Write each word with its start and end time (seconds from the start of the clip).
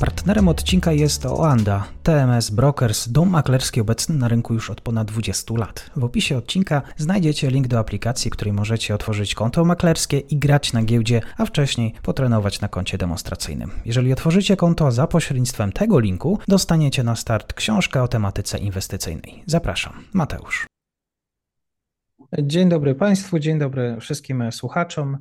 Partnerem 0.00 0.48
odcinka 0.48 0.92
jest 0.92 1.26
Oanda, 1.26 1.84
TMS 2.02 2.50
Brokers, 2.50 3.08
dom 3.08 3.30
maklerski 3.30 3.80
obecny 3.80 4.14
na 4.14 4.28
rynku 4.28 4.54
już 4.54 4.70
od 4.70 4.80
ponad 4.80 5.08
20 5.08 5.54
lat. 5.54 5.90
W 5.96 6.04
opisie 6.04 6.36
odcinka 6.36 6.82
znajdziecie 6.96 7.50
link 7.50 7.66
do 7.66 7.78
aplikacji, 7.78 8.30
której 8.30 8.52
możecie 8.52 8.94
otworzyć 8.94 9.34
konto 9.34 9.64
maklerskie 9.64 10.18
i 10.18 10.36
grać 10.36 10.72
na 10.72 10.82
giełdzie, 10.82 11.20
a 11.36 11.44
wcześniej 11.44 11.94
potrenować 12.02 12.60
na 12.60 12.68
koncie 12.68 12.98
demonstracyjnym. 12.98 13.70
Jeżeli 13.84 14.12
otworzycie 14.12 14.56
konto 14.56 14.92
za 14.92 15.06
pośrednictwem 15.06 15.72
tego 15.72 15.98
linku, 15.98 16.38
dostaniecie 16.48 17.02
na 17.02 17.16
start 17.16 17.52
książkę 17.52 18.02
o 18.02 18.08
tematyce 18.08 18.58
inwestycyjnej. 18.58 19.42
Zapraszam, 19.46 19.92
Mateusz. 20.12 20.66
Dzień 22.42 22.68
dobry 22.68 22.94
Państwu, 22.94 23.38
dzień 23.38 23.58
dobry 23.58 23.96
wszystkim 24.00 24.52
słuchaczom. 24.52 25.18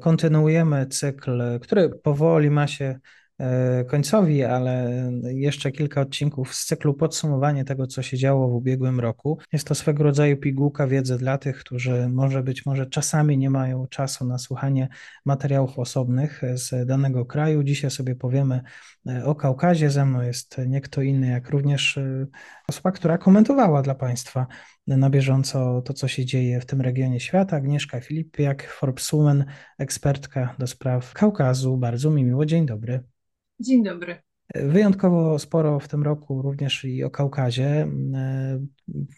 Kontynuujemy 0.00 0.86
cykl, 0.86 1.60
który 1.60 1.88
powoli 1.88 2.50
ma 2.50 2.66
się 2.66 2.94
E, 2.94 3.00
końcowi, 3.86 4.44
ale 4.44 4.92
jeszcze 5.22 5.72
kilka 5.72 6.00
odcinków 6.00 6.54
z 6.54 6.66
cyklu 6.66 6.94
podsumowanie 6.94 7.64
tego, 7.64 7.86
co 7.86 8.02
się 8.02 8.16
działo 8.16 8.48
w 8.48 8.54
ubiegłym 8.54 9.00
roku. 9.00 9.38
Jest 9.52 9.66
to 9.66 9.74
swego 9.74 10.02
rodzaju 10.02 10.36
pigułka 10.36 10.86
wiedzy 10.86 11.18
dla 11.18 11.38
tych, 11.38 11.58
którzy 11.58 12.08
może 12.08 12.42
być 12.42 12.66
może 12.66 12.86
czasami 12.86 13.38
nie 13.38 13.50
mają 13.50 13.86
czasu 13.86 14.24
na 14.24 14.38
słuchanie 14.38 14.88
materiałów 15.24 15.78
osobnych 15.78 16.42
z 16.54 16.86
danego 16.86 17.26
kraju. 17.26 17.62
Dzisiaj 17.62 17.90
sobie 17.90 18.14
powiemy 18.14 18.60
e, 19.08 19.24
o 19.24 19.34
Kaukazie. 19.34 19.90
Ze 19.90 20.06
mną 20.06 20.22
jest 20.22 20.56
nie 20.66 20.80
kto 20.80 21.02
inny, 21.02 21.26
jak 21.26 21.50
również 21.50 21.98
e, 21.98 22.26
osoba, 22.68 22.92
która 22.92 23.18
komentowała 23.18 23.82
dla 23.82 23.94
Państwa 23.94 24.46
na 24.86 25.10
bieżąco 25.10 25.82
to, 25.82 25.92
co 25.92 26.08
się 26.08 26.24
dzieje 26.24 26.60
w 26.60 26.66
tym 26.66 26.80
regionie 26.80 27.20
świata. 27.20 27.56
Agnieszka 27.56 28.00
Filipiak, 28.00 28.68
Forbeswoman, 28.70 29.44
ekspertka 29.78 30.54
do 30.58 30.66
spraw 30.66 31.12
Kaukazu. 31.12 31.76
Bardzo 31.76 32.10
mi 32.10 32.24
miło. 32.24 32.46
Dzień 32.46 32.66
dobry. 32.66 33.02
Dzień 33.60 33.84
dobry. 33.84 34.28
Wyjątkowo 34.54 35.38
sporo 35.38 35.80
w 35.80 35.88
tym 35.88 36.02
roku 36.02 36.42
również 36.42 36.84
i 36.84 37.04
o 37.04 37.10
Kaukazie. 37.10 37.88
E, 38.14 38.60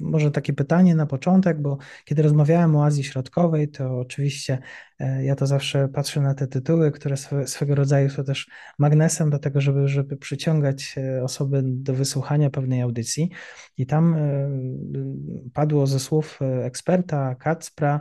może 0.00 0.30
takie 0.30 0.52
pytanie 0.52 0.94
na 0.94 1.06
początek, 1.06 1.62
bo 1.62 1.78
kiedy 2.04 2.22
rozmawiałem 2.22 2.76
o 2.76 2.84
Azji 2.84 3.04
Środkowej, 3.04 3.68
to 3.68 3.98
oczywiście 3.98 4.58
e, 4.98 5.24
ja 5.24 5.36
to 5.36 5.46
zawsze 5.46 5.88
patrzę 5.88 6.20
na 6.20 6.34
te 6.34 6.46
tytuły, 6.46 6.90
które 6.90 7.16
swego 7.46 7.74
rodzaju 7.74 8.10
są 8.10 8.24
też 8.24 8.48
magnesem 8.78 9.30
do 9.30 9.38
tego, 9.38 9.60
żeby, 9.60 9.88
żeby 9.88 10.16
przyciągać 10.16 10.94
e, 10.98 11.24
osoby 11.24 11.62
do 11.64 11.94
wysłuchania 11.94 12.50
pewnej 12.50 12.82
audycji. 12.82 13.30
I 13.76 13.86
tam 13.86 14.16
padło 15.54 15.86
ze 15.86 16.00
słów 16.00 16.38
eksperta 16.62 17.34
Kacpra, 17.34 18.00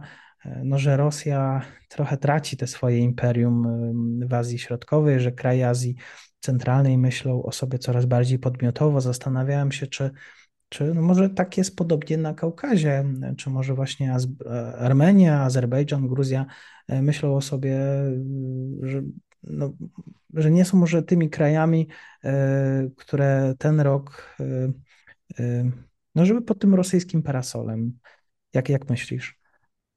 no, 0.64 0.78
że 0.78 0.98
Rosja 0.98 1.62
trochę 1.90 2.18
traci 2.18 2.58
te 2.58 2.68
swoje 2.68 2.98
imperium 2.98 3.68
w 4.28 4.34
Azji 4.34 4.59
Środkowej, 4.59 5.20
że 5.20 5.31
kraje 5.31 5.70
Azji 5.70 5.96
centralnej 6.40 6.98
myślą 6.98 7.44
o 7.44 7.52
sobie 7.52 7.80
coraz 7.80 8.06
bardziej 8.06 8.40
podmiotowo. 8.40 9.02
Zastanawiałem 9.02 9.72
się, 9.72 9.88
czy, 9.88 10.12
czy 10.70 10.94
no 10.94 11.02
może 11.02 11.30
tak 11.30 11.58
jest 11.58 11.76
podobnie 11.76 12.18
na 12.18 12.34
Kaukazie, 12.34 13.06
czy 13.38 13.50
może 13.50 13.73
właśnie 13.73 14.16
Armenia, 14.78 15.42
Azerbejdżan, 15.42 16.08
Gruzja 16.08 16.46
e, 16.88 17.02
myślą 17.02 17.36
o 17.36 17.42
sobie, 17.42 17.80
że, 18.81 19.02
no, 19.44 19.73
że 20.34 20.52
nie 20.52 20.66
są 20.66 20.78
może 20.78 21.04
tymi 21.04 21.30
krajami, 21.30 21.88
e, 22.23 22.90
które 22.98 23.53
ten 23.58 23.81
rok, 23.81 24.36
e, 25.40 25.72
no 26.16 26.25
żeby 26.25 26.42
pod 26.42 26.59
tym 26.59 26.75
rosyjskim 26.75 27.24
parasolem. 27.24 28.00
Jak, 28.53 28.69
jak 28.69 28.90
myślisz? 28.90 29.40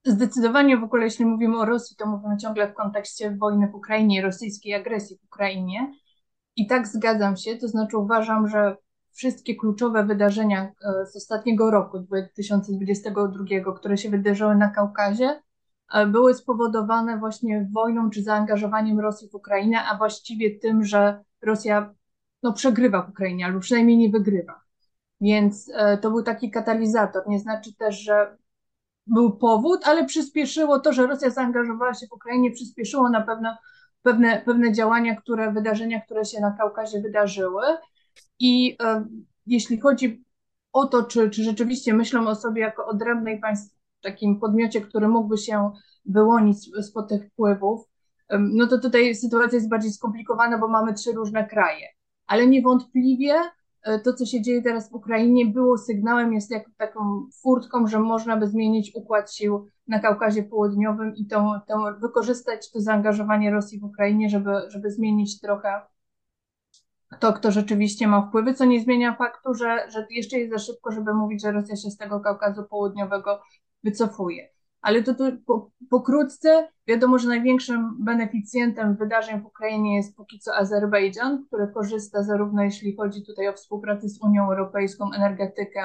Zdecydowanie 0.04 0.76
w 0.76 0.84
ogóle, 0.84 1.04
jeśli 1.04 1.26
mówimy 1.26 1.58
o 1.58 1.64
Rosji, 1.64 1.96
to 1.96 2.06
mówimy 2.06 2.36
ciągle 2.36 2.68
w 2.68 2.74
kontekście 2.74 3.36
wojny 3.36 3.68
w 3.68 3.74
Ukrainie, 3.74 4.22
rosyjskiej 4.22 4.74
agresji 4.74 5.18
w 5.18 5.24
Ukrainie. 5.24 5.92
I 6.56 6.66
tak 6.66 6.86
zgadzam 6.86 7.36
się, 7.36 7.56
to 7.56 7.68
znaczy 7.68 7.96
uważam, 7.96 8.48
że 8.48 8.76
wszystkie 9.12 9.56
kluczowe 9.56 10.04
wydarzenia 10.04 10.62
e, 10.62 11.06
z 11.06 11.16
ostatniego 11.16 11.70
roku, 11.70 11.98
2022, 11.98 13.44
które 13.76 13.98
się 13.98 14.10
wydarzyły 14.10 14.56
na 14.56 14.70
Kaukazie, 14.70 15.42
e, 15.94 16.06
były 16.06 16.34
spowodowane 16.34 17.18
właśnie 17.18 17.68
wojną 17.72 18.10
czy 18.10 18.22
zaangażowaniem 18.22 19.00
Rosji 19.00 19.28
w 19.28 19.34
Ukrainę, 19.34 19.84
a 19.84 19.98
właściwie 19.98 20.58
tym, 20.58 20.84
że 20.84 21.24
Rosja 21.42 21.94
no, 22.42 22.52
przegrywa 22.52 23.02
w 23.02 23.10
Ukrainie, 23.10 23.46
albo 23.46 23.60
przynajmniej 23.60 23.96
nie 23.96 24.10
wygrywa. 24.10 24.60
Więc 25.20 25.70
e, 25.74 25.98
to 25.98 26.10
był 26.10 26.22
taki 26.22 26.50
katalizator. 26.50 27.22
Nie 27.28 27.38
znaczy 27.38 27.74
też, 27.76 28.00
że 28.00 28.36
był 29.06 29.36
powód, 29.36 29.80
ale 29.84 30.04
przyspieszyło 30.04 30.80
to, 30.80 30.92
że 30.92 31.06
Rosja 31.06 31.30
zaangażowała 31.30 31.94
się 31.94 32.06
w 32.06 32.12
Ukrainie, 32.12 32.50
przyspieszyło 32.50 33.10
na 33.10 33.20
pewno 33.20 33.56
pewne, 34.02 34.42
pewne 34.44 34.72
działania, 34.72 35.16
które, 35.16 35.52
wydarzenia, 35.52 36.00
które 36.00 36.24
się 36.24 36.40
na 36.40 36.50
Kaukazie 36.50 37.00
wydarzyły. 37.00 37.62
I 38.38 38.76
e, 38.82 39.04
jeśli 39.46 39.80
chodzi 39.80 40.24
o 40.72 40.86
to, 40.86 41.04
czy, 41.04 41.30
czy 41.30 41.44
rzeczywiście 41.44 41.94
myślą 41.94 42.28
o 42.28 42.34
sobie 42.34 42.62
jako 42.62 42.86
odrębnej 42.86 43.40
państw, 43.40 43.76
takim 44.02 44.40
podmiocie, 44.40 44.80
który 44.80 45.08
mógłby 45.08 45.38
się 45.38 45.70
wyłonić 46.06 46.70
spod 46.82 47.08
tych 47.08 47.28
wpływów, 47.28 47.92
no 48.38 48.66
to 48.66 48.78
tutaj 48.78 49.14
sytuacja 49.14 49.56
jest 49.56 49.68
bardziej 49.68 49.92
skomplikowana, 49.92 50.58
bo 50.58 50.68
mamy 50.68 50.94
trzy 50.94 51.12
różne 51.12 51.46
kraje. 51.46 51.86
Ale 52.26 52.46
niewątpliwie 52.46 53.34
e, 53.82 53.98
to, 53.98 54.12
co 54.12 54.26
się 54.26 54.42
dzieje 54.42 54.62
teraz 54.62 54.90
w 54.90 54.94
Ukrainie, 54.94 55.46
było 55.46 55.78
sygnałem, 55.78 56.32
jest 56.32 56.50
jak 56.50 56.70
taką 56.76 57.26
furtką, 57.42 57.86
że 57.86 58.00
można 58.00 58.36
by 58.36 58.48
zmienić 58.48 58.94
układ 58.94 59.34
sił 59.34 59.66
na 59.92 60.00
Kaukazie 60.00 60.42
Południowym 60.42 61.16
i 61.16 61.26
tą, 61.26 61.60
tą, 61.68 61.84
wykorzystać 62.00 62.70
to 62.70 62.80
zaangażowanie 62.80 63.50
Rosji 63.50 63.80
w 63.80 63.84
Ukrainie, 63.84 64.28
żeby, 64.28 64.50
żeby 64.68 64.90
zmienić 64.90 65.40
trochę 65.40 65.80
to, 67.20 67.32
kto 67.32 67.50
rzeczywiście 67.50 68.06
ma 68.06 68.26
wpływy, 68.28 68.54
co 68.54 68.64
nie 68.64 68.80
zmienia 68.80 69.14
faktu, 69.14 69.54
że, 69.54 69.90
że 69.90 70.06
jeszcze 70.10 70.38
jest 70.38 70.52
za 70.52 70.58
szybko, 70.58 70.92
żeby 70.92 71.14
mówić, 71.14 71.42
że 71.42 71.52
Rosja 71.52 71.76
się 71.76 71.90
z 71.90 71.96
tego 71.96 72.20
Kaukazu 72.20 72.64
Południowego 72.64 73.42
wycofuje. 73.84 74.48
Ale 74.80 75.02
to 75.02 75.14
po, 75.46 75.70
pokrótce 75.90 76.68
wiadomo, 76.86 77.18
że 77.18 77.28
największym 77.28 78.04
beneficjentem 78.04 78.96
wydarzeń 78.96 79.40
w 79.40 79.46
Ukrainie 79.46 79.96
jest 79.96 80.16
póki 80.16 80.38
co 80.38 80.54
Azerbejdżan, 80.54 81.44
który 81.46 81.68
korzysta 81.68 82.22
zarówno 82.22 82.62
jeśli 82.62 82.96
chodzi 82.96 83.26
tutaj 83.26 83.48
o 83.48 83.52
współpracę 83.52 84.08
z 84.08 84.22
Unią 84.22 84.50
Europejską, 84.50 85.12
energetykę, 85.16 85.80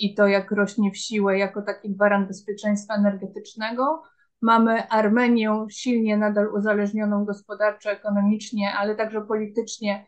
i 0.00 0.14
to, 0.14 0.26
jak 0.26 0.50
rośnie 0.50 0.90
w 0.90 0.96
siłę 0.96 1.38
jako 1.38 1.62
taki 1.62 1.90
gwarant 1.90 2.28
bezpieczeństwa 2.28 2.94
energetycznego. 2.94 4.02
Mamy 4.42 4.88
Armenię 4.88 5.66
silnie 5.70 6.16
nadal 6.16 6.54
uzależnioną 6.54 7.24
gospodarczo, 7.24 7.90
ekonomicznie, 7.90 8.72
ale 8.72 8.94
także 8.94 9.20
politycznie 9.20 10.06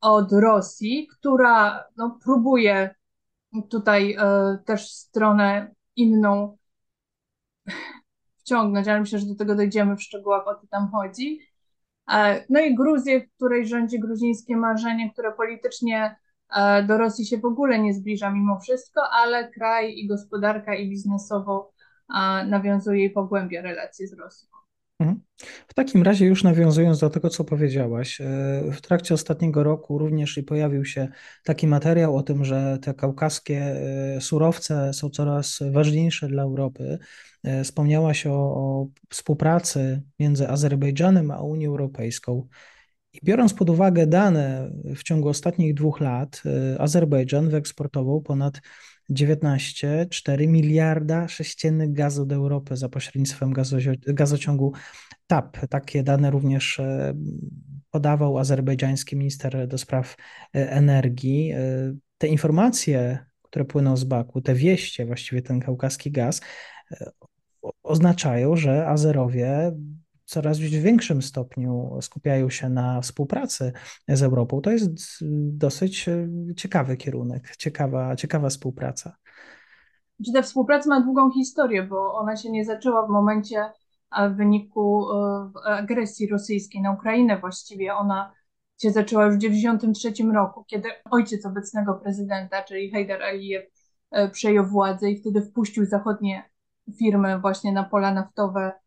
od 0.00 0.32
Rosji, 0.32 1.08
która 1.18 1.84
no, 1.96 2.18
próbuje 2.24 2.94
tutaj 3.70 4.16
e, 4.18 4.58
też 4.64 4.90
stronę 4.92 5.74
inną 5.96 6.58
wciągnąć, 8.40 8.88
ale 8.88 9.00
myślę, 9.00 9.18
że 9.18 9.26
do 9.26 9.34
tego 9.34 9.54
dojdziemy 9.54 9.96
w 9.96 10.02
szczegółach, 10.02 10.48
o 10.48 10.54
co 10.54 10.66
tam 10.66 10.90
chodzi. 10.90 11.40
E, 12.12 12.44
no 12.50 12.60
i 12.60 12.74
Gruzję, 12.74 13.20
w 13.20 13.36
której 13.36 13.66
rządzi 13.66 14.00
gruzińskie 14.00 14.56
marzenie, 14.56 15.12
które 15.12 15.32
politycznie 15.32 16.16
do 16.86 16.98
Rosji 16.98 17.26
się 17.26 17.38
w 17.38 17.44
ogóle 17.44 17.78
nie 17.78 17.94
zbliża 17.94 18.30
mimo 18.30 18.60
wszystko, 18.60 19.00
ale 19.10 19.50
kraj 19.50 19.98
i 19.98 20.06
gospodarka 20.06 20.74
i 20.74 20.90
biznesowo 20.90 21.72
e, 22.14 22.46
nawiązuje 22.46 23.04
i 23.04 23.10
pogłębia 23.10 23.62
relacje 23.62 24.08
z 24.08 24.12
Rosją. 24.12 24.48
Mhm. 25.00 25.20
W 25.68 25.74
takim 25.74 26.02
razie, 26.02 26.26
już 26.26 26.44
nawiązując 26.44 27.00
do 27.00 27.10
tego, 27.10 27.28
co 27.28 27.44
powiedziałaś, 27.44 28.20
e, 28.20 28.24
w 28.72 28.80
trakcie 28.80 29.14
ostatniego 29.14 29.62
roku 29.62 29.98
również 29.98 30.38
i 30.38 30.42
pojawił 30.42 30.84
się 30.84 31.08
taki 31.44 31.66
materiał 31.66 32.16
o 32.16 32.22
tym, 32.22 32.44
że 32.44 32.78
te 32.82 32.94
kaukaskie 32.94 33.76
surowce 34.20 34.92
są 34.92 35.10
coraz 35.10 35.58
ważniejsze 35.70 36.28
dla 36.28 36.42
Europy. 36.42 36.98
Wspomniałaś 37.64 38.26
o, 38.26 38.32
o 38.34 38.86
współpracy 39.10 40.02
między 40.18 40.48
Azerbejdżanem 40.48 41.30
a 41.30 41.42
Unią 41.42 41.70
Europejską. 41.70 42.48
I 43.12 43.18
biorąc 43.24 43.54
pod 43.54 43.70
uwagę 43.70 44.06
dane 44.06 44.70
w 44.96 45.02
ciągu 45.02 45.28
ostatnich 45.28 45.74
dwóch 45.74 46.00
lat, 46.00 46.42
y, 46.74 46.80
Azerbejdżan 46.80 47.48
wyeksportował 47.48 48.20
ponad 48.20 48.60
19,4 49.10 50.48
miliarda 50.48 51.28
sześciennych 51.28 51.92
gazu 51.92 52.26
do 52.26 52.34
Europy 52.34 52.76
za 52.76 52.88
pośrednictwem 52.88 53.52
gazociągu 54.06 54.72
TAP. 55.26 55.66
Takie 55.68 56.02
dane 56.02 56.30
również 56.30 56.78
y, 56.78 56.82
podawał 57.90 58.38
azerbejdżański 58.38 59.16
minister 59.16 59.68
do 59.68 59.78
spraw 59.78 60.16
y, 60.56 60.70
energii. 60.70 61.54
Te 62.18 62.28
informacje, 62.28 63.18
które 63.42 63.64
płyną 63.64 63.96
z 63.96 64.04
Baku, 64.04 64.40
te 64.40 64.54
wieście, 64.54 65.06
właściwie 65.06 65.42
ten 65.42 65.60
kaukaski 65.60 66.10
gaz, 66.10 66.40
oznaczają, 67.82 68.56
że 68.56 68.86
Azerowie 68.86 69.72
coraz 70.24 70.58
w 70.58 70.62
większym 70.62 71.22
stopniu 71.22 71.98
skupiają 72.00 72.50
się 72.50 72.68
na 72.68 73.00
współpracy 73.00 73.72
z 74.08 74.22
Europą. 74.22 74.60
To 74.60 74.70
jest 74.70 74.90
dosyć 75.52 76.06
ciekawy 76.56 76.96
kierunek, 76.96 77.56
ciekawa, 77.56 78.16
ciekawa 78.16 78.48
współpraca. 78.48 79.16
Ta 80.34 80.42
współpraca 80.42 80.88
ma 80.88 81.00
długą 81.00 81.30
historię, 81.30 81.82
bo 81.82 82.14
ona 82.14 82.36
się 82.36 82.50
nie 82.50 82.64
zaczęła 82.64 83.06
w 83.06 83.10
momencie 83.10 83.70
w 84.30 84.36
wyniku 84.36 85.06
agresji 85.64 86.28
rosyjskiej 86.28 86.82
na 86.82 86.92
Ukrainę 86.92 87.38
właściwie. 87.38 87.94
Ona 87.94 88.32
się 88.82 88.90
zaczęła 88.90 89.24
już 89.24 89.34
w 89.34 89.38
1993 89.38 90.32
roku, 90.32 90.64
kiedy 90.64 90.88
ojciec 91.10 91.46
obecnego 91.46 91.94
prezydenta, 91.94 92.62
czyli 92.62 92.90
Heydar 92.90 93.22
Aliyev, 93.22 93.66
e, 94.10 94.28
przejął 94.28 94.66
władzę 94.66 95.10
i 95.10 95.20
wtedy 95.20 95.42
wpuścił 95.42 95.84
zachodnie 95.84 96.50
firmy 96.98 97.38
właśnie 97.38 97.72
na 97.72 97.84
pola 97.84 98.14
naftowe 98.14 98.72
e, 98.72 98.81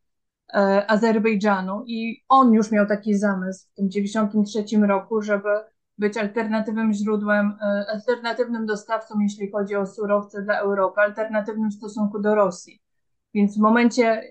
Azerbejdżanu 0.87 1.83
i 1.87 2.23
on 2.29 2.53
już 2.53 2.71
miał 2.71 2.87
taki 2.87 3.15
zamysł 3.17 3.67
w 3.71 3.75
tym 3.75 3.89
1993 3.89 4.87
roku, 4.87 5.21
żeby 5.21 5.49
być 5.97 6.17
alternatywnym 6.17 6.93
źródłem, 6.93 7.57
e, 7.61 7.85
alternatywnym 7.93 8.65
dostawcą, 8.65 9.19
jeśli 9.19 9.51
chodzi 9.51 9.75
o 9.75 9.85
surowce 9.85 10.41
dla 10.41 10.59
Europy, 10.59 11.01
alternatywnym 11.01 11.69
w 11.69 11.73
stosunku 11.73 12.19
do 12.19 12.35
Rosji. 12.35 12.81
Więc 13.33 13.57
w 13.57 13.61
momencie, 13.61 14.21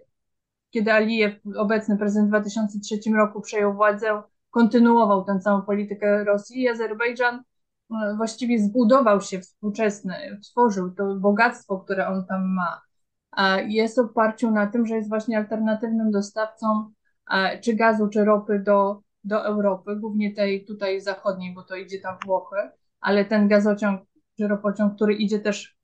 kiedy 0.70 0.92
Alijew, 0.92 1.34
obecny 1.56 1.98
prezydent 1.98 2.28
w 2.28 2.30
2003 2.30 2.98
roku 3.16 3.40
przejął 3.40 3.74
władzę, 3.74 4.22
kontynuował 4.50 5.24
tę 5.24 5.40
całą 5.40 5.62
politykę 5.62 6.24
Rosji 6.24 6.62
i 6.62 6.68
Azerbejdżan 6.68 7.34
e, 7.34 8.14
właściwie 8.16 8.58
zbudował 8.58 9.20
się 9.20 9.40
współczesny, 9.40 10.40
tworzył 10.50 10.94
to 10.94 11.14
bogactwo, 11.14 11.80
które 11.80 12.08
on 12.08 12.26
tam 12.26 12.54
ma. 12.54 12.83
Jest 13.68 13.96
w 13.96 13.98
oparciu 13.98 14.50
na 14.50 14.66
tym, 14.66 14.86
że 14.86 14.96
jest 14.96 15.08
właśnie 15.08 15.38
alternatywnym 15.38 16.10
dostawcą 16.10 16.92
e, 17.30 17.60
czy 17.60 17.74
gazu, 17.74 18.08
czy 18.08 18.24
ropy 18.24 18.58
do, 18.58 19.00
do 19.24 19.44
Europy, 19.44 19.96
głównie 19.96 20.34
tej 20.34 20.64
tutaj 20.64 21.00
zachodniej, 21.00 21.54
bo 21.54 21.62
to 21.62 21.76
idzie 21.76 22.00
tam 22.00 22.16
Włochy, 22.26 22.56
ale 23.00 23.24
ten 23.24 23.48
gazociąg 23.48 24.02
czy 24.36 24.48
ropociąg, 24.48 24.94
który 24.94 25.14
idzie 25.14 25.40
też 25.40 25.76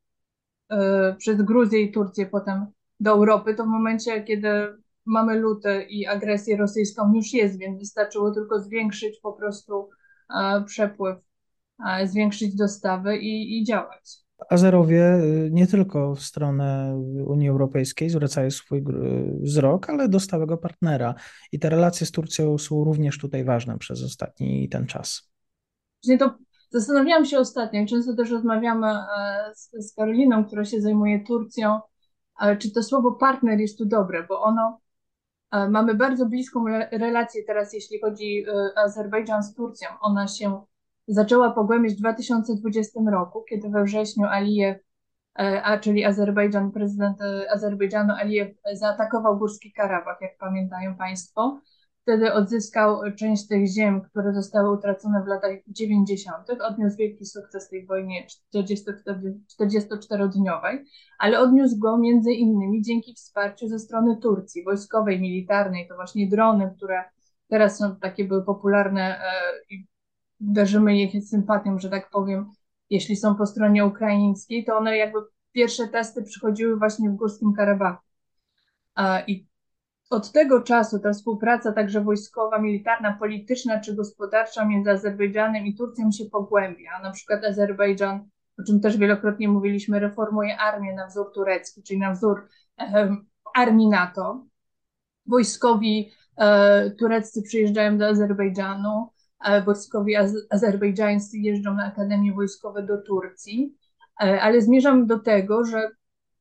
e, 0.70 1.14
przez 1.18 1.42
Gruzję 1.42 1.80
i 1.80 1.92
Turcję 1.92 2.26
potem 2.26 2.66
do 3.00 3.10
Europy, 3.10 3.54
to 3.54 3.64
w 3.64 3.68
momencie, 3.68 4.22
kiedy 4.22 4.48
mamy 5.06 5.38
lutę 5.38 5.82
i 5.82 6.06
agresję 6.06 6.56
rosyjską 6.56 7.14
już 7.14 7.32
jest, 7.32 7.58
więc 7.58 7.78
wystarczyło 7.78 8.30
tylko 8.30 8.60
zwiększyć 8.60 9.20
po 9.20 9.32
prostu 9.32 9.88
e, 10.34 10.64
przepływ, 10.64 11.18
zwiększyć 12.04 12.56
dostawy 12.56 13.16
i, 13.16 13.58
i 13.58 13.64
działać. 13.64 14.29
Azerowie 14.48 15.14
y, 15.14 15.50
nie 15.52 15.66
tylko 15.66 16.14
w 16.14 16.20
stronę 16.20 16.96
Unii 17.26 17.48
Europejskiej 17.48 18.10
zwracają 18.10 18.50
swój 18.50 18.84
wzrok, 19.40 19.90
ale 19.90 20.08
do 20.08 20.20
stałego 20.20 20.58
partnera. 20.58 21.14
I 21.52 21.58
te 21.58 21.70
relacje 21.70 22.06
z 22.06 22.10
Turcją 22.10 22.58
są 22.58 22.84
również 22.84 23.18
tutaj 23.18 23.44
ważne 23.44 23.78
przez 23.78 24.04
ostatni 24.04 24.68
ten 24.68 24.86
czas. 24.86 25.30
to 26.18 26.34
zastanawiałam 26.70 27.24
się 27.24 27.38
ostatnio, 27.38 27.86
często 27.86 28.16
też 28.16 28.30
rozmawiamy 28.30 28.86
e, 28.86 29.54
z, 29.54 29.70
z 29.78 29.94
Karoliną, 29.94 30.44
która 30.44 30.64
się 30.64 30.80
zajmuje 30.80 31.24
Turcją, 31.24 31.80
czy 32.58 32.72
to 32.72 32.82
słowo 32.82 33.12
partner 33.12 33.60
jest 33.60 33.78
tu 33.78 33.84
dobre, 33.84 34.26
bo 34.28 34.42
ono 34.42 34.80
E, 35.50 35.68
mamy 35.68 35.94
bardzo 35.94 36.26
bliską 36.26 36.64
relację 36.92 37.42
teraz, 37.46 37.72
jeśli 37.72 38.00
chodzi 38.00 38.44
e, 38.48 38.78
Azerbejdżan 38.78 39.42
z 39.42 39.54
Turcją. 39.54 39.88
Ona 40.00 40.28
się 40.28 40.62
zaczęła 41.10 41.50
pogłębiać 41.50 41.94
w 41.94 41.98
2020 41.98 43.00
roku, 43.10 43.44
kiedy 43.50 43.68
we 43.68 43.84
wrześniu 43.84 44.26
Alijew, 44.26 44.78
e, 45.38 45.62
a 45.62 45.78
czyli 45.78 46.04
Azerbejdżan, 46.04 46.72
prezydent 46.72 47.18
Azerbejdżanu 47.54 48.14
Alijew 48.14 48.48
zaatakował 48.72 49.38
Górski 49.38 49.72
Karabach, 49.72 50.18
jak 50.20 50.38
pamiętają 50.38 50.96
Państwo. 50.96 51.60
Wtedy 52.02 52.32
odzyskał 52.32 53.00
część 53.18 53.48
tych 53.48 53.66
ziem, 53.66 54.00
które 54.00 54.34
zostały 54.34 54.72
utracone 54.72 55.24
w 55.24 55.26
latach 55.26 55.50
90., 55.68 56.50
odniósł 56.60 56.96
wielki 56.96 57.26
sukces 57.26 57.68
tej 57.68 57.86
wojnie 57.86 58.26
44-dniowej, 58.54 60.84
ale 61.18 61.40
odniósł 61.40 61.78
go 61.78 61.98
między 61.98 62.32
innymi 62.32 62.82
dzięki 62.82 63.14
wsparciu 63.14 63.68
ze 63.68 63.78
strony 63.78 64.16
Turcji, 64.16 64.64
wojskowej, 64.64 65.20
militarnej, 65.20 65.88
to 65.88 65.94
właśnie 65.94 66.28
drony, 66.28 66.74
które 66.76 67.04
teraz 67.48 67.78
są 67.78 67.96
takie 67.96 68.24
były 68.24 68.44
popularne 68.44 69.18
e, 69.18 69.22
i 69.70 69.89
darzymy 70.40 70.96
je 70.96 71.22
sympatią, 71.22 71.78
że 71.78 71.90
tak 71.90 72.10
powiem, 72.10 72.50
jeśli 72.90 73.16
są 73.16 73.34
po 73.34 73.46
stronie 73.46 73.86
ukraińskiej, 73.86 74.64
to 74.64 74.76
one 74.76 74.96
jakby 74.96 75.18
pierwsze 75.52 75.88
testy 75.88 76.22
przychodziły 76.22 76.76
właśnie 76.76 77.10
w 77.10 77.14
Górskim 77.14 77.52
Karabachu. 77.52 78.02
I 79.26 79.46
od 80.10 80.32
tego 80.32 80.62
czasu 80.62 80.98
ta 80.98 81.12
współpraca 81.12 81.72
także 81.72 82.00
wojskowa, 82.00 82.58
militarna, 82.58 83.12
polityczna 83.12 83.80
czy 83.80 83.96
gospodarcza 83.96 84.64
między 84.64 84.90
Azerbejdżanem 84.90 85.66
i 85.66 85.74
Turcją 85.74 86.12
się 86.12 86.24
pogłębia. 86.24 86.90
Na 87.02 87.10
przykład 87.10 87.44
Azerbejdżan, 87.44 88.28
o 88.58 88.62
czym 88.62 88.80
też 88.80 88.96
wielokrotnie 88.96 89.48
mówiliśmy, 89.48 90.00
reformuje 90.00 90.58
armię 90.58 90.94
na 90.94 91.06
wzór 91.06 91.32
turecki, 91.32 91.82
czyli 91.82 92.00
na 92.00 92.12
wzór 92.12 92.48
e, 92.78 93.16
armii 93.54 93.88
NATO. 93.88 94.46
Wojskowi 95.26 96.12
e, 96.36 96.90
tureccy 96.90 97.42
przyjeżdżają 97.42 97.98
do 97.98 98.06
Azerbejdżanu, 98.06 99.10
wojskowi 99.66 100.16
az 100.16 100.34
azerbejdżańscy 100.50 101.38
jeżdżą 101.38 101.74
na 101.74 101.84
akademie 101.84 102.32
wojskowe 102.32 102.82
do 102.82 103.02
Turcji, 103.02 103.76
e, 104.22 104.42
ale 104.42 104.62
zmierzam 104.62 105.06
do 105.06 105.18
tego, 105.18 105.64
że 105.64 105.90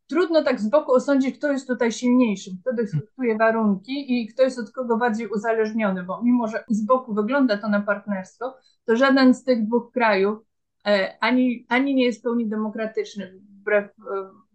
trudno 0.07 0.44
tak 0.44 0.60
z 0.60 0.69
boku 0.69 0.92
osądzić, 0.92 1.38
kto 1.38 1.51
jest 1.51 1.68
tutaj 1.68 1.92
silniejszy, 1.92 2.51
kto 2.62 2.74
dyktuje 2.74 3.38
warunki 3.38 4.22
i 4.22 4.28
kto 4.28 4.44
jest 4.44 4.60
od 4.60 4.72
kogo 4.72 4.98
bardziej 4.98 5.28
uzależniony, 5.28 6.04
bo 6.04 6.24
mimo, 6.24 6.48
że 6.48 6.63
z 6.69 6.86
boku 6.86 7.13
wygląda 7.13 7.57
to 7.57 7.69
na 7.69 7.81
partnerstwo, 7.81 8.56
to 8.86 8.96
żaden 8.96 9.34
z 9.34 9.44
tych 9.44 9.66
dwóch 9.66 9.92
krajów 9.92 10.40
e, 10.88 11.18
ani, 11.19 11.66
ani 11.69 11.95
nie 11.95 12.06
jest 12.06 12.19
w 12.19 12.24
pełni 12.24 12.50
demokratyczny, 12.50 13.40
wbrew 13.60 13.86
e, 13.86 13.92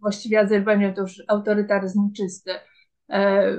właściwie 0.01 0.41
Azerbejdżan 0.41 0.95
to 0.95 1.03
już 1.03 1.23
autorytaryzm 1.29 2.13
czysty, 2.13 2.51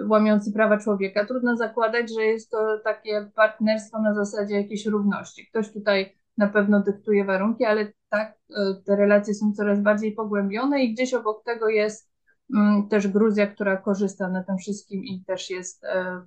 łamiący 0.09 0.51
prawa 0.51 0.77
człowieka. 0.77 1.25
Trudno 1.25 1.57
zakładać, 1.57 2.13
że 2.13 2.23
jest 2.25 2.51
to 2.51 2.79
takie 2.83 3.31
partnerstwo 3.35 4.01
na 4.01 4.13
zasadzie 4.13 4.55
jakiejś 4.55 4.85
równości. 4.85 5.47
Ktoś 5.47 5.73
tutaj 5.73 6.15
na 6.37 6.47
pewno 6.47 6.79
dyktuje 6.79 7.25
warunki, 7.25 7.65
ale 7.65 7.91
tak, 8.09 8.37
e, 8.49 8.73
te 8.85 8.95
relacje 8.95 9.33
są 9.33 9.53
coraz 9.53 9.79
bardziej 9.79 10.11
pogłębione 10.11 10.83
i 10.83 10.93
gdzieś 10.93 11.13
obok 11.13 11.43
tego 11.43 11.69
jest 11.69 12.09
mm, 12.55 12.87
też 12.89 13.07
Gruzja, 13.07 13.47
która 13.47 13.77
korzysta 13.77 14.29
na 14.29 14.43
tym 14.43 14.57
wszystkim 14.57 15.03
i 15.03 15.23
też 15.27 15.49
jest 15.49 15.83
e, 15.83 16.21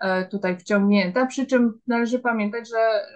e, 0.00 0.24
tutaj 0.24 0.58
wciągnięta. 0.58 1.26
Przy 1.26 1.46
czym 1.46 1.80
należy 1.86 2.18
pamiętać, 2.18 2.68
że 2.68 3.06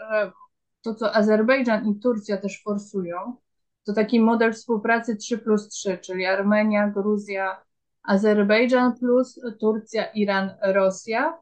to, 0.82 0.94
co 0.94 1.14
Azerbejdżan 1.14 1.88
i 1.88 2.00
Turcja 2.00 2.36
też 2.36 2.62
forsują, 2.62 3.36
to 3.84 3.92
taki 3.92 4.20
model 4.20 4.52
współpracy 4.52 5.16
3 5.16 5.38
plus 5.38 5.68
3, 5.68 5.98
czyli 5.98 6.26
Armenia, 6.26 6.88
Gruzja, 6.88 7.62
Azerbejdżan 8.02 8.98
plus 8.98 9.40
Turcja, 9.60 10.04
Iran, 10.04 10.50
Rosja. 10.62 11.38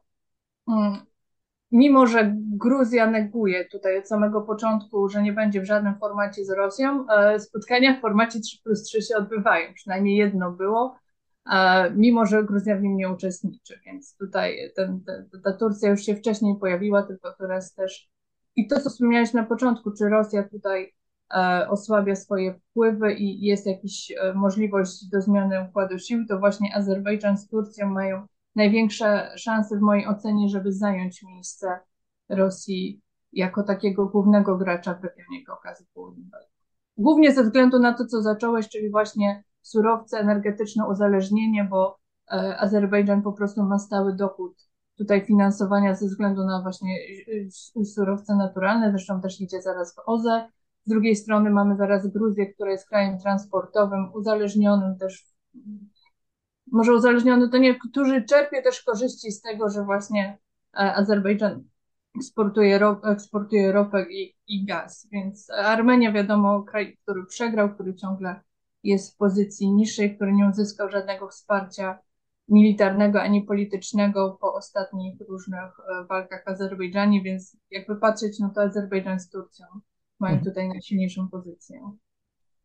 Mm, 0.67 0.99
mimo 1.71 2.07
że 2.07 2.35
Gruzja 2.35 3.07
neguje 3.07 3.65
tutaj 3.65 3.97
od 3.97 4.07
samego 4.07 4.41
początku, 4.41 5.09
że 5.09 5.21
nie 5.21 5.33
będzie 5.33 5.61
w 5.61 5.65
żadnym 5.65 5.95
formacie 5.99 6.45
z 6.45 6.49
Rosją, 6.49 7.05
e, 7.09 7.39
spotkania 7.39 7.97
w 7.97 8.01
formacie 8.01 8.39
3 8.39 8.57
plus 8.63 8.83
3 8.83 9.01
się 9.01 9.15
odbywają. 9.15 9.73
Przynajmniej 9.73 10.17
jedno 10.17 10.51
było, 10.51 10.95
e, 11.51 11.91
mimo 11.91 12.25
że 12.25 12.43
Gruzja 12.43 12.75
w 12.75 12.81
nim 12.81 12.97
nie 12.97 13.09
uczestniczy. 13.09 13.79
Więc 13.85 14.17
tutaj 14.17 14.71
ten, 14.75 15.03
ten, 15.03 15.41
ta 15.43 15.53
Turcja 15.53 15.89
już 15.89 16.01
się 16.01 16.15
wcześniej 16.15 16.55
pojawiła, 16.59 17.03
tylko 17.03 17.33
teraz 17.37 17.73
też. 17.73 18.09
I 18.55 18.67
to, 18.67 18.79
co 18.79 18.89
wspomniałeś 18.89 19.33
na 19.33 19.43
początku, 19.43 19.91
czy 19.91 20.09
Rosja 20.09 20.43
tutaj 20.43 20.93
osłabia 21.69 22.15
swoje 22.15 22.53
wpływy 22.53 23.13
i 23.13 23.41
jest 23.41 23.65
jakaś 23.65 24.13
możliwość 24.35 25.09
do 25.09 25.21
zmiany 25.21 25.65
układu 25.69 25.99
sił, 25.99 26.25
to 26.29 26.39
właśnie 26.39 26.75
Azerbejdżan 26.75 27.37
z 27.37 27.47
Turcją 27.47 27.89
mają 27.89 28.27
największe 28.55 29.31
szanse 29.37 29.77
w 29.77 29.81
mojej 29.81 30.07
ocenie, 30.07 30.49
żeby 30.49 30.73
zająć 30.73 31.23
miejsce 31.23 31.79
Rosji 32.29 33.01
jako 33.33 33.63
takiego 33.63 34.05
głównego 34.05 34.57
gracza 34.57 34.93
w 34.93 35.03
regionie 35.03 35.45
Kaukazu 35.45 35.83
Południowego. 35.93 36.45
Głównie 36.97 37.31
ze 37.33 37.43
względu 37.43 37.79
na 37.79 37.93
to, 37.93 38.05
co 38.05 38.21
zacząłeś, 38.21 38.69
czyli 38.69 38.89
właśnie 38.89 39.43
surowce, 39.61 40.19
energetyczne 40.19 40.87
uzależnienie, 40.87 41.63
bo 41.63 41.99
e, 42.31 42.57
Azerbejdżan 42.59 43.21
po 43.21 43.33
prostu 43.33 43.63
ma 43.63 43.79
stały 43.79 44.15
dochód 44.15 44.67
tutaj 44.97 45.25
finansowania 45.25 45.95
ze 45.95 46.05
względu 46.05 46.45
na 46.45 46.61
właśnie 46.61 46.97
e, 47.81 47.85
surowce 47.85 48.35
naturalne, 48.35 48.91
zresztą 48.91 49.21
też 49.21 49.41
idzie 49.41 49.61
zaraz 49.61 49.95
w 49.95 49.99
OZE. 50.05 50.49
Z 50.85 50.89
drugiej 50.89 51.15
strony 51.15 51.49
mamy 51.49 51.75
zaraz 51.75 52.07
Gruzję, 52.07 52.53
która 52.53 52.71
jest 52.71 52.89
krajem 52.89 53.19
transportowym, 53.19 54.13
uzależnionym 54.13 54.97
też 54.97 55.25
może 56.71 56.93
uzależniony 56.93 57.49
to 57.49 57.57
nie, 57.57 57.79
którzy 57.79 58.23
czerpie 58.23 58.61
też 58.61 58.83
korzyści 58.83 59.31
z 59.31 59.41
tego, 59.41 59.69
że 59.69 59.83
właśnie 59.83 60.37
e, 60.73 60.95
Azerbejdżan 60.95 61.63
eksportuje, 62.15 62.79
ro, 62.79 63.01
eksportuje 63.03 63.71
ropę 63.71 64.05
i, 64.11 64.35
i 64.47 64.65
gaz. 64.65 65.07
Więc 65.11 65.49
Armenia, 65.49 66.11
wiadomo, 66.11 66.63
kraj, 66.63 66.97
który 67.03 67.25
przegrał, 67.25 67.73
który 67.73 67.95
ciągle 67.95 68.41
jest 68.83 69.13
w 69.13 69.17
pozycji 69.17 69.71
niższej, 69.71 70.15
który 70.15 70.33
nie 70.33 70.49
uzyskał 70.49 70.89
żadnego 70.89 71.27
wsparcia 71.27 71.99
militarnego 72.49 73.21
ani 73.21 73.43
politycznego 73.43 74.37
po 74.41 74.53
ostatnich 74.53 75.21
różnych 75.29 75.71
walkach 76.09 76.43
w 76.45 76.47
Azerbejdżanie, 76.47 77.21
więc 77.21 77.57
jakby 77.71 77.95
patrzeć, 77.95 78.39
no 78.39 78.49
to 78.55 78.61
Azerbejdżan 78.61 79.19
z 79.19 79.29
Turcją 79.29 79.65
mają 80.21 80.35
mhm. 80.35 80.45
tutaj 80.45 80.67
najsilniejszą 80.67 81.29
pozycję. 81.29 81.81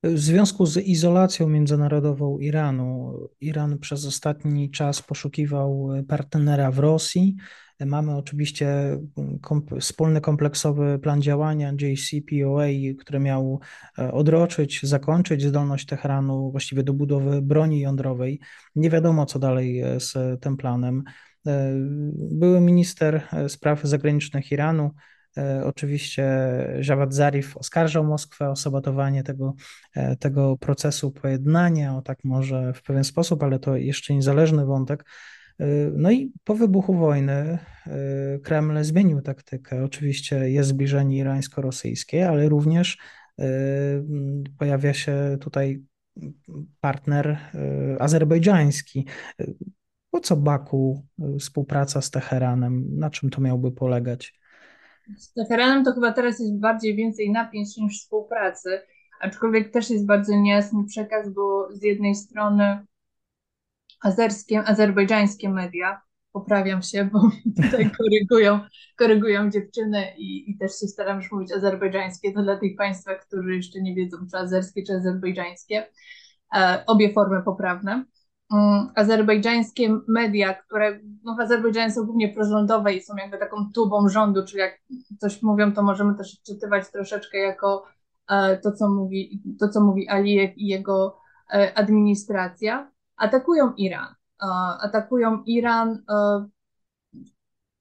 W 0.03 0.19
związku 0.19 0.67
z 0.67 0.77
izolacją 0.77 1.49
międzynarodową 1.49 2.39
Iranu, 2.39 3.19
Iran 3.41 3.79
przez 3.79 4.07
ostatni 4.07 4.71
czas 4.71 5.03
poszukiwał 5.03 5.89
partnera 6.09 6.71
w 6.71 6.79
Rosji. 6.79 7.37
Mamy 7.81 8.17
oczywiście 8.17 8.99
komp 9.41 9.71
wspólny 9.81 10.21
kompleksowy 10.21 10.99
plan 10.99 11.23
działania 11.23 11.73
JCPOA, 11.81 12.67
który 12.99 13.19
miał 13.21 13.61
e, 13.99 14.13
odroczyć, 14.13 14.81
zakończyć 14.83 15.43
zdolność 15.43 15.87
Teheranu 15.87 16.51
właściwie 16.51 16.83
do 16.83 16.93
budowy 16.93 17.43
broni 17.43 17.81
jądrowej. 17.81 18.41
Nie 18.77 18.91
wiadomo, 18.91 19.27
co 19.27 19.39
dalej 19.39 19.81
e, 19.81 20.01
z 20.01 20.41
tym 20.41 20.57
planem. 20.57 21.03
E, 21.47 21.73
były 22.17 22.61
minister 22.61 23.23
spraw 23.49 23.83
zagranicznych 23.83 24.53
Iranu 24.53 24.91
oczywiście 25.65 26.27
Javad 26.89 27.15
Zarif 27.15 27.57
oskarżał 27.57 28.05
Moskwę 28.05 28.51
o 28.51 28.57
sabotowanie 28.57 29.23
tego, 29.23 29.55
e, 29.95 30.17
tego 30.17 30.57
procesu 30.57 31.11
pojednania, 31.11 31.97
o 31.97 32.03
tak 32.03 32.19
może 32.25 32.73
w 32.73 32.83
pewien 32.83 33.05
sposób, 33.05 33.43
ale 33.43 33.59
to 33.59 33.77
jeszcze 33.77 34.15
niezależny 34.15 34.67
wątek. 34.67 35.05
E, 35.61 35.67
no 35.95 36.11
i 36.11 36.33
po 36.45 36.55
wybuchu 36.55 36.95
wojny 36.95 37.59
Kreml 38.43 38.85
zmienił 38.85 39.21
taktykę. 39.21 39.85
Oczywiście 39.85 40.51
jest 40.51 40.69
zbliżenie 40.69 41.19
irańsko-rosyjskie, 41.19 42.29
ale 42.29 42.49
również 42.49 42.99
pojawia 44.59 44.95
się 44.95 45.37
tutaj 45.41 45.83
partner 46.81 47.39
azerbejdżański. 47.99 49.07
Po 50.11 50.21
co 50.21 50.37
Baku 50.37 51.07
współpraca 51.41 52.03
z 52.03 52.11
Teheranem? 52.11 52.99
Na 52.99 53.11
czym 53.11 53.31
to 53.31 53.41
miałby 53.41 53.73
polegać? 53.73 54.35
Z 55.19 55.33
Teheranem 55.33 55.85
to 55.85 55.93
chyba 55.93 56.13
teraz 56.13 56.41
jest 56.41 56.61
bardziej 56.61 56.97
więcej 56.97 57.31
napięć 57.31 57.77
niż 57.77 58.01
współpracy, 58.01 58.81
aczkolwiek 59.21 59.71
też 59.73 59.91
jest 59.91 60.07
bardzo 60.07 60.37
niejasny 60.37 60.85
przekaz, 60.85 61.35
bo 61.35 61.69
z 61.73 61.83
jednej 61.83 62.15
strony 62.15 62.87
azerskie, 64.03 64.65
azerbejdżańskie 64.65 65.49
media, 65.49 66.01
poprawiam 66.33 66.83
się, 66.83 67.09
bo 67.13 67.21
tutaj 67.63 67.91
korygują, 67.91 68.61
korygują 68.99 69.51
dziewczyny 69.51 70.17
i, 70.19 70.51
i 70.51 70.59
też 70.59 70.71
się 70.81 70.87
staram 70.87 71.17
już 71.17 71.33
mówić 71.33 71.53
azerbejdżańskie, 71.53 72.33
to 72.33 72.43
dla 72.43 72.57
tych 72.57 72.77
Państwa, 72.77 73.15
którzy 73.15 73.57
jeszcze 73.57 73.83
nie 73.83 73.95
wiedzą, 73.95 74.17
czy 74.31 74.37
azerskie, 74.37 74.83
czy 74.83 74.93
azerbejdżańskie, 74.93 75.87
e, 76.57 76.85
obie 76.87 77.13
formy 77.13 77.43
poprawne. 77.43 78.05
Mm, 78.53 78.91
azerbejdżańskie 78.95 79.99
media, 80.09 80.55
które 80.55 81.01
no, 81.25 81.37
w 81.37 81.41
Azerbejdżanie 81.41 81.93
są 81.93 82.05
głównie 82.05 82.35
prorządowe 82.35 82.95
i 82.95 83.03
są 83.03 83.17
jakby 83.17 83.39
taką 83.39 83.57
tubą 83.75 84.09
rządu, 84.09 84.45
czyli 84.47 84.61
jak 84.61 84.81
coś 85.19 85.43
mówią, 85.43 85.73
to 85.73 85.83
możemy 85.83 86.15
też 86.15 86.43
czytywać 86.43 86.91
troszeczkę 86.91 87.39
jako 87.39 87.85
e, 88.29 88.57
to, 88.57 88.73
co 88.73 88.89
mówi, 88.89 89.43
to, 89.61 89.69
co 89.69 89.81
mówi 89.81 90.09
Alijew 90.09 90.59
i 90.59 90.67
jego 90.67 91.19
e, 91.53 91.79
administracja, 91.79 92.91
atakują 93.17 93.73
Iran. 93.75 94.15
E, 94.43 94.47
atakują 94.81 95.43
Iran 95.47 96.03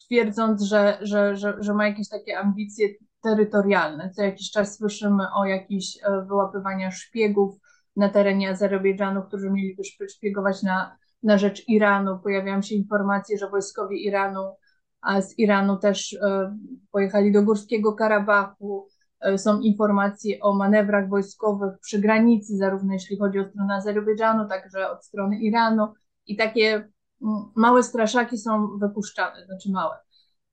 twierdząc, 0.05 0.61
że, 0.61 0.97
że, 1.01 1.35
że, 1.35 1.55
że 1.59 1.73
ma 1.73 1.87
jakieś 1.87 2.09
takie 2.09 2.39
ambicje 2.39 2.87
terytorialne. 3.23 4.09
Co 4.09 4.23
jakiś 4.23 4.51
czas 4.51 4.77
słyszymy 4.77 5.23
o 5.33 5.45
jakichś 5.45 5.97
wyłapywaniach 6.27 6.93
szpiegów, 6.93 7.59
na 7.95 8.09
terenie 8.09 8.49
Azerbejdżanu, 8.49 9.23
którzy 9.23 9.49
mieli 9.49 9.77
szpiegować 10.09 10.63
na, 10.63 10.97
na 11.23 11.37
rzecz 11.37 11.67
Iranu. 11.67 12.19
Pojawiają 12.19 12.61
się 12.61 12.75
informacje, 12.75 13.37
że 13.37 13.49
wojskowie 13.49 13.97
Iranu, 13.97 14.55
a 15.01 15.21
z 15.21 15.39
Iranu 15.39 15.77
też 15.77 16.13
e, 16.13 16.57
pojechali 16.91 17.31
do 17.31 17.43
Górskiego 17.43 17.93
Karabachu. 17.93 18.87
E, 19.21 19.37
są 19.37 19.59
informacje 19.59 20.39
o 20.41 20.53
manewrach 20.53 21.09
wojskowych 21.09 21.79
przy 21.79 21.99
granicy, 21.99 22.57
zarówno 22.57 22.93
jeśli 22.93 23.17
chodzi 23.17 23.39
o 23.39 23.49
stronę 23.49 23.75
Azerbejdżanu, 23.75 24.49
także 24.49 24.89
od 24.89 25.05
strony 25.05 25.39
Iranu. 25.39 25.93
I 26.27 26.35
takie 26.35 26.73
mm, 26.75 27.43
małe 27.55 27.83
straszaki 27.83 28.37
są 28.37 28.77
wypuszczane, 28.77 29.45
znaczy 29.45 29.71
małe. 29.71 29.95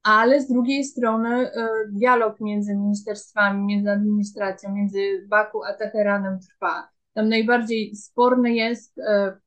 Ale 0.03 0.41
z 0.41 0.49
drugiej 0.49 0.85
strony 0.85 1.51
e, 1.53 1.69
dialog 1.93 2.41
między 2.41 2.77
ministerstwami, 2.77 3.65
między 3.65 3.91
administracją, 3.91 4.73
między 4.73 5.27
Baku 5.29 5.65
a 5.65 5.75
Teheranem 5.75 6.39
trwa. 6.41 6.89
Tam 7.15 7.29
najbardziej 7.29 7.97
sporny 7.97 8.55
jest 8.55 8.99
e, 8.99 9.39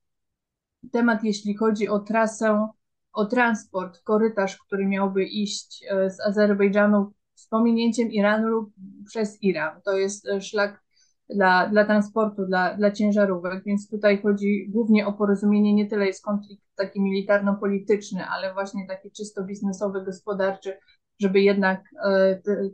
temat, 0.92 1.24
jeśli 1.24 1.56
chodzi 1.56 1.88
o 1.88 1.98
trasę, 1.98 2.68
o 3.12 3.24
transport, 3.24 4.02
korytarz, 4.02 4.56
który 4.56 4.86
miałby 4.86 5.24
iść 5.24 5.84
e, 5.90 6.10
z 6.10 6.20
Azerbejdżanu 6.20 7.12
z 7.34 7.48
pominięciem 7.48 8.10
Iranu 8.12 8.48
lub 8.48 8.72
przez 9.06 9.42
Iran. 9.42 9.80
To 9.84 9.92
jest 9.92 10.28
e, 10.28 10.40
szlak 10.40 10.82
dla, 11.30 11.66
dla 11.68 11.84
transportu, 11.84 12.46
dla, 12.46 12.76
dla 12.76 12.90
ciężarówek, 12.90 13.64
więc 13.64 13.90
tutaj 13.90 14.22
chodzi 14.22 14.66
głównie 14.68 15.06
o 15.06 15.12
porozumienie, 15.12 15.74
nie 15.74 15.86
tyle 15.86 16.06
jest 16.06 16.24
konflikt 16.24 16.64
taki 16.76 17.00
militarno-polityczny, 17.00 18.24
ale 18.26 18.54
właśnie 18.54 18.86
taki 18.88 19.10
czysto 19.10 19.44
biznesowy, 19.44 20.04
gospodarczy, 20.04 20.78
żeby 21.20 21.40
jednak 21.40 21.84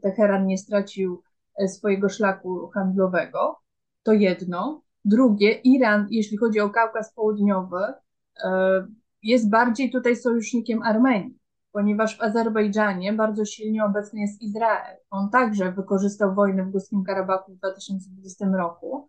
Teheran 0.02 0.46
nie 0.46 0.58
stracił 0.58 1.22
swojego 1.66 2.08
szlaku 2.08 2.70
handlowego 2.75 3.62
to 4.02 4.12
jedno. 4.12 4.82
Drugie, 5.04 5.52
Iran, 5.52 6.06
jeśli 6.11 6.37
chodzi 6.37 6.61
o 6.61 6.71
Kaukaz 6.71 7.14
Południowy, 7.14 7.85
e, 8.44 8.87
jest 9.23 9.50
bardziej 9.50 9.90
tutaj 9.90 10.16
sojusznikiem 10.16 10.82
Armenii, 10.82 11.38
ponieważ 11.73 12.18
w 12.18 12.23
Azerbejdżanie 12.23 13.12
bardzo 13.12 13.44
silnie 13.44 13.85
obecny 13.85 14.21
jest 14.21 14.42
Izrael. 14.42 14.97
On 15.11 15.30
także 15.30 15.73
wykorzystał 15.73 16.35
wojnę 16.35 16.64
w 16.64 16.71
Górskim 16.71 17.04
Karabachu 17.04 17.52
w 17.52 17.56
2020 17.56 18.47
roku, 18.56 19.09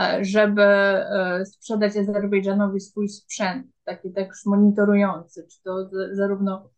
e, 0.00 0.24
żeby 0.24 0.62
e, 0.62 1.44
sprzedać 1.46 1.96
Azerbejdżanowi 1.96 2.80
swój 2.80 3.08
sprzęt, 3.08 3.66
taki 3.84 4.12
też 4.12 4.28
monitorujący, 4.46 5.46
czy 5.50 5.62
to 5.62 5.90
zarówno 6.12 6.70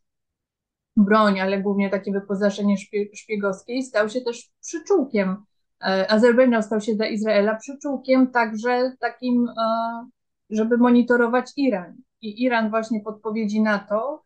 broń, 0.96 1.40
ale 1.40 1.62
głównie 1.62 1.90
takie 1.90 2.12
wyposażenie 2.12 2.76
szpiegowskie, 3.14 3.82
stał 3.82 4.08
się 4.08 4.20
też 4.20 4.50
przyczółkiem 4.61 5.44
Azerbejdżan 5.85 6.62
stał 6.62 6.81
się 6.81 6.95
dla 6.95 7.07
Izraela 7.07 7.55
przyczółkiem 7.55 8.31
także 8.31 8.93
takim, 9.00 9.49
e, 9.49 10.07
żeby 10.50 10.79
monitorować 10.79 11.53
Iran. 11.57 11.97
I 12.21 12.43
Iran 12.43 12.71
właśnie 12.71 13.03
w 13.03 13.07
odpowiedzi 13.07 13.62
na 13.62 13.79
to 13.79 14.23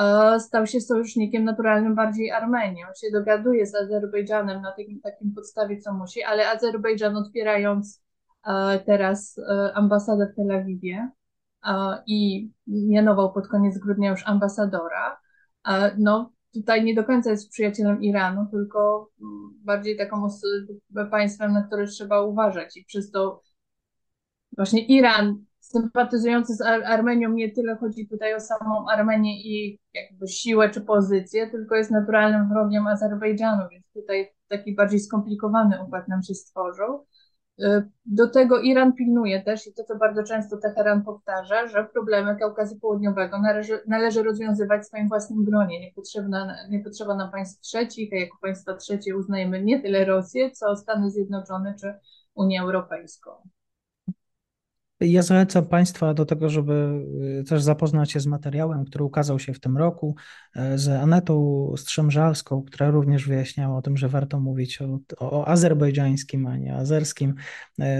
e, 0.00 0.40
stał 0.40 0.66
się 0.66 0.80
sojusznikiem 0.80 1.44
naturalnym 1.44 1.94
bardziej 1.94 2.30
Armenii. 2.30 2.84
On 2.84 2.94
się 2.94 3.10
dogaduje 3.12 3.66
z 3.66 3.74
Azerbejdżanem 3.74 4.62
na 4.62 4.72
takim, 4.72 5.00
takim 5.00 5.34
podstawie, 5.34 5.80
co 5.80 5.92
musi, 5.92 6.22
ale 6.22 6.50
Azerbejdżan 6.50 7.16
otwierając 7.16 8.02
teraz 8.86 9.40
ambasadę 9.74 10.26
w 10.26 10.36
Tel 10.36 10.50
Awiwie 10.50 11.10
i 12.06 12.50
mianował 12.66 13.32
pod 13.32 13.48
koniec 13.48 13.78
grudnia 13.78 14.10
już 14.10 14.26
ambasadora, 14.26 15.20
no 15.98 16.32
tutaj 16.54 16.84
nie 16.84 16.94
do 16.94 17.04
końca 17.04 17.30
jest 17.30 17.50
przyjacielem 17.50 18.02
Iranu, 18.02 18.46
tylko 18.50 19.10
bardziej 19.64 19.96
taką 19.96 20.28
państwem, 21.10 21.52
na 21.52 21.62
które 21.62 21.86
trzeba 21.86 22.22
uważać 22.22 22.76
i 22.76 22.84
przez 22.84 23.10
to 23.10 23.42
właśnie 24.56 24.86
Iran 24.86 25.44
sympatyzujący 25.60 26.54
z 26.54 26.60
Ar 26.60 26.82
Armenią 26.84 27.32
nie 27.32 27.52
tyle 27.52 27.76
chodzi 27.76 28.08
tutaj 28.08 28.34
o 28.34 28.40
samą 28.40 28.88
Armenię 28.88 29.42
i 29.42 29.78
jakby 29.94 30.28
siłę 30.28 30.70
czy 30.70 30.80
pozycję, 30.80 31.50
tylko 31.50 31.74
jest 31.74 31.90
naturalnym 31.90 32.48
wrogiem 32.48 32.86
Azerbejdżanu, 32.86 33.62
więc 33.70 33.84
tutaj 33.94 34.28
taki 34.48 34.74
bardziej 34.74 35.00
skomplikowany 35.00 35.84
układ 35.84 36.08
nam 36.08 36.22
się 36.22 36.34
stworzył. 36.34 37.06
Y, 37.62 37.82
do 38.06 38.28
tego 38.28 38.60
Iran 38.60 38.92
pilnuje 38.92 39.42
też, 39.42 39.66
i 39.66 39.74
to 39.74 39.84
co 39.84 39.96
bardzo 39.96 40.22
często 40.22 40.56
Teheran 40.56 41.02
powtarza, 41.04 41.66
że 41.66 41.84
problemy 41.84 42.36
Kaukazu 42.36 42.80
Południowego 42.80 43.40
należy, 43.40 43.80
należy 43.86 44.22
rozwiązywać 44.22 44.82
w 44.82 44.86
swoim 44.86 45.08
własnym 45.08 45.44
gronie. 45.44 45.80
Nie 45.80 45.92
nie 46.70 46.84
potrzeba 46.84 47.14
nam 47.14 47.30
państw 47.30 47.60
trzecich, 47.60 48.12
a 48.12 48.16
jako 48.16 48.38
państwa 48.42 48.74
trzecie 48.74 49.16
uznajemy 49.16 49.62
nie 49.62 49.82
tyle 49.82 50.04
Rosję, 50.04 50.50
co 50.50 50.76
Stany 50.76 51.10
Zjednoczone 51.10 51.74
czy 51.80 51.94
Unię 52.34 52.60
Europejską. 52.60 53.30
Ja 55.00 55.22
zachęcam 55.22 55.66
Państwa 55.66 56.14
do 56.14 56.26
tego, 56.26 56.48
żeby 56.48 57.04
y, 57.40 57.44
też 57.44 57.62
zapoznać 57.62 58.12
się 58.12 58.20
z 58.20 58.26
materiałem, 58.26 58.84
który 58.84 59.04
ukazał 59.04 59.38
się 59.38 59.54
w 59.54 59.60
tym 59.60 59.76
roku, 59.78 60.16
y, 60.56 60.78
z 60.78 60.88
Anetą 60.88 61.74
Strzemżalską, 61.76 62.62
która 62.62 62.90
również 62.90 63.26
wyjaśniała 63.26 63.78
o 63.78 63.82
tym, 63.82 63.96
że 63.96 64.08
warto 64.08 64.40
mówić 64.40 64.82
o, 64.82 64.98
o 65.18 65.48
azerbejdżańskim, 65.48 66.46
a 66.46 66.56
nie 66.56 66.76
azerskim, 66.76 67.34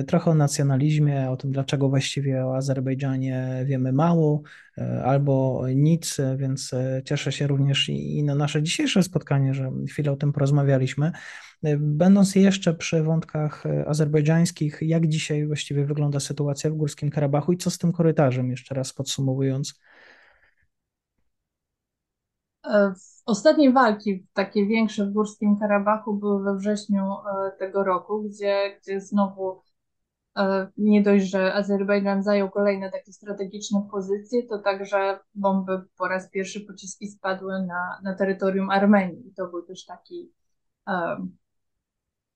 y, 0.00 0.04
trochę 0.04 0.30
o 0.30 0.34
nacjonalizmie, 0.34 1.30
o 1.30 1.36
tym, 1.36 1.52
dlaczego 1.52 1.88
właściwie 1.88 2.46
o 2.46 2.56
Azerbejdżanie 2.56 3.64
wiemy 3.66 3.92
mało 3.92 4.42
albo 5.04 5.64
nic, 5.74 6.16
więc 6.36 6.70
cieszę 7.04 7.32
się 7.32 7.46
również 7.46 7.88
i 7.88 8.24
na 8.24 8.34
nasze 8.34 8.62
dzisiejsze 8.62 9.02
spotkanie, 9.02 9.54
że 9.54 9.72
chwilę 9.88 10.12
o 10.12 10.16
tym 10.16 10.32
porozmawialiśmy. 10.32 11.12
Będąc 11.78 12.34
jeszcze 12.34 12.74
przy 12.74 13.02
wątkach 13.02 13.66
e, 13.66 13.88
azerbejdżańskich, 13.88 14.78
jak 14.82 15.06
dzisiaj 15.06 15.46
właściwie 15.46 15.84
wygląda 15.84 16.20
sytuacja 16.20 16.70
w 16.70 16.74
Górskim 16.74 17.10
Karabachu 17.10 17.52
i 17.52 17.56
co 17.56 17.70
z 17.70 17.78
tym 17.78 17.92
korytarzem, 17.92 18.50
jeszcze 18.50 18.74
raz 18.74 18.92
podsumowując? 18.92 19.80
Ostatnie 23.26 23.70
walki, 23.70 24.26
takie 24.32 24.66
większe 24.66 25.06
w 25.06 25.12
Górskim 25.12 25.58
Karabachu, 25.58 26.14
były 26.14 26.44
we 26.44 26.56
wrześniu 26.56 27.04
tego 27.58 27.84
roku, 27.84 28.22
gdzie, 28.22 28.78
gdzie 28.82 29.00
znowu 29.00 29.62
nie 30.76 31.02
dość, 31.02 31.30
że 31.30 31.54
Azerbejdżan 31.54 32.22
zajął 32.22 32.50
kolejne 32.50 32.90
takie 32.90 33.12
strategiczne 33.12 33.88
pozycje, 33.90 34.42
to 34.42 34.58
także 34.58 35.18
bomby 35.34 35.82
po 35.98 36.08
raz 36.08 36.30
pierwszy 36.30 36.60
pociski 36.60 37.08
spadły 37.08 37.52
na, 37.66 38.00
na 38.04 38.14
terytorium 38.14 38.70
Armenii. 38.70 39.32
To 39.36 39.46
był 39.48 39.62
też 39.62 39.86
taki 39.86 40.32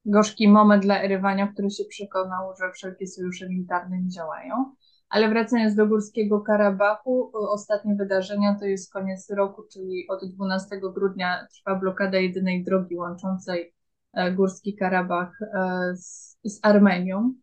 gorzki 0.06 0.48
moment 0.48 0.82
dla 0.82 1.02
Erywania, 1.02 1.46
który 1.46 1.70
się 1.70 1.84
przekonał, 1.84 2.56
że 2.60 2.72
wszelkie 2.72 3.06
sojusze 3.06 3.48
militarne 3.48 4.02
nie 4.02 4.08
działają. 4.08 4.74
Ale 5.08 5.28
wracając 5.28 5.74
do 5.74 5.86
Górskiego 5.86 6.40
Karabachu, 6.40 7.30
ostatnie 7.34 7.94
wydarzenia 7.94 8.56
to 8.60 8.66
jest 8.66 8.92
koniec 8.92 9.30
roku, 9.30 9.62
czyli 9.72 10.06
od 10.08 10.24
12 10.24 10.80
grudnia 10.94 11.46
trwa 11.54 11.78
blokada 11.80 12.18
jedynej 12.18 12.64
drogi 12.64 12.96
łączącej 12.96 13.74
e, 14.12 14.32
Górski 14.32 14.76
Karabach 14.76 15.42
e, 15.42 15.96
z, 15.96 16.38
z 16.44 16.58
Armenią 16.62 17.34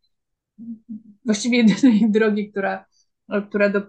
właściwie 1.26 1.58
jedynej 1.58 2.12
drogi, 2.18 2.52
która, 2.52 2.86
która 3.50 3.70
do, 3.70 3.82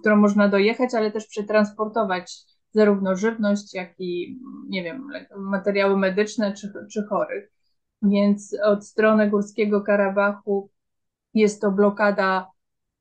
którą 0.00 0.16
można 0.16 0.48
dojechać, 0.48 0.94
ale 0.94 1.10
też 1.10 1.26
przetransportować 1.26 2.42
zarówno 2.72 3.16
żywność, 3.16 3.74
jak 3.74 3.94
i, 3.98 4.40
nie 4.68 4.82
wiem, 4.82 5.08
materiały 5.36 5.96
medyczne 5.96 6.52
czy, 6.52 6.72
czy 6.92 7.04
chorych. 7.10 7.55
Więc 8.10 8.56
od 8.64 8.86
strony 8.86 9.30
Górskiego 9.30 9.80
Karabachu 9.80 10.70
jest 11.34 11.60
to 11.60 11.70
blokada, 11.70 12.50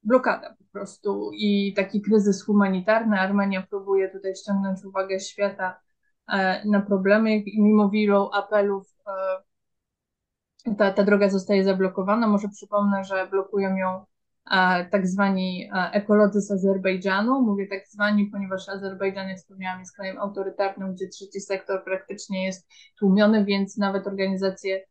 blokada 0.03 0.49
po 0.49 0.63
prostu 0.71 1.31
i 1.33 1.73
taki 1.75 2.01
kryzys 2.01 2.43
humanitarny. 2.43 3.19
Armenia 3.19 3.67
próbuje 3.69 4.09
tutaj 4.09 4.35
ściągnąć 4.35 4.85
uwagę 4.85 5.19
świata 5.19 5.79
e, 6.27 6.65
na 6.65 6.81
problemy 6.81 7.37
i 7.37 7.61
mimo 7.61 7.89
wielu 7.89 8.29
apelów 8.33 8.95
e, 9.07 10.75
ta, 10.77 10.91
ta 10.91 11.03
droga 11.03 11.29
zostaje 11.29 11.63
zablokowana. 11.63 12.27
Może 12.27 12.49
przypomnę, 12.49 13.03
że 13.03 13.27
blokują 13.27 13.75
ją 13.75 14.05
e, 14.51 14.85
tak 14.85 15.07
zwani 15.07 15.69
ekolodzy 15.91 16.41
z 16.41 16.51
Azerbejdżanu. 16.51 17.41
Mówię 17.41 17.67
tak 17.67 17.87
zwani, 17.87 18.25
ponieważ 18.25 18.69
Azerbejdżan, 18.69 19.29
jak 19.29 19.37
wspomniałam, 19.37 19.79
jest 19.79 19.95
krajem 19.95 20.17
autorytarnym, 20.17 20.93
gdzie 20.93 21.07
trzeci 21.07 21.41
sektor 21.41 21.83
praktycznie 21.83 22.45
jest 22.45 22.67
tłumiony, 22.99 23.45
więc 23.45 23.77
nawet 23.77 24.07
organizacje 24.07 24.81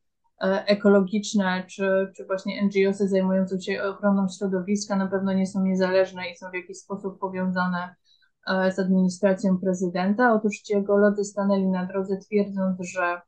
ekologiczne 0.41 1.65
czy, 1.67 2.13
czy 2.17 2.27
właśnie 2.27 2.63
NGOsy 2.65 3.09
zajmujące 3.09 3.63
się 3.63 3.83
ochroną 3.83 4.27
środowiska 4.39 4.97
na 4.97 5.07
pewno 5.07 5.33
nie 5.33 5.47
są 5.47 5.65
niezależne 5.65 6.31
i 6.31 6.37
są 6.37 6.51
w 6.51 6.55
jakiś 6.55 6.79
sposób 6.79 7.19
powiązane 7.19 7.95
z 8.47 8.79
administracją 8.79 9.59
prezydenta. 9.59 10.35
Otóż 10.35 10.57
ci 10.57 10.75
ekolodzy 10.75 11.25
stanęli 11.25 11.67
na 11.67 11.87
drodze 11.87 12.17
twierdząc, 12.17 12.79
że 12.81 13.21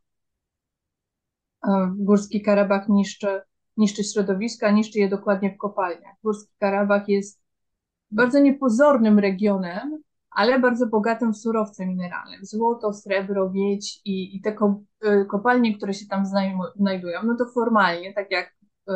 Górski 1.96 2.42
Karabach 2.42 2.88
niszczy, 2.88 3.40
niszczy 3.76 4.04
środowiska, 4.04 4.70
niszczy 4.70 4.98
je 4.98 5.08
dokładnie 5.08 5.54
w 5.54 5.56
kopalniach. 5.58 6.14
Górski 6.24 6.52
Karabach 6.58 7.08
jest 7.08 7.40
bardzo 8.10 8.38
niepozornym 8.38 9.18
regionem, 9.18 10.02
ale 10.36 10.60
bardzo 10.60 10.86
bogatym 10.86 11.32
w 11.32 11.36
surowce 11.36 11.86
mineralne. 11.86 12.36
Złoto, 12.42 12.92
srebro, 12.92 13.50
miedź 13.50 14.00
i, 14.04 14.36
i 14.36 14.40
te 14.40 14.56
y, 15.04 15.24
kopalnie, 15.24 15.76
które 15.76 15.94
się 15.94 16.06
tam 16.06 16.24
znajdują, 16.76 17.20
no 17.24 17.36
to 17.36 17.46
formalnie, 17.46 18.14
tak 18.14 18.30
jak 18.30 18.54
y, 18.88 18.92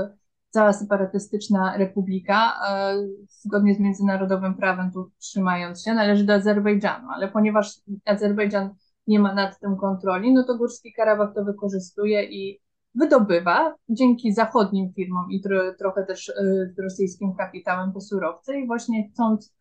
cała 0.51 0.73
separatystyczna 0.73 1.77
republika, 1.77 2.53
y, 2.95 3.27
zgodnie 3.29 3.75
z 3.75 3.81
międzynarodowym 3.81 4.55
prawem 4.55 4.93
tu 4.93 5.11
trzymając 5.19 5.85
się, 5.85 5.95
należy 5.95 6.25
do 6.25 6.35
Azerbejdżanu, 6.35 7.09
ale 7.11 7.29
ponieważ 7.29 7.81
Azerbejdżan 8.05 8.75
nie 9.07 9.19
ma 9.19 9.35
nad 9.35 9.61
tym 9.61 9.77
kontroli, 9.77 10.33
no 10.33 10.45
to 10.45 10.59
Górski 10.59 10.93
Karabach 10.93 11.35
to 11.35 11.45
wykorzystuje 11.45 12.25
i 12.25 12.61
wydobywa 12.95 13.75
dzięki 13.89 14.33
zachodnim 14.33 14.93
firmom 14.93 15.31
i 15.31 15.41
tro, 15.41 15.75
trochę 15.79 16.07
też 16.07 16.29
y, 16.29 16.75
rosyjskim 16.83 17.35
kapitałem 17.35 17.93
te 17.93 18.01
surowce 18.01 18.61
i 18.61 18.67
właśnie 18.67 19.09
chcąc 19.09 19.60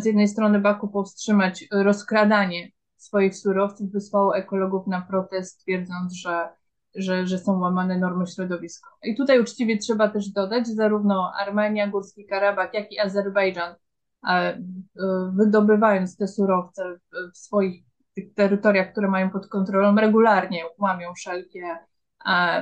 z 0.00 0.04
jednej 0.04 0.28
strony 0.28 0.60
Baku 0.60 0.88
powstrzymać 0.88 1.64
rozkradanie 1.72 2.68
swoich 2.96 3.36
surowców, 3.36 3.92
wysłało 3.92 4.36
ekologów 4.36 4.86
na 4.86 5.02
protest, 5.02 5.60
twierdząc, 5.60 6.12
że, 6.12 6.48
że, 6.94 7.26
że 7.26 7.38
są 7.38 7.58
łamane 7.58 7.98
normy 7.98 8.26
środowiskowe. 8.26 8.96
I 9.04 9.16
tutaj 9.16 9.40
uczciwie 9.40 9.78
trzeba 9.78 10.08
też 10.08 10.28
dodać, 10.28 10.66
zarówno 10.66 11.32
Armenia, 11.40 11.88
Górski 11.88 12.26
Karabach, 12.26 12.74
jak 12.74 12.92
i 12.92 12.98
Azerbejdżan, 12.98 13.72
y, 13.72 13.76
wydobywając 15.32 16.16
te 16.16 16.28
surowce 16.28 16.98
w 17.34 17.38
swoich 17.38 17.84
terytoriach, 18.34 18.92
które 18.92 19.08
mają 19.08 19.30
pod 19.30 19.46
kontrolą, 19.46 19.96
regularnie 19.96 20.64
łamią 20.78 21.14
wszelkie 21.14 21.78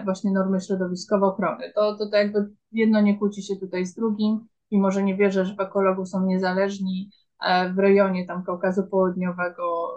właśnie 0.04 0.30
normy 0.30 0.60
środowiskowe 0.60 1.26
ochrony. 1.26 1.72
To, 1.74 1.96
to, 1.96 2.10
to 2.10 2.16
jakby 2.16 2.50
jedno 2.72 3.00
nie 3.00 3.18
kłóci 3.18 3.42
się 3.42 3.56
tutaj 3.56 3.86
z 3.86 3.94
drugim, 3.94 4.48
mimo 4.72 4.90
że 4.90 5.02
nie 5.02 5.16
wierzę, 5.16 5.44
że 5.44 5.54
ekologów 5.58 6.08
są 6.08 6.26
niezależni. 6.26 7.10
W 7.74 7.78
rejonie 7.78 8.26
tam 8.26 8.44
Kaukazu 8.44 8.86
Południowego 8.86 9.88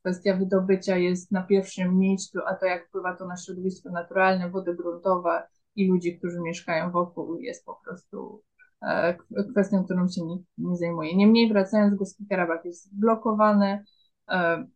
kwestia 0.00 0.36
wydobycia 0.36 0.96
jest 0.96 1.32
na 1.32 1.42
pierwszym 1.42 1.98
miejscu, 1.98 2.38
a 2.46 2.54
to 2.54 2.66
jak 2.66 2.88
wpływa 2.88 3.16
to 3.16 3.26
na 3.26 3.36
środowisko 3.36 3.90
naturalne, 3.90 4.50
wody 4.50 4.74
gruntowe 4.74 5.48
i 5.76 5.88
ludzi, 5.88 6.18
którzy 6.18 6.40
mieszkają 6.40 6.90
wokół, 6.90 7.38
jest 7.38 7.64
po 7.64 7.80
prostu 7.84 8.42
e, 8.82 9.16
kwestią, 9.50 9.84
którą 9.84 10.08
się 10.08 10.22
nikt 10.22 10.46
nie 10.58 10.76
zajmuje. 10.76 11.16
Niemniej 11.16 11.52
wracając, 11.52 11.94
Górski 11.94 12.26
Karabach 12.26 12.64
jest 12.64 12.98
blokowany, 12.98 13.84
E, 14.30 14.66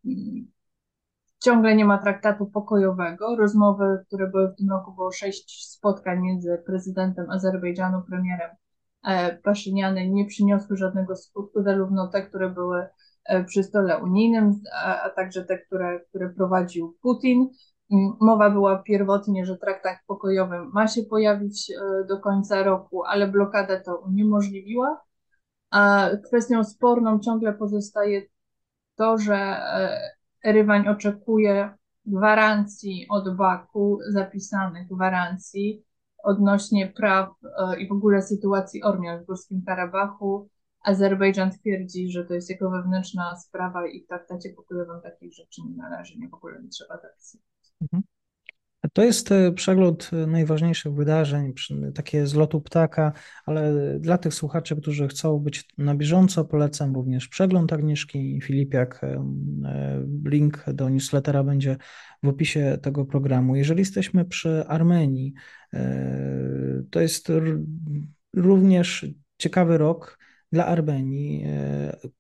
ciągle 1.44 1.76
nie 1.76 1.84
ma 1.84 1.98
traktatu 1.98 2.46
pokojowego. 2.46 3.36
Rozmowy, 3.36 4.04
które 4.06 4.28
były 4.28 4.48
w 4.48 4.56
tym 4.56 4.70
roku, 4.70 4.92
było 4.92 5.12
sześć 5.12 5.68
spotkań 5.68 6.20
między 6.20 6.62
prezydentem 6.66 7.30
Azerbejdżanu, 7.30 8.02
premierem 8.02 8.50
e, 9.04 9.36
Paszynianem, 9.36 10.14
nie 10.14 10.26
przyniosły 10.26 10.76
żadnego 10.76 11.16
skutku, 11.16 11.62
zarówno 11.62 12.08
te, 12.08 12.22
które 12.22 12.50
były 12.50 12.86
e, 13.24 13.44
przy 13.44 13.62
stole 13.62 13.98
unijnym, 13.98 14.60
a, 14.84 15.10
także 15.10 15.44
te, 15.44 15.58
które, 15.58 16.00
które 16.00 16.28
prowadził 16.28 16.96
Putin. 17.02 17.48
Mm, 17.92 18.12
mowa 18.20 18.50
była 18.50 18.78
pierwotnie, 18.78 19.46
że 19.46 19.56
traktat 19.56 19.98
pokojowy 20.06 20.56
ma 20.72 20.88
się 20.88 21.02
pojawić 21.02 21.72
do 22.08 22.20
końca 22.20 22.62
roku, 22.62 23.04
ale 23.04 23.28
blokada 23.28 23.80
to 23.80 23.96
uniemożliwiła. 23.98 25.00
A 25.70 26.08
kwestią 26.26 26.64
sporną 26.64 27.20
ciągle 27.20 27.52
pozostaje 27.52 28.22
to, 28.96 29.18
że 29.18 29.34
e, 29.34 30.52
Rywań 30.52 30.88
oczekuje 30.88 31.74
gwarancji 32.06 33.06
od 33.08 33.36
Baku, 33.36 33.98
zapisanych 34.08 34.88
gwarancji 34.88 35.84
odnośnie 36.22 36.86
praw 36.86 37.30
e, 37.58 37.80
i 37.80 37.88
w 37.88 37.92
ogóle 37.92 38.22
sytuacji 38.22 38.82
Ormian 38.82 39.22
w 39.22 39.26
Górskim 39.26 39.62
Karabachu. 39.66 40.48
Azerbejdżan 40.82 41.50
twierdzi, 41.50 42.10
że 42.10 42.24
to 42.24 42.34
jest 42.34 42.50
jego 42.50 42.70
wewnętrzna 42.70 43.36
sprawa 43.36 43.86
i 43.86 44.04
w 44.04 44.06
traktacie 44.06 44.50
pokojowym 44.50 45.00
takich 45.00 45.34
rzeczy 45.34 45.62
nie 45.68 45.76
należy, 45.76 46.18
nie 46.18 46.28
w 46.28 46.34
ogóle 46.34 46.62
nie 46.62 46.68
trzeba 46.68 46.98
zapisywać. 46.98 47.46
Mhm. 47.82 48.02
To 48.92 49.02
jest 49.02 49.32
e, 49.32 49.52
przegląd 49.52 50.10
e, 50.12 50.26
najważniejszych 50.26 50.94
wydarzeń, 50.94 51.52
takie 51.94 52.26
z 52.26 52.34
lotu 52.34 52.60
ptaka, 52.60 53.12
ale 53.46 53.74
dla 54.00 54.18
tych 54.18 54.34
słuchaczy, 54.34 54.76
którzy 54.76 55.08
chcą 55.08 55.38
być 55.38 55.68
na 55.78 55.94
bieżąco, 55.94 56.44
polecam 56.44 56.94
również 56.94 57.28
przegląd 57.28 57.72
Agnieszki 57.72 58.40
Filipiak. 58.42 59.04
E, 59.04 59.24
link 60.24 60.64
do 60.74 60.88
newslettera 60.88 61.44
będzie 61.44 61.76
w 62.22 62.28
opisie 62.28 62.78
tego 62.82 63.04
programu. 63.04 63.56
Jeżeli 63.56 63.78
jesteśmy 63.78 64.24
przy 64.24 64.64
Armenii, 64.68 65.34
to 66.90 67.00
jest 67.00 67.32
również 68.34 69.06
ciekawy 69.38 69.78
rok 69.78 70.18
dla 70.52 70.66
Armenii. 70.66 71.46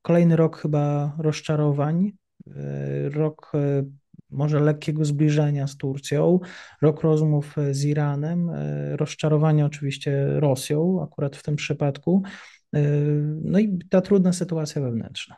Kolejny 0.02 0.36
rok 0.36 0.56
chyba 0.56 1.16
rozczarowań, 1.18 2.12
rok 3.10 3.52
może 4.30 4.60
lekkiego 4.60 5.04
zbliżenia 5.04 5.66
z 5.66 5.76
Turcją, 5.76 6.40
rok 6.82 7.02
rozmów 7.02 7.56
z 7.70 7.84
Iranem, 7.84 8.50
e, 8.50 8.96
rozczarowanie 8.96 9.66
oczywiście 9.66 10.26
Rosją, 10.40 11.02
akurat 11.02 11.36
w 11.36 11.42
tym 11.42 11.56
przypadku, 11.56 12.22
e, 12.74 12.80
no 13.44 13.58
i 13.58 13.78
ta 13.90 14.00
trudna 14.00 14.32
sytuacja 14.32 14.82
wewnętrzna. 14.82 15.36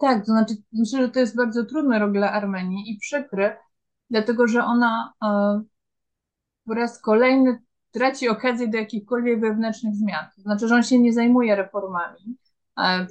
Tak, 0.00 0.18
to 0.18 0.24
znaczy 0.24 0.54
myślę, 0.72 1.00
że 1.00 1.08
to 1.08 1.20
jest 1.20 1.36
bardzo 1.36 1.64
trudny 1.64 1.98
rok 1.98 2.12
dla 2.12 2.32
Armenii 2.32 2.92
i 2.92 2.98
przykry, 2.98 3.56
dlatego 4.10 4.46
że 4.46 4.64
ona 4.64 5.12
e, 5.24 5.62
po 6.70 6.74
raz 6.74 7.00
kolejny 7.02 7.58
traci 7.90 8.28
okazję 8.28 8.68
do 8.68 8.78
jakichkolwiek 8.78 9.40
wewnętrznych 9.40 9.94
zmian. 9.94 10.24
To 10.36 10.42
znaczy, 10.42 10.68
że 10.68 10.74
on 10.74 10.82
się 10.82 10.98
nie 10.98 11.12
zajmuje 11.12 11.56
reformami. 11.56 12.36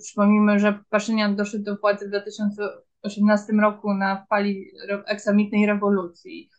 Przypomnijmy, 0.01 0.59
że 0.59 0.83
Paszynian 0.89 1.35
doszedł 1.35 1.63
do 1.63 1.77
władzy 1.77 2.05
w 2.05 2.09
2000 2.09 2.63
2018 3.03 3.53
roku 3.53 3.93
na 3.93 4.25
fali 4.29 4.71
aksamitnej 5.07 5.65
rewolucji 5.65 6.49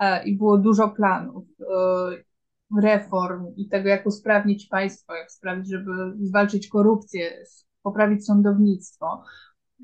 e, 0.00 0.24
i 0.24 0.36
było 0.36 0.58
dużo 0.58 0.88
planów, 0.88 1.44
e, 1.60 2.80
reform 2.82 3.46
i 3.56 3.68
tego, 3.68 3.88
jak 3.88 4.06
usprawnić 4.06 4.66
państwo, 4.66 5.14
jak 5.14 5.32
sprawić, 5.32 5.70
żeby 5.70 5.92
zwalczyć 6.20 6.68
korupcję, 6.68 7.44
poprawić 7.82 8.26
sądownictwo. 8.26 9.22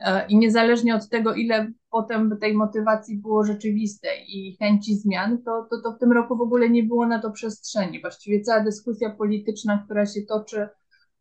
E, 0.01 0.27
I 0.27 0.37
niezależnie 0.37 0.95
od 0.95 1.09
tego, 1.09 1.35
ile 1.35 1.73
potem 1.91 2.39
tej 2.39 2.55
motywacji 2.55 3.19
było 3.19 3.45
rzeczywistej 3.45 4.25
i 4.29 4.57
chęci 4.57 4.97
zmian, 4.97 5.43
to, 5.43 5.67
to, 5.71 5.81
to 5.83 5.93
w 5.93 5.99
tym 5.99 6.13
roku 6.13 6.37
w 6.37 6.41
ogóle 6.41 6.71
nie 6.71 6.83
było 6.83 7.07
na 7.07 7.23
to 7.23 7.31
przestrzeni. 7.31 8.01
Właściwie 8.01 8.41
cała 8.41 8.65
dyskusja 8.65 9.11
polityczna, 9.11 9.83
która 9.85 10.07
się 10.07 10.23
toczy 10.23 10.69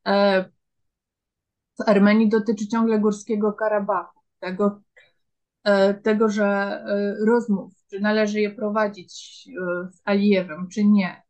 e, 0.07 0.45
w 1.79 1.89
Armenii, 1.89 2.29
dotyczy 2.29 2.67
ciągle 2.67 2.99
Górskiego 2.99 3.53
Karabachu. 3.53 4.19
Tego, 4.39 4.81
e, 5.63 5.93
tego 5.93 6.29
że 6.29 6.81
rozmów, 7.25 7.73
czy 7.89 7.99
należy 7.99 8.41
je 8.41 8.51
prowadzić 8.51 9.13
z 9.91 10.01
Alijewem, 10.05 10.67
czy 10.67 10.86
nie. 10.86 11.21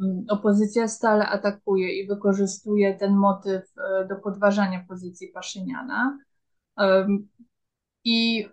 Mm, 0.00 0.24
opozycja 0.28 0.88
stale 0.88 1.26
atakuje 1.26 2.02
i 2.02 2.06
wykorzystuje 2.06 2.94
ten 2.94 3.16
motyw 3.16 3.62
do 4.08 4.16
podważania 4.16 4.84
pozycji 4.88 5.28
Paszyniana 5.28 6.18
i 8.04 8.48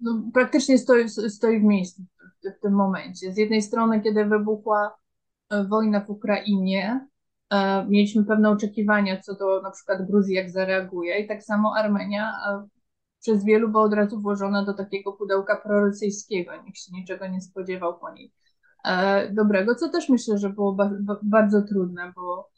no, 0.00 0.22
praktycznie 0.34 0.78
stoi, 0.78 1.08
stoi 1.08 1.60
w 1.60 1.62
miejscu 1.62 2.02
w, 2.02 2.58
w 2.58 2.60
tym 2.60 2.72
momencie. 2.72 3.32
Z 3.32 3.36
jednej 3.36 3.62
strony, 3.62 4.00
kiedy 4.00 4.24
wybuchła 4.24 4.96
e, 5.50 5.64
wojna 5.64 6.00
w 6.00 6.10
Ukrainie, 6.10 7.08
e, 7.50 7.86
mieliśmy 7.88 8.24
pewne 8.24 8.50
oczekiwania 8.50 9.20
co 9.20 9.34
do 9.34 9.62
na 9.62 9.70
przykład 9.70 10.06
Gruzji, 10.06 10.34
jak 10.34 10.50
zareaguje, 10.50 11.18
i 11.18 11.28
tak 11.28 11.42
samo 11.42 11.74
Armenia 11.76 12.32
e, 12.48 12.68
przez 13.20 13.44
wielu 13.44 13.68
była 13.68 13.82
od 13.82 13.94
razu 13.94 14.20
włożona 14.20 14.64
do 14.64 14.74
takiego 14.74 15.12
pudełka 15.12 15.56
prorosyjskiego. 15.56 16.52
Nikt 16.64 16.78
się 16.78 16.92
niczego 16.92 17.26
nie 17.26 17.40
spodziewał 17.40 17.98
po 17.98 18.12
niej 18.12 18.32
dobrego, 19.30 19.74
co 19.74 19.88
też 19.88 20.08
myślę, 20.08 20.38
że 20.38 20.50
było 20.50 20.76
bardzo 21.22 21.62
trudne, 21.62 22.12
bo 22.16 22.50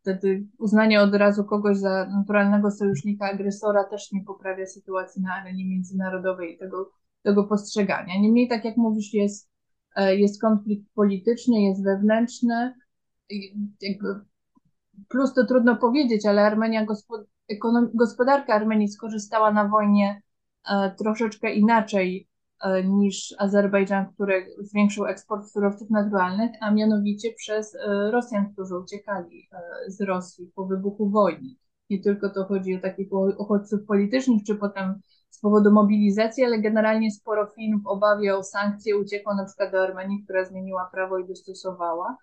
wtedy 0.00 0.46
uznanie 0.58 1.00
od 1.00 1.14
razu 1.14 1.44
kogoś 1.44 1.76
za 1.78 2.06
naturalnego 2.06 2.70
sojusznika 2.70 3.26
agresora 3.26 3.84
też 3.84 4.12
nie 4.12 4.24
poprawia 4.24 4.66
sytuacji 4.66 5.22
na 5.22 5.34
arenie 5.34 5.68
międzynarodowej 5.68 6.54
i 6.54 6.58
tego, 6.58 6.90
tego 7.22 7.44
postrzegania. 7.44 8.20
Niemniej, 8.20 8.48
tak 8.48 8.64
jak 8.64 8.76
mówisz, 8.76 9.14
jest, 9.14 9.50
e, 9.96 10.16
jest 10.16 10.40
konflikt 10.40 10.86
polityczny, 10.94 11.62
jest 11.62 11.84
wewnętrzny. 11.84 12.74
Jakby 13.80 14.20
plus 15.08 15.34
to 15.34 15.46
trudno 15.46 15.76
powiedzieć, 15.76 16.26
ale 16.26 16.42
Armenia, 16.42 16.86
gospodarka 17.94 18.54
Armenii 18.54 18.88
skorzystała 18.88 19.52
na 19.52 19.68
wojnie 19.68 20.22
e, 20.70 20.94
troszeczkę 20.98 21.54
inaczej 21.54 22.28
E, 22.28 22.35
niż 22.84 23.34
Azerbejdżan, 23.38 24.06
który 24.14 24.46
zwiększył 24.58 25.06
eksport 25.06 25.46
surowców 25.46 25.90
naturalnych, 25.90 26.50
a 26.60 26.70
mianowicie 26.70 27.32
przez 27.32 27.74
e, 27.74 28.10
Rosjan, 28.10 28.52
którzy 28.52 28.78
uciekali 28.78 29.48
e, 29.52 29.90
z 29.90 30.00
Rosji 30.00 30.50
po 30.54 30.66
wybuchu 30.66 31.10
wojny. 31.10 31.48
Nie 31.90 32.02
tylko 32.02 32.30
to 32.30 32.44
chodzi 32.44 32.76
o 32.76 32.80
takich 32.80 33.12
uchodźców 33.38 33.80
politycznych, 33.86 34.44
czy 34.46 34.54
potem 34.54 34.94
z 35.30 35.40
powodu 35.40 35.72
mobilizacji, 35.72 36.44
ale 36.44 36.60
generalnie 36.60 37.10
sporo 37.10 37.46
Chin 37.46 37.80
w 37.80 37.86
obawie 37.86 38.36
o 38.36 38.42
sankcje 38.42 38.98
uciekło 38.98 39.34
na 39.34 39.44
przykład 39.44 39.72
do 39.72 39.82
Armenii, 39.82 40.24
która 40.24 40.44
zmieniła 40.44 40.88
prawo 40.92 41.18
i 41.18 41.28
dostosowała. 41.28 42.16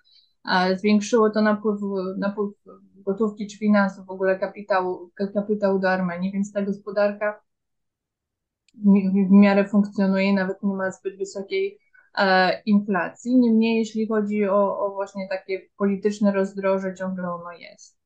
Zwiększyło 0.77 1.29
to 1.29 1.41
napływ, 1.41 1.79
napływ 2.17 2.51
gotówki 2.95 3.47
czy 3.47 3.57
finansów, 3.57 4.05
w 4.05 4.09
ogóle 4.09 4.39
kapitału, 4.39 5.09
kapitału 5.33 5.79
do 5.79 5.89
Armenii, 5.89 6.31
więc 6.31 6.51
ta 6.51 6.61
gospodarka 6.61 7.41
w 9.27 9.31
miarę 9.31 9.67
funkcjonuje, 9.67 10.33
nawet 10.33 10.63
nie 10.63 10.73
ma 10.73 10.91
zbyt 10.91 11.17
wysokiej 11.17 11.79
e, 12.17 12.61
inflacji. 12.65 13.39
Niemniej, 13.39 13.77
jeśli 13.77 14.07
chodzi 14.07 14.45
o, 14.45 14.79
o 14.79 14.91
właśnie 14.93 15.27
takie 15.29 15.61
polityczne 15.77 16.31
rozdroże, 16.31 16.95
ciągle 16.95 17.33
ono 17.33 17.51
jest. 17.51 17.97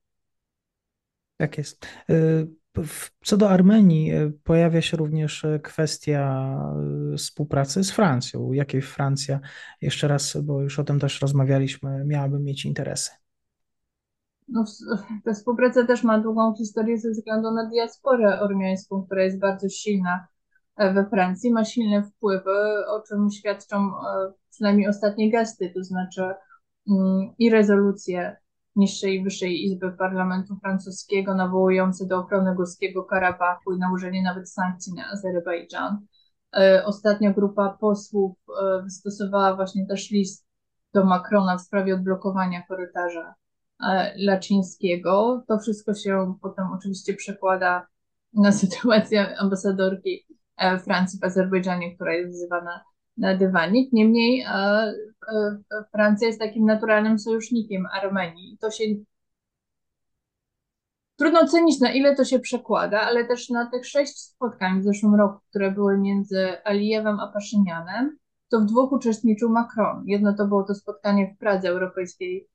Tak 1.37 1.57
jest. 1.57 1.85
E, 2.09 2.13
co 3.23 3.37
do 3.37 3.49
Armenii, 3.49 4.11
e, 4.11 4.31
pojawia 4.43 4.81
się 4.81 4.97
również 4.97 5.45
kwestia 5.63 6.49
współpracy 7.17 7.83
z 7.83 7.91
Francją. 7.91 8.53
Jakiej 8.53 8.81
Francja, 8.81 9.39
jeszcze 9.81 10.07
raz, 10.07 10.37
bo 10.37 10.61
już 10.61 10.79
o 10.79 10.83
tym 10.83 10.99
też 10.99 11.21
rozmawialiśmy, 11.21 12.05
miałaby 12.05 12.39
mieć 12.39 12.65
interesy? 12.65 13.11
No, 14.47 14.65
ta 15.25 15.33
współpraca 15.33 15.85
też 15.85 16.03
ma 16.03 16.19
długą 16.19 16.55
historię 16.55 16.97
ze 16.97 17.11
względu 17.11 17.51
na 17.51 17.69
diasporę 17.69 18.39
ormiańską, 18.39 19.03
która 19.03 19.23
jest 19.23 19.39
bardzo 19.39 19.69
silna 19.69 20.27
we 20.77 21.05
Francji 21.09 21.53
ma 21.53 21.65
silne 21.65 22.03
wpływy, 22.03 22.85
o 22.87 23.01
czym 23.01 23.29
świadczą 23.29 23.77
e, 23.77 24.33
przynajmniej 24.51 24.87
ostatnie 24.87 25.31
gesty, 25.31 25.71
to 25.75 25.83
znaczy 25.83 26.21
mm, 26.89 27.33
i 27.39 27.49
rezolucje 27.49 28.37
niższej 28.75 29.15
i 29.15 29.23
wyższej 29.23 29.65
izby 29.65 29.91
parlamentu 29.91 30.55
francuskiego 30.55 31.35
nawołujące 31.35 32.05
do 32.05 32.17
ochrony 32.17 32.55
Górskiego 32.55 33.03
Karabachu 33.03 33.73
i 33.73 33.79
nałożenie 33.79 34.23
nawet 34.23 34.51
sankcji 34.51 34.93
na 34.93 35.09
Azerbejdżan. 35.11 35.99
E, 36.57 36.85
ostatnia 36.85 37.33
grupa 37.33 37.77
posłów 37.81 38.37
e, 38.61 38.83
wystosowała 38.83 39.55
właśnie 39.55 39.87
też 39.87 40.11
list 40.11 40.47
do 40.93 41.05
Macrona 41.05 41.57
w 41.57 41.61
sprawie 41.61 41.95
odblokowania 41.95 42.63
korytarza 42.67 43.35
lacińskiego. 44.15 45.43
To 45.47 45.59
wszystko 45.59 45.93
się 45.93 46.35
potem 46.41 46.65
oczywiście 46.73 47.13
przekłada 47.13 47.87
na 48.33 48.51
sytuację 48.51 49.37
ambasadorki 49.37 50.36
Francji 50.83 51.19
w 51.19 51.23
Azerbejdżanie, 51.23 51.95
która 51.95 52.13
jest 52.13 52.31
wzywana 52.31 52.83
na 53.17 53.35
dywanik. 53.35 53.93
Niemniej 53.93 54.41
e, 54.41 54.47
e, 55.31 55.57
Francja 55.91 56.27
jest 56.27 56.39
takim 56.39 56.65
naturalnym 56.65 57.19
sojusznikiem 57.19 57.85
Armenii. 57.85 58.57
To 58.61 58.71
się 58.71 58.83
trudno 61.15 61.39
ocenić, 61.39 61.79
na 61.79 61.91
ile 61.91 62.15
to 62.15 62.25
się 62.25 62.39
przekłada, 62.39 63.01
ale 63.01 63.25
też 63.25 63.49
na 63.49 63.71
tych 63.71 63.85
sześć 63.85 64.17
spotkań 64.17 64.81
w 64.81 64.83
zeszłym 64.83 65.15
roku, 65.15 65.39
które 65.49 65.71
były 65.71 65.97
między 65.97 66.63
Alijewem 66.63 67.19
a 67.19 67.27
Paszynianem, 67.27 68.17
to 68.49 68.59
w 68.59 68.65
dwóch 68.65 68.91
uczestniczył 68.91 69.49
Macron. 69.49 70.03
Jedno 70.05 70.33
to 70.33 70.47
było 70.47 70.63
to 70.63 70.75
spotkanie 70.75 71.33
w 71.35 71.39
Pradze 71.39 71.69
Europejskiej 71.69 72.47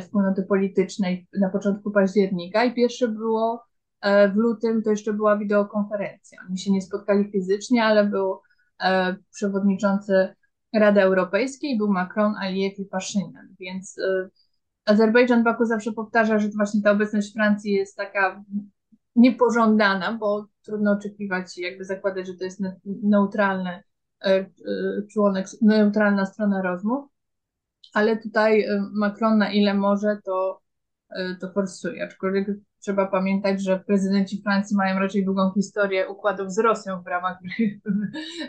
Wspólnoty 0.00 0.42
Politycznej 0.42 1.26
na 1.40 1.50
początku 1.50 1.90
października 1.90 2.64
i 2.64 2.74
pierwsze 2.74 3.08
było 3.08 3.69
E, 3.69 3.69
w 4.02 4.36
lutym 4.36 4.82
to 4.82 4.90
jeszcze 4.90 5.12
była 5.12 5.38
wideokonferencja. 5.38 6.38
Oni 6.48 6.58
się 6.58 6.72
nie 6.72 6.82
spotkali 6.82 7.30
fizycznie, 7.32 7.84
ale 7.84 8.06
był 8.06 8.40
e, 8.82 9.16
przewodniczący 9.32 10.34
Rady 10.74 11.02
Europejskiej, 11.02 11.78
był 11.78 11.92
Macron, 11.92 12.34
Aliyev 12.36 12.82
i 12.82 12.84
Paszynian, 12.84 13.54
więc 13.60 13.98
e, 13.98 14.28
Azerbejdżan 14.84 15.44
Baku 15.44 15.64
zawsze 15.64 15.92
powtarza, 15.92 16.38
że 16.38 16.48
właśnie 16.48 16.82
ta 16.82 16.90
obecność 16.90 17.32
Francji 17.32 17.72
jest 17.72 17.96
taka 17.96 18.44
niepożądana, 19.16 20.12
bo 20.12 20.46
trudno 20.62 20.92
oczekiwać, 20.92 21.58
jakby 21.58 21.84
zakładać, 21.84 22.26
że 22.26 22.34
to 22.34 22.44
jest 22.44 22.60
neutralny 22.84 23.82
członek, 25.12 25.46
neutralna 25.62 26.26
strona 26.26 26.62
rozmów, 26.62 27.10
ale 27.94 28.16
tutaj 28.16 28.66
Macron 28.92 29.38
na 29.38 29.52
ile 29.52 29.74
może, 29.74 30.18
to, 30.24 30.60
to 31.40 31.52
forsuje, 31.52 32.04
aczkolwiek 32.04 32.48
trzeba 32.80 33.06
pamiętać, 33.06 33.62
że 33.62 33.78
prezydenci 33.86 34.42
Francji 34.42 34.76
mają 34.76 34.98
raczej 34.98 35.24
długą 35.24 35.52
historię 35.54 36.08
układów 36.08 36.52
z 36.52 36.58
Rosją 36.58 37.02
w 37.02 37.06
ramach 37.06 37.38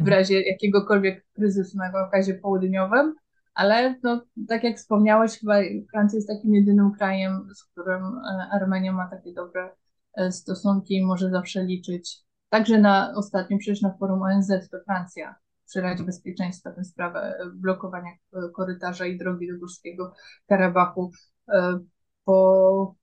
w 0.01 0.07
razie 0.07 0.41
jakiegokolwiek 0.41 1.25
kryzysu 1.33 1.77
na 1.77 1.91
Kaukazie 1.91 2.33
Południowym, 2.33 3.15
ale 3.53 3.95
no, 4.03 4.25
tak 4.47 4.63
jak 4.63 4.77
wspomniałeś, 4.77 5.39
chyba 5.39 5.55
Francja 5.91 6.17
jest 6.17 6.27
takim 6.27 6.55
jedynym 6.55 6.91
krajem, 6.91 7.47
z 7.53 7.63
którym 7.63 8.03
e, 8.03 8.47
Armenia 8.51 8.93
ma 8.93 9.09
takie 9.09 9.33
dobre 9.33 9.69
e, 10.13 10.31
stosunki 10.31 10.95
i 10.95 11.05
może 11.05 11.29
zawsze 11.29 11.63
liczyć. 11.63 12.19
Także 12.49 12.77
na 12.77 13.13
ostatnim, 13.15 13.59
przecież 13.59 13.81
na 13.81 13.93
forum 13.97 14.21
ONZ 14.21 14.69
to 14.71 14.77
Francja 14.85 15.35
przy 15.67 15.81
Radzie 15.81 16.03
Bezpieczeństwa 16.03 16.71
tę 16.71 16.83
sprawę 16.83 17.37
blokowania 17.53 18.11
korytarza 18.55 19.05
i 19.05 19.17
drogi 19.17 19.47
do 19.47 19.59
Górskiego 19.59 20.13
Karabachu. 20.47 21.11
E, 21.49 21.79
po, 22.25 22.95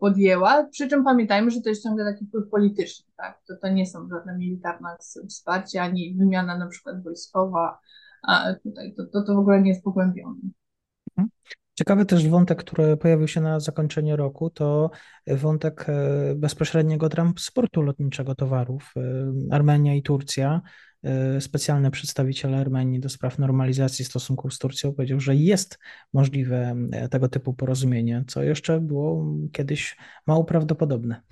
podjęła, 0.00 0.64
przy 0.64 0.88
czym 0.88 1.04
pamiętajmy, 1.04 1.50
że 1.50 1.60
to 1.60 1.68
jest 1.68 1.82
ciągle 1.82 2.12
taki 2.12 2.26
wpływ 2.26 2.50
polityczny, 2.50 3.06
tak? 3.16 3.42
To, 3.48 3.54
to 3.62 3.68
nie 3.68 3.86
są 3.86 4.08
żadne 4.08 4.38
militarne 4.38 4.96
wsparcie, 5.28 5.82
ani 5.82 6.14
wymiana 6.18 6.58
na 6.58 6.66
przykład 6.66 7.02
wojskowa, 7.02 7.78
a 8.22 8.54
tutaj 8.62 8.94
to, 8.94 9.06
to, 9.06 9.22
to 9.22 9.34
w 9.34 9.38
ogóle 9.38 9.62
nie 9.62 9.68
jest 9.68 9.84
pogłębione. 9.84 10.40
Mhm. 11.10 11.28
Ciekawy 11.74 12.06
też 12.06 12.28
wątek, 12.28 12.58
który 12.58 12.96
pojawił 12.96 13.28
się 13.28 13.40
na 13.40 13.60
zakończenie 13.60 14.16
roku, 14.16 14.50
to 14.50 14.90
wątek 15.26 15.86
e, 15.88 16.34
bezpośredniego 16.34 17.08
transportu 17.08 17.82
lotniczego 17.82 18.34
towarów. 18.34 18.92
E, 18.96 19.00
Armenia 19.50 19.94
i 19.94 20.02
Turcja 20.02 20.60
specjalny 21.40 21.90
przedstawiciel 21.90 22.54
Armenii 22.54 23.00
do 23.00 23.08
spraw 23.08 23.38
normalizacji 23.38 24.04
stosunków 24.04 24.54
z 24.54 24.58
Turcją 24.58 24.92
powiedział, 24.92 25.20
że 25.20 25.34
jest 25.34 25.78
możliwe 26.12 26.76
e, 26.92 27.08
tego 27.08 27.28
typu 27.28 27.54
porozumienie, 27.54 28.24
co 28.26 28.42
jeszcze 28.42 28.80
było 28.80 29.34
kiedyś 29.52 29.96
mało 30.26 30.44
prawdopodobne. 30.44 31.22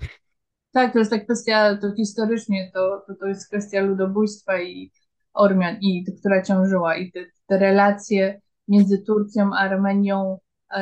Tak, 0.71 0.93
to 0.93 0.99
jest 0.99 1.11
ta 1.11 1.19
kwestia, 1.19 1.77
to 1.77 1.95
historycznie 1.95 2.71
to, 2.73 3.03
to, 3.07 3.15
to 3.15 3.25
jest 3.25 3.47
kwestia 3.47 3.81
ludobójstwa 3.81 4.61
i 4.61 4.91
Ormian, 5.33 5.77
i 5.81 6.05
która 6.19 6.41
ciążyła, 6.41 6.97
i 6.97 7.11
te, 7.11 7.25
te 7.47 7.57
relacje 7.57 8.41
między 8.67 8.97
Turcją 8.97 9.49
a 9.53 9.57
Armenią 9.57 10.39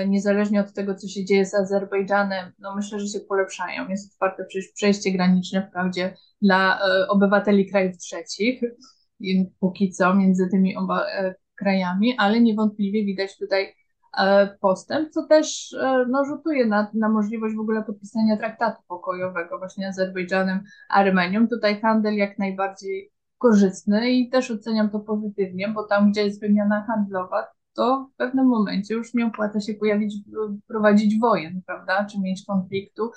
niezależnie 0.08 0.62
od 0.62 0.74
tego, 0.74 0.96
co 0.96 1.08
się 1.08 1.26
dzieje 1.26 1.46
z 1.46 1.54
Azerbejdżanem, 1.54 2.52
no 2.60 2.76
myślę, 2.76 3.00
że 3.00 3.08
się 3.08 3.20
polepszają. 3.20 3.90
Jest 3.90 4.14
otwarte 4.14 4.46
przecież 4.46 4.72
przejście 4.72 5.12
graniczne 5.12 5.68
wprawdzie 5.68 6.16
dla 6.42 6.80
obywateli 7.10 7.70
krajów 7.70 7.98
trzecich, 7.98 8.62
póki 9.60 9.92
co 9.92 10.16
między 10.16 10.48
tymi 10.52 10.76
oba 10.76 11.06
krajami, 11.56 12.16
ale 12.18 12.42
niewątpliwie 12.42 13.06
widać 13.06 13.38
tutaj 13.38 13.74
E, 14.18 14.58
postęp, 14.62 15.10
co 15.10 15.28
też 15.28 15.74
e, 15.74 16.06
no, 16.10 16.26
rzutuje 16.26 16.66
na, 16.66 16.92
na 16.94 17.10
możliwość 17.10 17.56
w 17.56 17.60
ogóle 17.60 17.84
podpisania 17.84 18.38
traktatu 18.38 18.82
pokojowego 18.88 19.60
właśnie 19.60 19.88
Azerbejdżanem, 19.88 20.64
Armenią. 20.90 21.48
Tutaj 21.48 21.82
handel 21.82 22.16
jak 22.16 22.40
najbardziej 22.40 23.12
korzystny 23.38 24.12
i 24.12 24.30
też 24.30 24.52
oceniam 24.52 24.90
to 24.90 25.00
pozytywnie, 25.00 25.68
bo 25.68 25.84
tam, 25.84 26.12
gdzie 26.12 26.24
jest 26.24 26.42
wymiana 26.42 26.86
handlowa, 26.88 27.48
to 27.74 28.10
w 28.14 28.18
pewnym 28.18 28.48
momencie 28.48 28.94
już 28.94 29.14
nie 29.14 29.26
opłaca 29.26 29.62
się 29.62 29.74
pojawić, 29.74 30.16
prowadzić 30.68 31.20
wojen, 31.20 31.62
prawda, 31.66 32.06
czy 32.06 32.20
mieć 32.20 32.46
konfliktu 32.48 33.12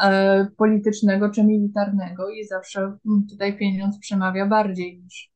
e, 0.00 0.48
politycznego 0.56 1.30
czy 1.30 1.44
militarnego 1.44 2.30
i 2.30 2.44
zawsze 2.44 2.80
mm, 2.80 3.26
tutaj 3.30 3.58
pieniądz 3.58 3.98
przemawia 3.98 4.46
bardziej 4.46 5.02
niż 5.02 5.30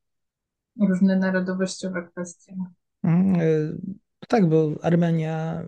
różne 0.89 1.19
narodowościowe 1.19 2.07
kwestie. 2.11 2.55
Mm, 3.03 3.37
tak, 4.27 4.49
bo 4.49 4.71
Armenia 4.81 5.63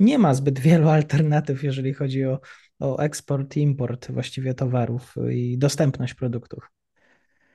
nie 0.00 0.18
ma 0.18 0.34
zbyt 0.34 0.58
wielu 0.58 0.88
alternatyw, 0.88 1.62
jeżeli 1.62 1.94
chodzi 1.94 2.24
o, 2.24 2.40
o 2.78 2.98
eksport 2.98 3.56
i 3.56 3.60
import 3.60 4.10
właściwie 4.10 4.54
towarów 4.54 5.14
i 5.30 5.58
dostępność 5.58 6.14
produktów. 6.14 6.70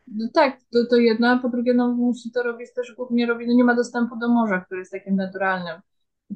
No 0.07 0.27
tak, 0.33 0.57
to, 0.73 0.85
to 0.89 0.95
jedno, 0.95 1.27
a 1.27 1.37
po 1.39 1.49
drugie, 1.49 1.73
no 1.73 1.93
musi 1.93 2.31
to 2.31 2.43
robić 2.43 2.73
też 2.73 2.93
głównie 2.95 3.25
robi, 3.25 3.47
no 3.47 3.53
nie 3.53 3.63
ma 3.63 3.75
dostępu 3.75 4.15
do 4.19 4.29
morza, 4.29 4.61
które 4.61 4.79
jest 4.79 4.91
takim 4.91 5.15
naturalnym. 5.15 5.81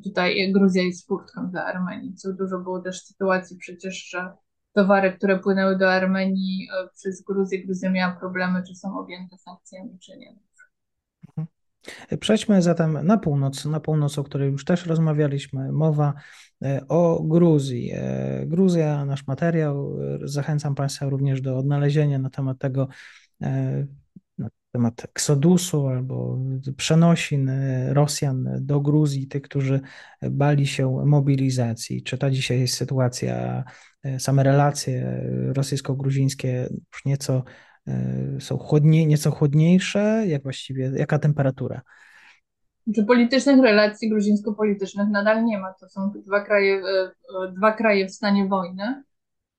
Tutaj 0.03 0.53
Gruzja 0.53 0.83
jest 0.83 1.07
furtką 1.07 1.49
dla 1.51 1.65
Armenii, 1.65 2.13
co 2.15 2.33
dużo 2.33 2.59
było 2.59 2.81
też 2.81 3.03
sytuacji 3.03 3.57
przecież, 3.57 4.09
że 4.09 4.33
towary, 4.73 5.13
które 5.13 5.39
płynęły 5.39 5.77
do 5.77 5.91
Armenii 5.91 6.67
e, 6.69 6.89
przez 6.93 7.21
Gruzję, 7.21 7.65
Gruzja 7.65 7.91
miała 7.91 8.15
problemy, 8.15 8.63
czy 8.67 8.75
są 8.75 8.99
objęte 8.99 9.37
sankcjami, 9.37 9.99
czy 9.99 10.17
nie. 10.17 10.35
Mhm. 11.27 11.47
Przejdźmy 12.19 12.61
zatem 12.61 12.99
na 13.03 13.17
północ, 13.17 13.65
na 13.65 13.79
północ, 13.79 14.19
o 14.19 14.23
której 14.23 14.51
już 14.51 14.65
też 14.65 14.85
rozmawialiśmy. 14.85 15.71
Mowa 15.71 16.13
e, 16.63 16.81
o 16.87 17.23
Gruzji. 17.23 17.91
E, 17.93 18.45
Gruzja, 18.45 19.05
nasz 19.05 19.27
materiał. 19.27 19.97
Zachęcam 20.23 20.75
Państwa 20.75 21.09
również 21.09 21.41
do 21.41 21.57
odnalezienia 21.57 22.19
na 22.19 22.29
temat 22.29 22.57
tego, 22.59 22.87
na 24.37 24.49
temat 24.71 25.05
eksodusu 25.05 25.87
albo 25.87 26.39
przenosin 26.77 27.51
Rosjan 27.89 28.49
do 28.61 28.81
Gruzji, 28.81 29.27
tych, 29.27 29.41
którzy 29.41 29.81
bali 30.31 30.67
się 30.67 31.05
mobilizacji. 31.05 32.03
Czy 32.03 32.17
ta 32.17 32.29
dzisiaj 32.29 32.59
jest 32.59 32.73
sytuacja, 32.73 33.63
same 34.17 34.43
relacje 34.43 35.23
rosyjsko-gruzińskie 35.53 36.69
już 36.93 37.05
nieco 37.05 37.43
E, 37.87 38.41
są 38.41 38.57
chłodnie, 38.57 39.05
nieco 39.05 39.31
chłodniejsze? 39.31 40.23
Jak 40.27 40.43
właściwie, 40.43 40.91
jaka 40.95 41.19
temperatura? 41.19 41.81
Czy 42.95 43.05
politycznych 43.05 43.59
relacji 43.59 44.09
gruzińsko-politycznych 44.09 45.09
nadal 45.09 45.45
nie 45.45 45.57
ma. 45.59 45.73
To 45.79 45.89
są 45.89 46.11
dwa 46.25 46.41
kraje, 46.41 46.75
e, 46.75 47.11
e, 47.45 47.51
dwa 47.51 47.71
kraje 47.71 48.07
w 48.07 48.11
stanie 48.11 48.47
wojny 48.47 49.03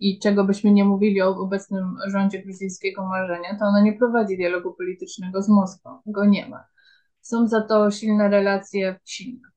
i 0.00 0.18
czego 0.18 0.44
byśmy 0.44 0.70
nie 0.70 0.84
mówili 0.84 1.22
o 1.22 1.28
obecnym 1.28 1.96
rządzie 2.08 2.42
gruzińskiego 2.42 3.06
marzenia, 3.06 3.58
to 3.58 3.64
ono 3.64 3.82
nie 3.82 3.92
prowadzi 3.92 4.36
dialogu 4.36 4.74
politycznego 4.74 5.42
z 5.42 5.48
Moskwą. 5.48 5.90
Go 6.06 6.24
nie 6.24 6.48
ma. 6.48 6.64
Są 7.20 7.48
za 7.48 7.60
to 7.60 7.90
silne 7.90 8.28
relacje 8.28 9.00
silne. 9.04 9.48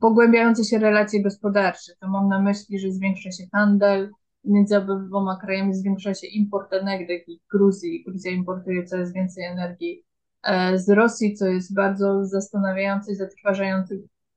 Pogłębiające 0.00 0.64
się 0.64 0.78
relacje 0.78 1.22
gospodarcze. 1.22 1.92
To 2.00 2.08
mam 2.08 2.28
na 2.28 2.42
myśli, 2.42 2.78
że 2.78 2.92
zwiększa 2.92 3.30
się 3.30 3.44
handel, 3.52 4.10
między 4.44 4.76
obydwoma 4.76 5.36
krajami 5.36 5.74
zwiększa 5.74 6.14
się 6.14 6.26
import 6.26 6.72
energii 6.72 7.40
Gruzji. 7.52 8.04
Gruzja 8.04 8.32
importuje 8.32 8.84
coraz 8.84 9.12
więcej 9.12 9.44
energii 9.44 10.04
e, 10.42 10.78
z 10.78 10.90
Rosji, 10.90 11.34
co 11.34 11.46
jest 11.46 11.74
bardzo 11.74 12.24
zastanawiające 12.24 13.12
i 13.12 13.16
zatrważające, 13.16 13.94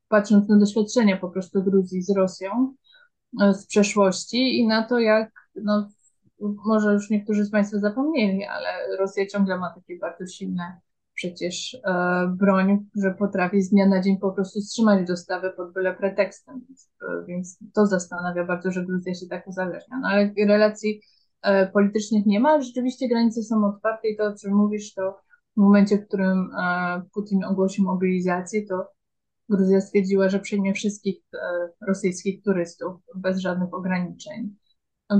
patrząc 0.07 0.49
na 0.49 0.57
doświadczenia 0.57 1.17
po 1.17 1.29
prostu 1.29 1.63
Gruzji 1.63 2.01
z 2.01 2.15
Rosją 2.15 2.49
e, 2.51 2.82
z 3.53 3.65
przeszłości 3.67 4.59
i 4.59 4.67
na 4.67 4.83
to, 4.83 4.99
jak, 4.99 5.31
no, 5.55 5.89
może 6.65 6.93
już 6.93 7.09
niektórzy 7.09 7.45
z 7.45 7.51
Państwa 7.51 7.79
zapomnieli, 7.79 8.45
ale 8.45 8.97
Rosja 8.99 9.25
ciągle 9.27 9.57
ma 9.57 9.73
takie 9.75 9.97
bardzo 9.97 10.27
silne 10.27 10.81
przecież 11.13 11.77
e, 11.85 12.27
broń, 12.37 12.85
że 12.95 13.11
potrafi 13.11 13.61
z 13.61 13.69
dnia 13.69 13.87
na 13.87 14.01
dzień 14.01 14.17
po 14.17 14.31
prostu 14.31 14.59
wstrzymać 14.61 15.07
dostawy 15.07 15.51
pod 15.51 15.73
byle 15.73 15.93
pretekstem. 15.93 16.61
Więc, 16.67 16.89
e, 17.01 17.25
więc 17.25 17.57
to 17.73 17.85
zastanawia 17.85 18.45
bardzo, 18.45 18.71
że 18.71 18.85
Gruzja 18.85 19.15
się 19.15 19.27
tak 19.27 19.47
uzależnia. 19.47 19.99
No 20.01 20.07
ale 20.07 20.33
relacji 20.47 21.01
e, 21.41 21.67
politycznych 21.67 22.25
nie 22.25 22.39
ma, 22.39 22.61
rzeczywiście 22.61 23.07
granice 23.07 23.43
są 23.43 23.65
otwarte 23.65 24.07
i 24.07 24.17
to, 24.17 24.23
o 24.23 24.35
czym 24.35 24.53
mówisz, 24.53 24.93
to 24.93 25.17
w 25.57 25.61
momencie, 25.61 25.97
w 25.97 26.07
którym 26.07 26.49
e, 26.59 27.01
Putin 27.13 27.43
ogłosił 27.43 27.85
mobilizację, 27.85 28.65
to 28.67 28.87
Gruzja 29.49 29.81
stwierdziła, 29.81 30.29
że 30.29 30.39
przyjmie 30.39 30.73
wszystkich 30.73 31.17
e, 31.33 31.69
rosyjskich 31.87 32.43
turystów 32.43 32.95
bez 33.15 33.39
żadnych 33.39 33.73
ograniczeń. 33.73 34.55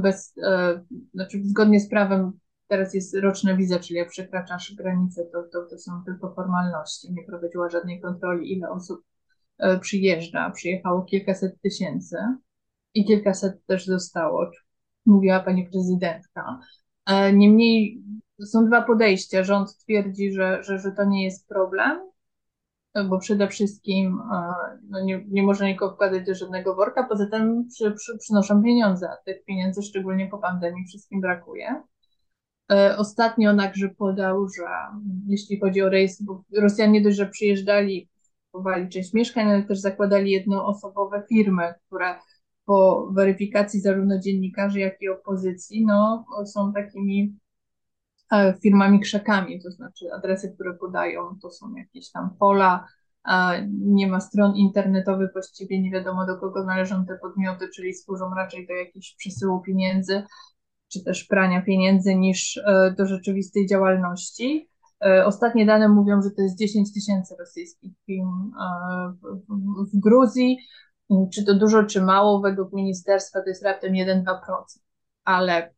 Bez, 0.02 0.34
e, 0.44 0.82
znaczy 1.14 1.42
zgodnie 1.44 1.80
z 1.80 1.90
prawem 1.90 2.32
Teraz 2.74 2.94
jest 2.94 3.16
roczna 3.16 3.56
wiza, 3.56 3.80
czyli 3.80 4.00
jak 4.00 4.10
przekraczasz 4.10 4.76
granicę, 4.76 5.26
to, 5.26 5.44
to, 5.44 5.66
to 5.70 5.78
są 5.78 5.92
tylko 6.06 6.34
formalności. 6.34 7.14
Nie 7.14 7.24
prowadziła 7.24 7.70
żadnej 7.70 8.02
kontroli, 8.02 8.54
ile 8.54 8.70
osób 8.70 9.02
e, 9.58 9.80
przyjeżdża. 9.80 10.52
Przyjechało 10.52 11.02
kilkaset 11.02 11.62
tysięcy 11.62 12.18
i 12.94 13.06
kilkaset 13.06 13.66
też 13.66 13.86
zostało, 13.86 14.52
mówiła 15.06 15.40
pani 15.40 15.70
prezydentka. 15.70 16.60
Niemniej 17.34 18.04
są 18.46 18.68
dwa 18.68 18.82
podejścia. 18.82 19.44
Rząd 19.44 19.78
twierdzi, 19.78 20.32
że, 20.32 20.64
że, 20.64 20.80
że 20.80 20.92
to 20.92 21.04
nie 21.04 21.24
jest 21.24 21.48
problem, 21.48 22.00
bo 23.10 23.20
przede 23.20 23.48
wszystkim 23.48 24.22
e, 24.34 24.54
no 24.90 25.04
nie, 25.04 25.26
nie 25.28 25.44
można 25.44 25.68
nikogo 25.68 25.96
wkładać 25.96 26.26
do 26.26 26.36
żadnego 26.36 26.76
worka, 26.76 27.04
poza 27.04 27.26
tym 27.30 27.68
przy, 27.68 27.92
przy, 27.92 28.18
przynoszą 28.18 28.64
pieniądze, 28.64 29.10
a 29.10 29.18
tych 29.26 29.46
pieniędzy 29.46 29.82
szczególnie 29.82 30.28
po 30.28 30.38
pandemii 30.38 30.86
wszystkim 30.86 31.22
brakuje. 31.22 31.84
E, 32.72 32.98
ostatnio 32.98 33.56
także 33.56 33.90
podał, 33.90 34.48
że 34.48 34.64
jeśli 35.28 35.60
chodzi 35.60 35.82
o 35.82 35.90
rejs, 35.90 36.22
bo 36.22 36.44
Rosjanie 36.58 36.92
nie 36.92 37.02
dość, 37.02 37.18
że 37.18 37.26
przyjeżdżali, 37.26 38.10
kupowali 38.52 38.90
część 38.90 39.14
mieszkań, 39.14 39.52
ale 39.52 39.64
też 39.64 39.80
zakładali 39.80 40.32
jednoosobowe 40.32 41.24
firmy, 41.30 41.74
które 41.88 42.16
po 42.66 43.10
weryfikacji 43.12 43.82
zarówno 43.82 44.20
dziennikarzy, 44.20 44.80
jak 44.80 45.02
i 45.02 45.10
opozycji, 45.10 45.86
no, 45.86 46.26
są 46.46 46.74
takimi 46.74 47.38
firmami 48.64 49.00
krzakami, 49.00 49.62
to 49.62 49.72
znaczy 49.72 50.06
adresy, 50.14 50.52
które 50.56 50.74
podają, 50.74 51.38
to 51.42 51.52
są 51.52 51.76
jakieś 51.76 52.12
tam 52.12 52.30
pola, 52.40 52.88
nie 53.72 54.08
ma 54.08 54.20
stron 54.20 54.56
internetowych, 54.56 55.30
właściwie 55.34 55.82
nie 55.82 55.92
wiadomo 55.92 56.26
do 56.26 56.38
kogo 56.38 56.64
należą 56.64 57.06
te 57.06 57.18
podmioty, 57.18 57.70
czyli 57.76 57.94
służą 57.94 58.34
raczej 58.36 58.68
do 58.68 58.74
jakichś 58.74 59.16
przesyłu 59.16 59.62
pieniędzy, 59.62 60.24
czy 60.94 61.04
też 61.04 61.24
prania 61.24 61.62
pieniędzy 61.62 62.16
niż 62.16 62.58
e, 62.58 62.96
do 62.98 63.06
rzeczywistej 63.06 63.68
działalności. 63.68 64.70
E, 65.06 65.26
ostatnie 65.26 65.66
dane 65.66 65.90
mówią, 65.90 66.22
że 66.22 66.30
to 66.32 66.42
jest 66.42 66.60
10 66.60 66.94
tysięcy 66.94 67.36
rosyjskich 67.40 67.92
firm 68.06 68.52
e, 68.62 69.14
w 69.94 70.00
Gruzji. 70.00 70.58
Czy 71.34 71.46
to 71.46 71.54
dużo, 71.54 71.84
czy 71.84 72.02
mało? 72.02 72.42
Według 72.42 72.74
ministerstwa 72.74 73.42
to 73.42 73.50
jest 73.50 73.64
raptem 73.64 73.94
1-2%, 73.94 74.24
ale 75.26 75.74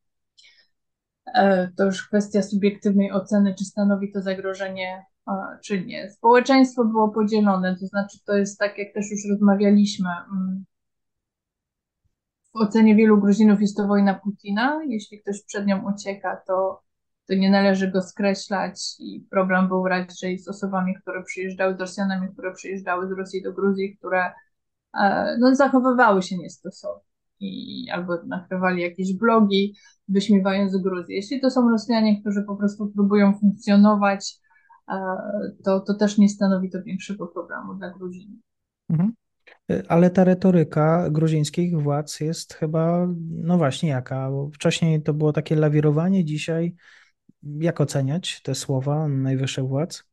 to 1.78 1.86
już 1.86 2.08
kwestia 2.08 2.42
subiektywnej 2.42 3.12
oceny, 3.12 3.56
czy 3.56 3.66
stanowi 3.66 4.12
to 4.12 4.22
zagrożenie, 4.22 5.06
czy 5.64 5.86
nie. 5.86 6.10
Społeczeństwo 6.10 6.86
było 6.86 7.10
podzielone, 7.10 7.76
to 7.80 7.86
znaczy 7.86 8.18
to 8.26 8.34
jest 8.34 8.60
tak, 8.60 8.78
jak 8.78 8.94
też 8.94 9.12
już 9.12 9.22
rozmawialiśmy, 9.30 10.10
mm, 10.10 10.66
w 12.54 12.58
ocenie 12.58 12.96
wielu 12.96 13.22
Gruzinów 13.22 13.62
jest 13.62 13.78
to 13.78 13.88
wojna 13.88 14.14
Putina. 14.14 14.82
Jeśli 14.88 15.22
ktoś 15.22 15.44
przed 15.44 15.66
nią 15.66 15.94
ucieka, 15.94 16.42
to, 16.48 16.82
to 17.28 17.34
nie 17.34 17.52
należy 17.52 17.92
go 17.92 18.02
skreślać 18.02 18.96
i 19.00 19.28
problem 19.32 19.68
był 19.68 19.88
raczej 19.88 20.40
z 20.40 20.48
osobami, 20.48 20.96
które 21.02 21.24
przyjeżdżały, 21.24 21.76
z 21.76 21.80
Rosjanami, 21.80 22.28
które 22.34 22.54
przyjeżdżały 22.54 23.08
z 23.08 23.12
Rosji 23.12 23.44
do 23.44 23.54
Gruzji, 23.54 23.98
które 23.98 24.34
e, 24.94 25.38
no, 25.40 25.56
zachowywały 25.56 26.22
się 26.22 26.38
niestosownie 26.38 27.15
i 27.40 27.90
albo 27.90 28.14
nakrywali 28.28 28.82
jakieś 28.82 29.14
blogi, 29.18 29.76
wyśmiewając 30.08 30.78
Gruzję. 30.78 31.16
Jeśli 31.16 31.42
to 31.42 31.52
są 31.52 31.70
Rosjanie, 31.70 32.22
którzy 32.22 32.44
po 32.44 32.56
prostu 32.56 32.88
próbują 32.88 33.34
funkcjonować, 33.40 34.40
e, 34.90 34.96
to, 35.66 35.80
to 35.80 35.94
też 35.94 36.18
nie 36.18 36.30
stanowi 36.30 36.70
to 36.70 36.84
większego 36.84 37.28
problemu 37.28 37.74
dla 37.74 37.90
Gruzinów. 37.90 38.40
Mhm. 38.90 39.14
Ale 39.88 40.10
ta 40.10 40.24
retoryka 40.24 41.10
gruzińskich 41.10 41.82
władz 41.82 42.20
jest 42.20 42.54
chyba, 42.54 43.08
no 43.30 43.58
właśnie, 43.58 43.90
jaka? 43.90 44.32
Bo 44.32 44.50
wcześniej 44.54 45.04
to 45.04 45.14
było 45.14 45.34
takie 45.34 45.56
lawirowanie, 45.56 46.26
dzisiaj 46.26 46.76
jak 47.44 47.82
oceniać 47.82 48.42
te 48.42 48.56
słowa 48.56 49.08
najwyższych 49.08 49.68
władz? 49.68 50.04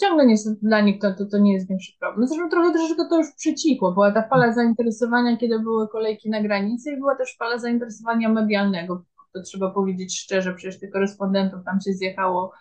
Ciągle 0.00 0.26
nie 0.26 0.32
jest 0.32 0.60
dla 0.62 0.80
nich 0.80 1.00
to, 1.00 1.14
to, 1.14 1.26
to 1.26 1.38
nie 1.38 1.54
jest 1.54 1.68
większy 1.68 1.92
problem. 2.00 2.28
Zresztą 2.28 2.48
trochę 2.48 2.72
troszeczkę 2.72 3.08
to 3.10 3.16
już 3.16 3.26
przycichło. 3.36 3.92
Była 3.92 4.12
ta 4.12 4.28
fala 4.28 4.52
zainteresowania, 4.52 5.36
kiedy 5.36 5.58
były 5.58 5.88
kolejki 5.88 6.30
na 6.30 6.42
granicy 6.42 6.92
i 6.92 6.96
była 6.96 7.16
też 7.16 7.36
fala 7.38 7.58
zainteresowania 7.58 8.28
medialnego. 8.28 9.04
To 9.32 9.42
trzeba 9.42 9.70
powiedzieć 9.70 10.18
szczerze, 10.18 10.54
przecież 10.54 10.80
tych 10.80 10.90
korespondentów 10.90 11.64
tam 11.64 11.80
się 11.80 11.92
zjechało 11.92 12.52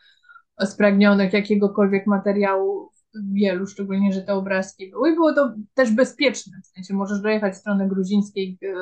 spragnionych 0.66 1.34
jakiegokolwiek 1.34 2.08
materiału 2.08 2.90
wielu, 3.34 3.68
szczególnie, 3.68 4.14
że 4.14 4.22
te 4.22 4.34
obrazki 4.34 4.92
były. 4.92 5.12
I 5.12 5.16
było 5.16 5.34
to 5.34 5.54
też 5.74 5.92
bezpieczne, 5.92 6.58
w 6.64 6.68
sensie 6.68 6.94
możesz 6.94 7.22
dojechać 7.22 7.54
w 7.54 7.58
stronę 7.58 7.88
gruzińskiej 7.88 8.58
e, 8.64 8.74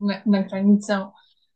na, 0.00 0.14
na 0.26 0.42
granicę. 0.42 1.06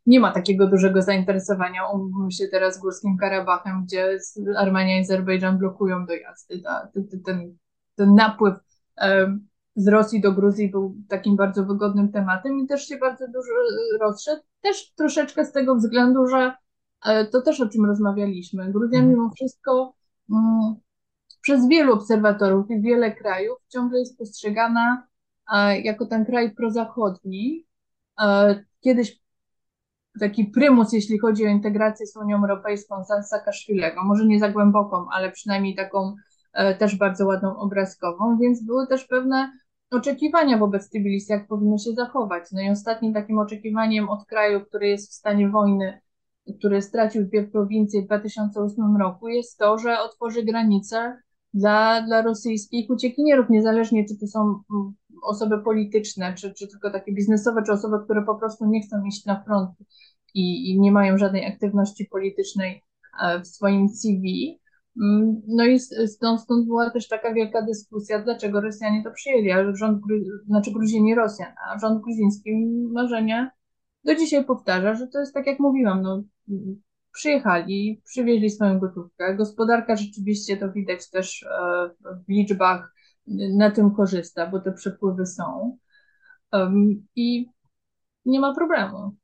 Nie 0.09 0.21
ma 0.21 0.33
takiego 0.33 0.67
dużego 0.67 1.03
zainteresowania, 1.03 1.87
umówmy 1.87 2.33
się 2.33 2.49
teraz 2.49 2.81
Górskim 2.81 3.17
Karabachem, 3.17 3.85
gdzie 3.85 4.19
Armenia 4.57 4.99
i 4.99 5.01
Azerbejdżan 5.01 5.59
blokują 5.59 6.07
dojazdy. 6.07 6.61
Ta, 6.61 6.89
ten, 7.25 7.57
ten, 7.97 8.15
napływ 8.15 8.55
e, 8.99 9.39
z 9.77 9.89
Rosji 9.89 10.21
do 10.21 10.33
Gruzji 10.33 10.71
był 10.71 10.97
takim 11.09 11.37
bardzo 11.37 11.65
wygodnym 11.65 12.13
tematem 12.13 12.59
i 12.59 12.67
też 12.67 12.89
się 12.89 12.99
bardzo 12.99 13.27
dużo 13.27 13.53
rozszedł. 14.01 14.43
Też 14.61 14.93
troszeczkę 14.95 15.45
z 15.45 15.53
tego 15.53 15.77
względu, 15.77 16.27
że 16.27 16.55
e, 17.07 17.27
to 17.27 17.43
też 17.43 17.61
o 17.61 17.69
czym 17.69 17.85
rozmawialiśmy. 17.85 18.73
Gruzja 18.73 18.99
mhm. 18.99 19.09
mimo 19.09 19.31
wszystko 19.35 19.95
mm, 20.31 20.75
przez 21.41 21.69
wielu 21.69 21.93
obserwatorów 21.93 22.71
i 22.71 22.83
wiele 22.83 23.13
krajów 23.13 23.59
ciągle 23.69 23.99
jest 23.99 24.19
postrzegana 24.19 25.07
jako 25.83 26.07
ten 26.07 26.25
kraj 26.25 26.55
prozachodni. 26.55 27.67
Kiedyś 28.81 29.28
taki 30.21 30.45
prymus, 30.45 30.93
jeśli 30.93 31.19
chodzi 31.19 31.47
o 31.47 31.49
integrację 31.49 32.07
z 32.07 32.17
Unią 32.17 32.37
Europejską, 32.37 33.05
Saakaszwilego, 33.05 34.05
może 34.05 34.27
nie 34.27 34.39
za 34.39 34.49
głęboką, 34.49 35.07
ale 35.13 35.33
przynajmniej 35.33 35.75
taką 35.75 36.15
e, 36.53 36.75
też 36.75 36.97
bardzo 36.97 37.27
ładną 37.27 37.57
obrazkową, 37.57 38.39
więc 38.39 38.65
były 38.65 38.87
też 38.87 39.05
pewne 39.05 39.53
oczekiwania 39.91 40.59
wobec 40.59 40.91
Tbilisi, 40.91 41.33
jak 41.33 41.49
powinno 41.49 41.79
się 41.79 41.93
zachować. 41.93 42.45
No 42.53 42.63
i 42.63 42.71
ostatnim 42.71 43.15
takim 43.15 43.39
oczekiwaniem 43.39 44.09
od 44.09 44.27
kraju, 44.27 44.61
który 44.61 44.89
jest 44.89 45.11
w 45.11 45.15
stanie 45.15 45.49
wojny, 45.49 46.01
który 46.59 46.83
stracił 46.83 47.25
dwie 47.25 47.45
prowincje 47.45 48.03
w 48.03 48.07
2008 48.07 48.97
roku, 48.97 49.29
jest 49.29 49.59
to, 49.59 49.79
że 49.79 50.01
otworzy 50.01 50.43
granice 50.43 51.17
dla, 51.55 52.03
dla 52.03 52.23
rosyjskich 52.23 52.91
uciekinierów, 52.91 53.51
niezależnie 53.51 54.05
czy 54.09 54.19
to 54.19 54.27
są 54.27 54.63
osoby 55.23 55.63
polityczne, 55.63 56.35
czy, 56.35 56.55
czy 56.55 56.69
tylko 56.69 56.91
takie 56.91 57.13
biznesowe, 57.13 57.63
czy 57.67 57.73
osoby, 57.73 57.97
które 58.05 58.23
po 58.23 58.35
prostu 58.35 58.67
nie 58.67 58.81
chcą 58.81 59.05
iść 59.05 59.25
na 59.25 59.43
front 59.43 59.71
i, 60.35 60.71
i 60.71 60.81
nie 60.81 60.93
mają 60.93 61.19
żadnej 61.19 61.47
aktywności 61.47 62.05
politycznej 62.05 62.85
e, 63.23 63.41
w 63.41 63.47
swoim 63.47 63.89
CV. 63.89 64.59
Mm, 65.01 65.43
no 65.49 65.65
i 65.65 65.81
stąd, 66.07 66.41
stąd 66.41 66.67
była 66.67 66.91
też 66.91 67.09
taka 67.09 67.35
wielka 67.35 67.63
dyskusja, 67.63 68.23
dlaczego 68.23 68.61
Rosjanie 68.61 69.05
to 69.05 69.11
przyjęli, 69.11 69.51
a 69.51 69.75
rząd, 69.75 70.03
znaczy 70.47 70.73
Gruzini 70.73 71.15
Rosjan, 71.15 71.53
a 71.71 71.79
rząd 71.79 72.03
gruziński 72.03 72.51
marzenia 72.93 73.51
do 74.05 74.15
dzisiaj 74.15 74.45
powtarza, 74.45 74.95
że 74.95 75.07
to 75.07 75.21
jest 75.21 75.35
tak 75.35 75.47
jak 75.47 75.59
mówiłam, 75.59 76.03
no, 76.03 76.23
przyjechali, 77.13 78.03
przywieźli 78.05 78.51
swoją 78.51 78.79
gotówkę. 78.79 79.37
Gospodarka 79.37 79.97
rzeczywiście 79.97 80.57
to 80.57 80.73
widać 80.73 81.11
też 81.11 81.43
e, 81.43 81.91
w 82.27 82.29
liczbach, 82.29 82.95
na 83.57 83.71
tym 83.71 83.95
korzysta, 83.95 84.47
bo 84.47 84.61
te 84.61 84.73
przepływy 84.73 85.27
są. 85.27 85.79
I 87.17 87.49
nie 88.25 88.41
ma 88.41 88.55
problemu. 88.55 89.17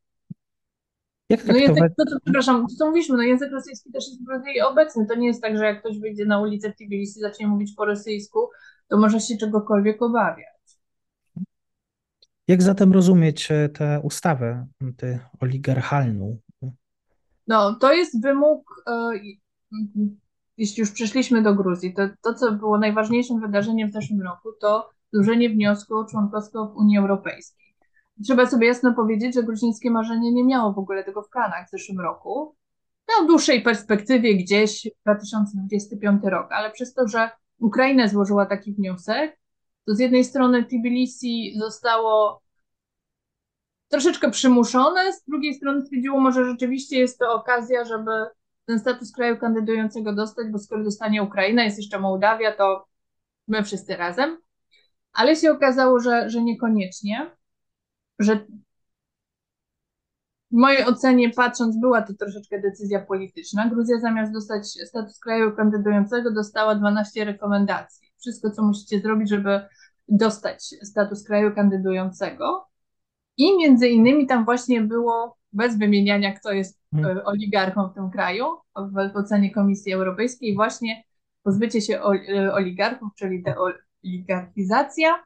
Jak 1.30 1.46
no 1.46 1.54
język, 1.54 1.84
no 1.98 2.04
to, 2.04 2.16
przepraszam, 2.24 2.66
co 2.66 2.86
mówiliśmy, 2.86 3.16
no 3.16 3.22
język 3.22 3.52
rosyjski 3.52 3.92
też 3.92 4.04
jest 4.08 4.24
bardziej 4.24 4.62
obecny. 4.62 5.06
To 5.06 5.14
nie 5.14 5.26
jest 5.26 5.42
tak, 5.42 5.58
że 5.58 5.64
jak 5.64 5.80
ktoś 5.80 5.98
wyjdzie 5.98 6.26
na 6.26 6.40
ulicę 6.40 6.72
w 6.72 6.76
Tbilisi 6.76 7.18
i 7.18 7.22
zacznie 7.22 7.46
mówić 7.46 7.74
po 7.76 7.84
rosyjsku, 7.84 8.48
to 8.88 8.98
może 8.98 9.20
się 9.20 9.36
czegokolwiek 9.36 10.02
obawiać. 10.02 10.78
Jak 12.48 12.62
zatem 12.62 12.92
rozumieć 12.92 13.50
e, 13.50 13.68
tę 13.68 14.00
ustawę 14.02 14.66
oligarchalną? 15.40 16.38
No, 17.46 17.74
to 17.74 17.92
jest 17.92 18.22
wymóg, 18.22 18.84
e, 18.86 19.10
jeśli 20.56 20.80
już 20.80 20.90
przeszliśmy 20.90 21.42
do 21.42 21.54
Gruzji, 21.54 21.94
to, 21.94 22.02
to 22.22 22.34
co 22.34 22.52
było 22.52 22.78
najważniejszym 22.78 23.40
wydarzeniem 23.40 23.90
w 23.90 23.92
zeszłym 23.92 24.22
roku, 24.22 24.52
to 24.60 24.90
złożenie 25.12 25.50
wniosku 25.50 25.96
o 25.96 26.04
członkostwo 26.04 26.66
w 26.66 26.76
Unii 26.76 26.98
Europejskiej. 26.98 27.74
Trzeba 28.24 28.46
sobie 28.46 28.66
jasno 28.66 28.94
powiedzieć, 28.94 29.34
że 29.34 29.42
gruzińskie 29.42 29.90
marzenie 29.90 30.32
nie 30.32 30.44
miało 30.44 30.72
w 30.72 30.78
ogóle 30.78 31.04
tego 31.04 31.22
w 31.22 31.28
planach 31.28 31.66
w 31.66 31.70
zeszłym 31.70 32.00
roku. 32.00 32.56
No, 33.08 33.24
w 33.24 33.26
dłuższej 33.26 33.62
perspektywie 33.62 34.36
gdzieś 34.36 34.88
2025 35.02 36.22
rok, 36.24 36.52
ale 36.52 36.70
przez 36.70 36.94
to, 36.94 37.08
że 37.08 37.30
Ukraina 37.60 38.08
złożyła 38.08 38.46
taki 38.46 38.72
wniosek, 38.72 39.38
to 39.86 39.94
z 39.94 39.98
jednej 39.98 40.24
strony 40.24 40.64
Tbilisi 40.64 41.54
zostało 41.58 42.42
troszeczkę 43.88 44.30
przymuszone, 44.30 45.12
z 45.12 45.24
drugiej 45.24 45.54
strony 45.54 45.82
stwierdziło, 45.82 46.20
może 46.20 46.44
rzeczywiście 46.44 46.98
jest 46.98 47.18
to 47.18 47.34
okazja, 47.34 47.84
żeby 47.84 48.10
ten 48.66 48.78
status 48.78 49.12
kraju 49.12 49.36
kandydującego 49.36 50.14
dostać, 50.14 50.48
bo 50.52 50.58
skoro 50.58 50.84
dostanie 50.84 51.22
Ukraina, 51.22 51.64
jest 51.64 51.78
jeszcze 51.78 51.98
Mołdawia, 51.98 52.52
to 52.52 52.86
my 53.48 53.62
wszyscy 53.62 53.96
razem. 53.96 54.38
Ale 55.12 55.36
się 55.36 55.50
okazało, 55.52 56.00
że, 56.00 56.30
że 56.30 56.42
niekoniecznie, 56.42 57.30
że 58.18 58.46
w 60.50 60.56
mojej 60.56 60.84
ocenie 60.84 61.30
patrząc, 61.30 61.80
była 61.80 62.02
to 62.02 62.14
troszeczkę 62.14 62.60
decyzja 62.60 63.00
polityczna. 63.00 63.68
Gruzja 63.68 64.00
zamiast 64.00 64.32
dostać 64.32 64.66
status 64.86 65.18
kraju 65.18 65.56
kandydującego, 65.56 66.30
dostała 66.30 66.74
12 66.74 67.24
rekomendacji. 67.24 68.08
Wszystko, 68.20 68.50
co 68.50 68.62
musicie 68.62 69.00
zrobić, 69.00 69.28
żeby 69.28 69.60
dostać 70.08 70.74
status 70.82 71.24
kraju 71.24 71.54
kandydującego. 71.54 72.66
I 73.36 73.56
między 73.56 73.88
innymi 73.88 74.26
tam 74.26 74.44
właśnie 74.44 74.80
było, 74.80 75.36
bez 75.52 75.78
wymieniania, 75.78 76.32
kto 76.32 76.52
jest 76.52 76.80
hmm. 76.94 77.18
e, 77.18 77.24
oligarchą 77.24 77.88
w 77.88 77.94
tym 77.94 78.10
kraju, 78.10 78.44
w 78.76 79.16
ocenie 79.16 79.50
Komisji 79.50 79.92
Europejskiej, 79.92 80.54
właśnie 80.54 81.04
pozbycie 81.42 81.80
się 81.80 82.00
e, 82.00 82.52
oligarchów, 82.52 83.08
czyli 83.18 83.42
deoligarchizacja. 83.42 85.24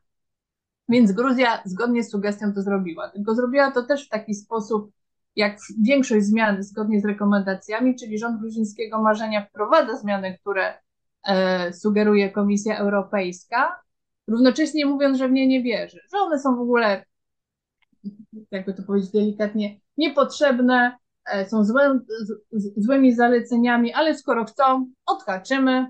Więc 0.89 1.13
Gruzja 1.13 1.63
zgodnie 1.65 2.03
z 2.03 2.11
sugestią 2.11 2.53
to 2.55 2.63
zrobiła. 2.63 3.09
Tylko 3.09 3.35
zrobiła 3.35 3.71
to 3.71 3.83
też 3.83 4.07
w 4.07 4.09
taki 4.09 4.35
sposób, 4.35 4.91
jak 5.37 5.59
większość 5.83 6.27
zmian 6.27 6.63
zgodnie 6.63 7.01
z 7.01 7.05
rekomendacjami, 7.05 7.97
czyli 7.97 8.19
rząd 8.19 8.41
gruzińskiego 8.41 9.03
marzenia 9.03 9.47
wprowadza 9.47 9.97
zmiany, 9.97 10.39
które 10.41 10.75
e, 11.25 11.73
sugeruje 11.73 12.31
Komisja 12.31 12.79
Europejska, 12.79 13.81
równocześnie 14.29 14.87
mówiąc, 14.87 15.19
że 15.19 15.29
w 15.29 15.33
nie 15.33 15.49
nie 15.49 15.63
wierzy, 15.63 16.01
że 16.13 16.19
one 16.19 16.39
są 16.39 16.57
w 16.57 16.61
ogóle 16.61 17.05
jakby 18.51 18.75
to 18.75 18.83
powiedzieć 18.83 19.11
delikatnie, 19.13 19.81
niepotrzebne, 19.97 20.97
e, 21.25 21.49
są 21.49 21.65
złe, 21.65 22.01
z, 22.53 22.85
złymi 22.85 23.15
zaleceniami, 23.15 23.93
ale 23.93 24.15
skoro 24.15 24.45
chcą, 24.45 24.91
odhaczymy, 25.07 25.87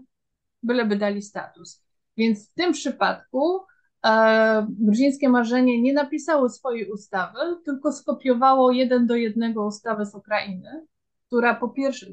byleby 0.63 0.97
dali 0.97 1.23
status. 1.23 1.85
Więc 2.17 2.51
w 2.51 2.55
tym 2.55 2.73
przypadku 2.73 3.61
e, 4.07 4.67
marzenie 5.29 5.83
nie 5.83 5.93
napisało 5.93 6.49
swojej 6.49 6.91
ustawy, 6.91 7.39
tylko 7.65 7.93
skopiowało 7.93 8.73
jeden 8.73 9.07
do 9.07 9.17
jednego 9.17 9.67
ustawę 9.67 10.07
z 10.07 10.15
Ukrainy, 10.15 10.87
która 11.27 11.55
po 11.55 11.69
pierwsze, 11.69 12.07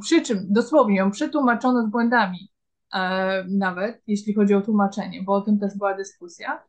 przy 0.00 0.22
czym 0.22 0.46
dosłownie 0.50 0.96
ją 0.96 1.10
przetłumaczono 1.10 1.86
z 1.86 1.90
błędami 1.90 2.50
e, 2.94 3.44
nawet, 3.44 4.02
jeśli 4.06 4.34
chodzi 4.34 4.54
o 4.54 4.60
tłumaczenie, 4.60 5.22
bo 5.22 5.34
o 5.34 5.40
tym 5.40 5.58
też 5.58 5.78
była 5.78 5.94
dyskusja, 5.94 6.62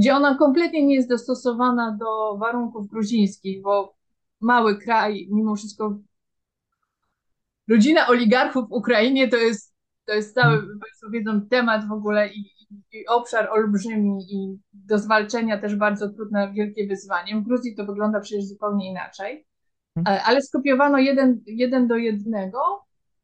gdzie 0.00 0.16
ona 0.16 0.34
kompletnie 0.34 0.86
nie 0.86 0.94
jest 0.94 1.08
dostosowana 1.08 1.96
do 2.00 2.36
warunków 2.38 2.88
gruzińskich, 2.88 3.62
bo 3.62 3.94
mały 4.40 4.78
kraj, 4.78 5.28
mimo 5.30 5.56
wszystko 5.56 5.98
rodzina 7.68 8.06
oligarchów 8.08 8.68
w 8.68 8.72
Ukrainie 8.72 9.28
to 9.28 9.36
jest, 9.36 9.74
to 10.04 10.14
jest 10.14 10.34
cały, 10.34 10.56
hmm. 10.56 10.78
Państwo 10.78 11.10
wiedzą, 11.10 11.46
temat 11.46 11.88
w 11.88 11.92
ogóle 11.92 12.28
i, 12.28 12.40
i, 12.92 13.06
obszar 13.06 13.48
olbrzymi 13.50 14.18
i 14.30 14.58
do 14.72 14.98
zwalczenia 14.98 15.58
też 15.58 15.76
bardzo 15.76 16.08
trudne, 16.08 16.52
wielkie 16.52 16.86
wyzwanie. 16.86 17.36
W 17.36 17.44
Gruzji 17.44 17.74
to 17.74 17.86
wygląda 17.86 18.20
przecież 18.20 18.44
zupełnie 18.44 18.90
inaczej, 18.90 19.46
hmm. 19.94 20.14
e, 20.14 20.22
ale 20.22 20.42
skopiowano 20.42 20.98
jeden, 20.98 21.40
jeden 21.46 21.88
do 21.88 21.96
jednego, 21.96 22.58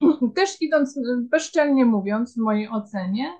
też 0.36 0.62
idąc, 0.62 1.00
bezczelnie 1.30 1.84
mówiąc, 1.84 2.34
w 2.34 2.40
mojej 2.40 2.68
ocenie, 2.68 3.32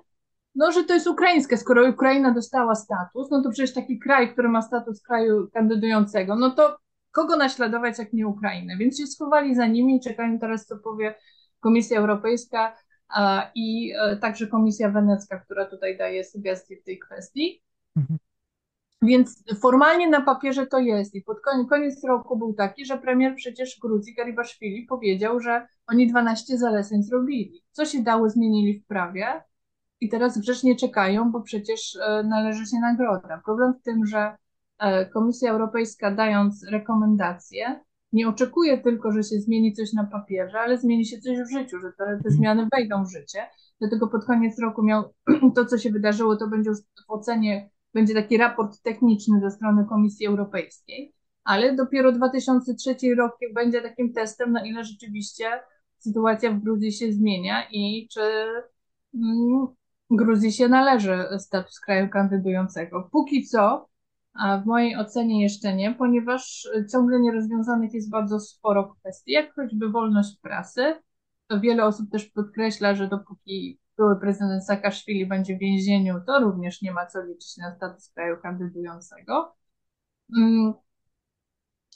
no, 0.57 0.71
że 0.71 0.83
to 0.83 0.93
jest 0.93 1.07
ukraińskie. 1.07 1.57
Skoro 1.57 1.89
Ukraina 1.89 2.33
dostała 2.33 2.75
status, 2.75 3.31
no 3.31 3.43
to 3.43 3.49
przecież 3.49 3.73
taki 3.73 3.99
kraj, 3.99 4.33
który 4.33 4.49
ma 4.49 4.61
status 4.61 5.01
kraju 5.01 5.49
kandydującego, 5.53 6.35
no 6.35 6.51
to 6.51 6.77
kogo 7.11 7.37
naśladować, 7.37 7.99
jak 7.99 8.13
nie 8.13 8.27
Ukrainę? 8.27 8.77
Więc 8.77 8.99
się 8.99 9.07
schowali 9.07 9.55
za 9.55 9.67
nimi 9.67 9.97
i 9.97 10.01
czekają 10.01 10.39
teraz, 10.39 10.65
co 10.65 10.77
powie 10.77 11.15
Komisja 11.59 11.99
Europejska 11.99 12.75
a, 13.09 13.51
i 13.55 13.93
a, 13.95 14.03
e, 14.03 14.17
także 14.17 14.47
Komisja 14.47 14.89
Wenecka, 14.89 15.39
która 15.39 15.65
tutaj 15.65 15.97
daje 15.97 16.23
sugestie 16.23 16.77
w 16.77 16.83
tej 16.83 16.99
kwestii. 16.99 17.63
Mhm. 17.95 18.19
Więc 19.01 19.43
formalnie 19.61 20.09
na 20.09 20.21
papierze 20.21 20.67
to 20.67 20.79
jest 20.79 21.15
i 21.15 21.21
pod 21.21 21.41
koniec, 21.41 21.69
koniec 21.69 22.03
roku 22.03 22.37
był 22.37 22.53
taki, 22.53 22.85
że 22.85 22.97
premier 22.97 23.35
przecież 23.35 23.79
Gruzji 23.79 24.15
Garibaszwili 24.15 24.85
powiedział, 24.85 25.39
że 25.39 25.67
oni 25.87 26.07
12 26.07 26.57
zaleceń 26.57 27.03
zrobili. 27.03 27.63
Co 27.71 27.85
się 27.85 28.03
dało, 28.03 28.29
zmienili 28.29 28.79
w 28.79 28.85
prawie 28.85 29.41
i 30.01 30.09
teraz 30.09 30.37
grzecznie 30.37 30.75
czekają, 30.75 31.31
bo 31.31 31.41
przecież 31.41 31.95
e, 31.95 32.23
należy 32.23 32.65
się 32.65 32.79
nagroda. 32.81 33.41
Problem 33.45 33.73
w 33.73 33.83
tym, 33.83 34.05
że 34.05 34.35
e, 34.79 35.05
Komisja 35.05 35.51
Europejska 35.51 36.11
dając 36.11 36.65
rekomendacje 36.71 37.79
nie 38.13 38.29
oczekuje 38.29 38.77
tylko, 38.77 39.11
że 39.11 39.23
się 39.23 39.39
zmieni 39.39 39.73
coś 39.73 39.93
na 39.93 40.03
papierze, 40.03 40.59
ale 40.59 40.77
zmieni 40.77 41.05
się 41.05 41.17
coś 41.17 41.37
w 41.37 41.51
życiu, 41.51 41.79
że 41.79 41.91
te, 41.97 42.19
te 42.23 42.29
zmiany 42.31 42.67
wejdą 42.71 43.05
w 43.05 43.11
życie. 43.11 43.39
Dlatego 43.79 44.07
pod 44.07 44.25
koniec 44.25 44.59
roku 44.59 44.83
miał 44.83 45.03
to, 45.55 45.65
co 45.65 45.77
się 45.77 45.89
wydarzyło, 45.91 46.35
to 46.35 46.47
będzie 46.47 46.69
już 46.69 46.79
w 46.79 47.11
ocenie 47.11 47.69
będzie 47.93 48.13
taki 48.13 48.37
raport 48.37 48.81
techniczny 48.81 49.39
ze 49.39 49.51
strony 49.51 49.85
Komisji 49.89 50.27
Europejskiej, 50.27 51.13
ale 51.43 51.75
dopiero 51.75 52.11
2003 52.11 52.95
rok 53.17 53.37
będzie 53.53 53.81
takim 53.81 54.13
testem, 54.13 54.51
na 54.51 54.65
ile 54.65 54.83
rzeczywiście 54.83 55.45
sytuacja 55.97 56.51
w 56.51 56.59
Gruzji 56.59 56.91
się 56.91 57.13
zmienia 57.13 57.67
i 57.71 58.07
czy 58.11 58.21
mm, 59.15 59.67
Gruzji 60.11 60.51
się 60.51 60.67
należy 60.67 61.27
status 61.39 61.79
kraju 61.79 62.09
kandydującego. 62.09 63.09
Póki 63.11 63.43
co, 63.43 63.89
a 64.33 64.57
w 64.57 64.65
mojej 64.65 64.97
ocenie 64.97 65.43
jeszcze 65.43 65.75
nie, 65.75 65.95
ponieważ 65.95 66.69
ciągle 66.91 67.19
nierozwiązanych 67.19 67.93
jest 67.93 68.09
bardzo 68.09 68.39
sporo 68.39 68.95
kwestii, 68.99 69.31
jak 69.31 69.55
choćby 69.55 69.89
wolność 69.89 70.39
prasy. 70.41 70.95
Wiele 71.61 71.85
osób 71.85 72.11
też 72.11 72.25
podkreśla, 72.25 72.95
że 72.95 73.07
dopóki 73.07 73.79
były 73.97 74.19
prezydent 74.19 74.65
Saakaszwili 74.65 75.25
będzie 75.25 75.55
w 75.55 75.59
więzieniu, 75.59 76.21
to 76.27 76.39
również 76.39 76.81
nie 76.81 76.91
ma 76.91 77.05
co 77.05 77.23
liczyć 77.23 77.57
na 77.57 77.75
status 77.75 78.09
kraju 78.09 78.37
kandydującego. 78.41 79.55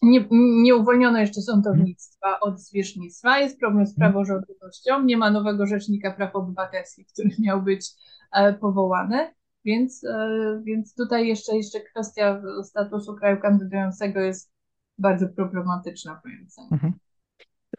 Nie, 0.02 0.28
nie 0.64 0.76
uwolniono 0.76 1.20
jeszcze 1.20 1.42
sądownictwa 1.42 2.40
od 2.40 2.60
zwierzchnictwa, 2.60 3.40
jest 3.40 3.60
problem 3.60 3.88
z 3.88 3.96
praworządnością, 3.96 5.04
nie 5.04 5.18
ma 5.18 5.32
nowego 5.32 5.68
rzecznika 5.68 6.12
praw 6.12 6.36
obywatelskich, 6.36 7.08
który 7.08 7.30
miał 7.40 7.62
być 7.62 7.90
e, 8.32 8.54
powołany, 8.54 9.34
więc, 9.66 10.04
e, 10.04 10.62
więc 10.64 10.96
tutaj 10.96 11.28
jeszcze, 11.28 11.58
jeszcze 11.58 11.80
kwestia 11.82 12.42
statusu 12.64 13.16
kraju 13.16 13.42
kandydującego 13.42 14.20
jest 14.20 14.52
bardzo 14.98 15.30
problematyczna, 15.30 16.22
zdaniem. 16.48 16.70
Mhm. 16.72 16.94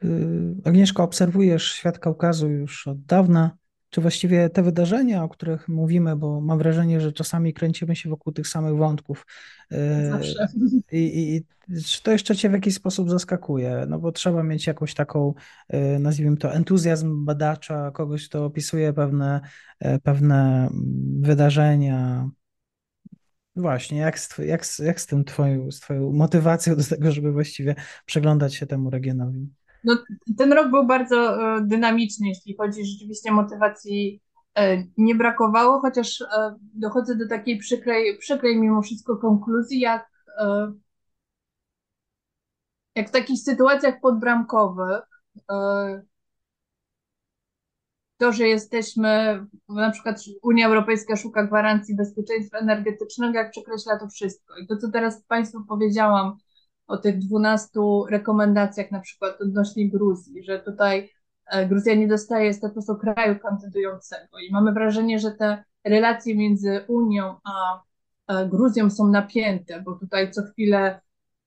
Y, 0.05 0.57
Agnieszka, 0.65 1.03
obserwujesz 1.03 1.73
świat 1.73 1.99
Kaukazu 1.99 2.49
już 2.49 2.89
od 2.89 3.05
dawna 3.05 3.57
czy 3.93 4.01
właściwie 4.01 4.51
te 4.51 4.63
wydarzenia, 4.63 5.25
o 5.25 5.29
których 5.29 5.69
mówimy, 5.69 6.17
bo 6.17 6.41
mam 6.41 6.59
wrażenie, 6.59 7.01
że 7.01 7.13
czasami 7.13 7.55
kręcimy 7.55 7.97
się 7.97 8.11
wokół 8.11 8.33
tych 8.33 8.49
samych 8.49 8.77
wątków. 8.77 9.27
Zawsze. 10.11 10.47
I, 10.93 11.35
i, 11.35 11.45
czy 11.83 12.03
to 12.03 12.13
jeszcze 12.13 12.37
Cię 12.37 12.51
w 12.51 12.53
jakiś 12.53 12.75
sposób 12.75 13.11
zaskakuje? 13.11 13.87
No 13.89 13.99
bo 13.99 14.13
trzeba 14.13 14.43
mieć 14.43 14.67
jakąś 14.67 14.95
taką, 14.95 15.35
e, 15.69 15.99
nazwijmy 15.99 16.37
to, 16.37 16.55
entuzjazm 16.55 17.25
badacza, 17.25 17.91
kogoś, 17.91 18.29
kto 18.29 18.45
opisuje 18.45 18.93
pewne, 18.93 19.41
e, 19.81 19.99
pewne 19.99 20.71
wydarzenia. 21.21 22.29
Właśnie, 23.57 23.99
jak 23.99 24.19
z, 24.19 24.39
jak, 24.39 24.65
jak 24.79 25.01
z 25.01 25.07
tym 25.07 25.25
twoją, 25.25 25.71
z 25.71 25.81
Twoją 25.81 26.13
motywacją 26.13 26.77
do 26.77 26.85
tego, 26.85 27.13
żeby 27.13 27.33
właściwie 27.33 27.75
przeglądać 28.07 28.55
się 28.55 28.67
temu 28.67 28.91
regionowi? 28.91 29.49
No, 29.85 29.97
ten 30.39 30.53
rok 30.53 30.71
był 30.71 30.87
bardzo 30.87 31.17
e, 31.57 31.61
dynamiczny, 31.61 32.29
jeśli 32.29 32.57
chodzi 32.57 32.87
rzeczywiście 32.87 33.33
motywacji 33.33 34.23
e, 34.55 34.85
nie 34.97 35.15
brakowało, 35.15 35.81
chociaż 35.81 36.21
e, 36.21 36.27
dochodzę 36.75 37.17
do 37.17 37.29
takiej 37.29 37.59
przykrej, 37.59 38.19
przykrej 38.19 38.61
mimo 38.61 38.83
wszystko 38.83 39.17
konkluzji, 39.17 39.81
jak, 39.81 40.13
jak 42.95 43.09
w 43.09 43.13
takich 43.13 43.41
sytuacjach 43.41 44.01
podbramkowych 44.01 45.03
to, 48.23 48.33
że 48.33 48.49
jesteśmy, 48.49 49.45
na 49.69 49.91
przykład 49.91 50.17
Unia 50.43 50.67
Europejska 50.67 51.17
szuka 51.17 51.47
gwarancji 51.47 51.97
bezpieczeństwa 51.97 52.59
energetycznego, 52.59 53.39
jak 53.39 53.51
przekreśla 53.51 53.99
to 53.99 54.09
wszystko. 54.09 54.59
I 54.59 54.67
to, 54.67 54.77
co 54.77 54.91
teraz 54.91 55.23
Państwu 55.23 55.65
powiedziałam, 55.65 56.37
o 56.87 56.97
tych 56.97 57.19
12 57.19 57.71
rekomendacjach, 58.11 58.91
na 58.91 59.01
przykład 59.01 59.41
odnośnie 59.41 59.91
Gruzji, 59.91 60.45
że 60.45 60.59
tutaj 60.59 61.11
e, 61.47 61.67
Gruzja 61.67 61.95
nie 61.95 62.09
dostaje 62.09 62.55
statusu 62.55 62.97
kraju 62.97 63.39
kandydującego 63.39 64.39
i 64.39 64.53
mamy 64.53 64.73
wrażenie, 64.73 65.19
że 65.19 65.31
te 65.31 65.65
relacje 65.85 66.37
między 66.37 66.85
Unią 66.89 67.35
a 67.45 67.83
Gruzją 68.51 68.91
są 68.91 69.09
napięte, 69.09 69.81
bo 69.81 69.95
tutaj 69.95 70.31
co 70.31 70.43
chwilę 70.43 71.01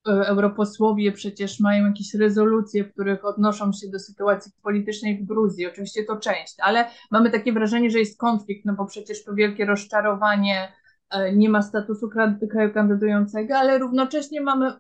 e, 0.08 0.12
europosłowie 0.12 1.12
przecież 1.12 1.60
mają 1.60 1.88
jakieś 1.88 2.14
rezolucje, 2.14 2.84
w 2.84 2.94
których 2.94 3.26
odnoszą 3.26 3.72
się 3.72 3.88
do 3.90 4.00
sytuacji 4.00 4.52
politycznej 4.64 5.18
w 5.18 5.26
Gruzji. 5.26 5.68
Oczywiście 5.68 6.04
to 6.04 6.18
część, 6.18 6.56
ale 6.60 6.86
mamy 7.12 7.32
takie 7.32 7.54
wrażenie, 7.54 7.92
że 7.92 8.00
jest 8.00 8.20
konflikt, 8.20 8.66
no 8.66 8.74
bo 8.74 8.86
przecież 8.86 9.24
to 9.24 9.34
wielkie 9.34 9.66
rozczarowanie, 9.66 10.74
e, 11.10 11.36
nie 11.36 11.50
ma 11.50 11.62
statusu 11.62 12.10
kraju 12.52 12.74
kandydującego, 12.74 13.58
ale 13.58 13.78
równocześnie 13.78 14.42
mamy 14.42 14.74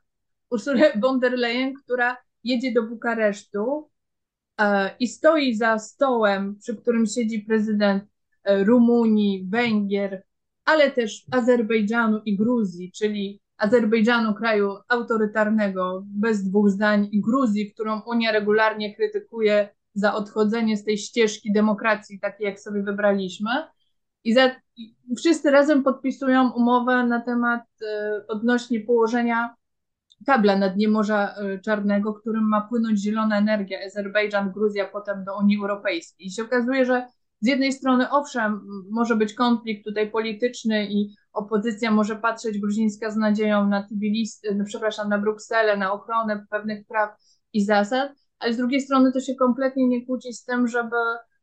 Ursulę 0.49 0.91
von 1.01 1.19
der 1.19 1.33
Leyen, 1.33 1.73
która 1.73 2.17
jedzie 2.43 2.73
do 2.73 2.83
Bukaresztu 2.83 3.89
e, 4.59 4.95
i 4.99 5.07
stoi 5.07 5.55
za 5.55 5.79
stołem, 5.79 6.55
przy 6.61 6.75
którym 6.75 7.05
siedzi 7.05 7.39
prezydent 7.39 8.03
e, 8.43 8.63
Rumunii, 8.63 9.47
Węgier, 9.49 10.23
ale 10.65 10.91
też 10.91 11.25
Azerbejdżanu 11.31 12.21
i 12.25 12.37
Gruzji, 12.37 12.91
czyli 12.91 13.41
Azerbejdżanu, 13.57 14.33
kraju 14.33 14.77
autorytarnego, 14.87 16.03
bez 16.07 16.43
dwóch 16.43 16.69
zdań, 16.69 17.09
i 17.11 17.21
Gruzji, 17.21 17.73
którą 17.73 18.01
Unia 18.01 18.31
regularnie 18.31 18.95
krytykuje 18.95 19.69
za 19.93 20.13
odchodzenie 20.13 20.77
z 20.77 20.83
tej 20.83 20.97
ścieżki 20.97 21.53
demokracji, 21.53 22.19
takiej 22.19 22.45
jak 22.45 22.59
sobie 22.59 22.83
wybraliśmy. 22.83 23.51
I 24.23 24.33
za, 24.33 24.55
wszyscy 25.17 25.51
razem 25.51 25.83
podpisują 25.83 26.51
umowę 26.51 27.03
na 27.03 27.21
temat 27.21 27.63
e, 27.81 28.23
odnośnie 28.27 28.79
położenia 28.79 29.55
kabla 30.25 30.55
na 30.55 30.69
dnie 30.69 30.87
Morza 30.87 31.35
e, 31.35 31.59
Czarnego, 31.59 32.13
którym 32.13 32.49
ma 32.49 32.61
płynąć 32.61 32.99
zielona 32.99 33.37
energia, 33.37 33.79
Azerbejdżan, 33.85 34.51
Gruzja, 34.51 34.85
potem 34.85 35.23
do 35.23 35.37
Unii 35.37 35.57
Europejskiej. 35.57 36.27
I 36.27 36.31
się 36.31 36.43
okazuje, 36.43 36.85
że 36.85 37.07
z 37.41 37.47
jednej 37.47 37.73
strony, 37.73 38.09
owszem, 38.09 38.67
może 38.91 39.15
być 39.15 39.33
konflikt 39.33 39.85
tutaj 39.85 40.11
polityczny 40.11 40.87
i 40.89 41.15
opozycja 41.33 41.91
może 41.91 42.15
patrzeć 42.15 42.59
gruzińska 42.59 43.11
z 43.11 43.15
nadzieją 43.15 43.67
na 43.67 43.83
Tbilisi, 43.83 44.39
no, 44.55 44.65
przepraszam, 44.65 45.09
na 45.09 45.17
Brukselę, 45.17 45.77
na 45.77 45.93
ochronę 45.93 46.45
pewnych 46.49 46.87
praw 46.87 47.09
i 47.53 47.65
zasad, 47.65 48.11
ale 48.39 48.53
z 48.53 48.57
drugiej 48.57 48.81
strony 48.81 49.11
to 49.11 49.19
się 49.19 49.35
kompletnie 49.35 49.87
nie 49.87 50.05
kłóci 50.05 50.33
z 50.33 50.45
tym, 50.45 50.67
żeby 50.67 50.95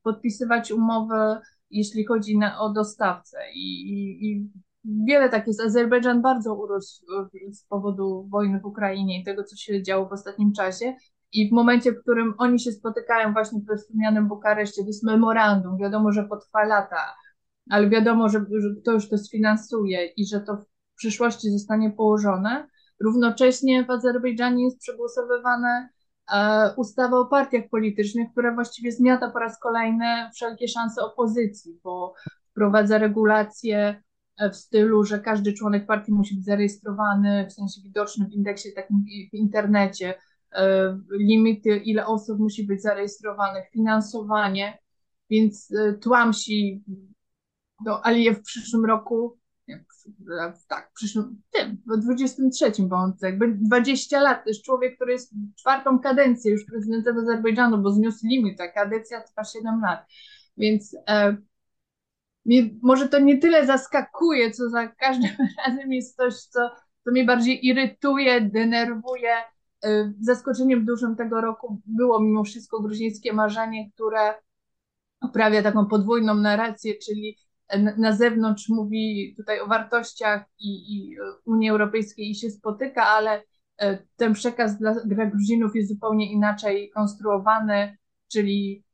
podpisywać 0.03 0.73
umowy, 0.73 1.41
jeśli 1.70 2.07
chodzi 2.07 2.39
na, 2.39 2.61
o 2.61 2.70
dostawcę. 2.70 3.39
I, 3.55 3.83
i, 3.91 4.31
I 4.31 4.51
wiele 4.85 5.28
tak 5.28 5.47
jest. 5.47 5.61
Azerbejdżan 5.61 6.22
bardzo 6.22 6.55
urósł 6.55 7.05
z 7.53 7.64
powodu 7.64 8.28
wojny 8.30 8.61
w 8.61 8.64
Ukrainie 8.64 9.20
i 9.20 9.24
tego, 9.24 9.45
co 9.45 9.57
się 9.57 9.83
działo 9.83 10.09
w 10.09 10.12
ostatnim 10.12 10.53
czasie. 10.53 10.95
I 11.33 11.49
w 11.49 11.53
momencie, 11.53 11.93
w 11.93 12.01
którym 12.01 12.35
oni 12.39 12.61
się 12.61 12.72
spotykają 12.72 13.33
właśnie 13.33 13.61
we 13.68 13.76
wspomnianym 13.76 14.28
Bukareszcie, 14.28 14.83
to 14.83 14.87
jest 14.87 15.05
memorandum, 15.05 15.78
wiadomo, 15.78 16.12
że 16.12 16.24
potrwa 16.24 16.64
lata, 16.64 17.14
ale 17.70 17.89
wiadomo, 17.89 18.28
że, 18.28 18.39
że 18.39 18.68
ktoś 18.83 19.09
to 19.09 19.18
sfinansuje 19.18 20.07
i 20.07 20.26
że 20.26 20.41
to 20.41 20.57
w 20.57 20.97
przyszłości 20.97 21.51
zostanie 21.51 21.91
położone. 21.91 22.68
Równocześnie 23.01 23.85
w 23.85 23.91
Azerbejdżanie 23.91 24.64
jest 24.64 24.78
przegłosowywane 24.78 25.89
e, 26.33 26.74
ustawa 26.76 27.18
o 27.18 27.26
partiach 27.26 27.64
politycznych, 27.70 28.28
która 28.33 28.55
właściwie 28.55 28.93
zmiata 28.93 29.30
po 29.30 29.39
raz 29.39 29.59
kolejny 29.59 30.07
wszelkie 30.35 30.68
szanse 30.68 31.03
opozycji, 31.03 31.80
bo 31.85 32.14
wprowadza 32.51 32.99
regulacje 32.99 34.03
E, 34.11 34.11
w 34.53 34.57
stylu, 34.57 35.05
że 35.05 35.18
każdy 35.18 35.53
członek 35.53 35.87
partii 35.87 36.12
musi 36.12 36.35
być 36.37 36.45
zarejestrowany, 36.45 37.47
w 37.51 37.53
sensie 37.53 37.80
widoczny 37.83 38.26
w 38.26 38.33
indeksie 38.33 38.72
takim 38.74 39.05
w 39.33 39.35
internecie, 39.35 40.14
e, 40.53 40.99
limity, 41.11 41.76
ile 41.76 42.07
osób 42.07 42.39
musi 42.39 42.66
być 42.66 42.83
zarejestrowanych, 42.83 43.70
finansowanie, 43.70 44.78
więc 45.30 45.72
e, 45.72 45.93
tłamsi 45.93 46.85
do 47.85 48.07
Alijew 48.07 48.39
w 48.39 48.43
przyszłym 48.43 48.85
roku, 48.85 49.39
tak, 50.68 50.91
w 50.91 50.95
przyszłym, 50.95 51.43
tym, 51.53 51.83
w 51.87 52.01
23, 52.01 52.72
bo 52.78 52.97
on 52.97 53.12
jakby 53.22 53.49
20 53.49 54.20
lat, 54.20 54.45
to 54.45 54.51
jest 54.51 54.64
człowiek, 54.64 54.97
który 54.97 55.12
jest 55.12 55.35
czwartą 55.59 55.99
kadencję 55.99 56.53
już 56.53 56.64
prezydentem 56.64 57.18
Azerbejdżanu, 57.18 57.78
bo 57.78 57.91
zniósł 57.91 58.26
limit, 58.26 58.61
a 58.61 58.68
kadencja 58.68 59.20
trwa 59.20 59.45
7 59.45 59.80
lat, 59.80 60.07
więc 60.57 60.97
e, 61.09 61.37
mnie, 62.45 62.70
może 62.82 63.09
to 63.09 63.18
nie 63.18 63.38
tyle 63.38 63.66
zaskakuje, 63.66 64.51
co 64.51 64.70
za 64.70 64.88
każdym 64.88 65.30
razem 65.66 65.93
jest 65.93 66.16
coś, 66.16 66.34
co, 66.34 66.61
co 67.05 67.11
mnie 67.11 67.24
bardziej 67.24 67.66
irytuje, 67.66 68.40
denerwuje. 68.40 69.34
Y, 69.86 70.14
zaskoczeniem 70.20 70.84
dużym 70.84 71.16
tego 71.16 71.40
roku 71.40 71.80
było 71.86 72.20
mimo 72.20 72.45
wszystko 72.45 72.80
gruzińskie 72.80 73.32
marzenie, 73.32 73.90
które 73.90 74.34
oprawia 75.20 75.62
taką 75.62 75.86
podwójną 75.86 76.34
narrację, 76.34 76.95
czyli 77.07 77.38
na 77.99 78.12
zewnątrz 78.12 78.68
mówi 78.68 79.34
tutaj 79.36 79.61
o 79.61 79.66
wartościach 79.66 80.45
i, 80.59 80.97
i 80.97 81.16
Unii 81.45 81.70
Europejskiej 81.70 82.30
i 82.30 82.34
się 82.34 82.51
spotyka, 82.51 83.07
ale 83.07 83.43
ten 84.16 84.32
przekaz 84.32 84.78
dla, 84.78 84.95
dla 84.95 85.26
Gruzinów 85.26 85.76
jest 85.76 85.88
zupełnie 85.88 86.32
inaczej 86.32 86.90
konstruowany, 86.90 87.97
czyli 88.32 88.84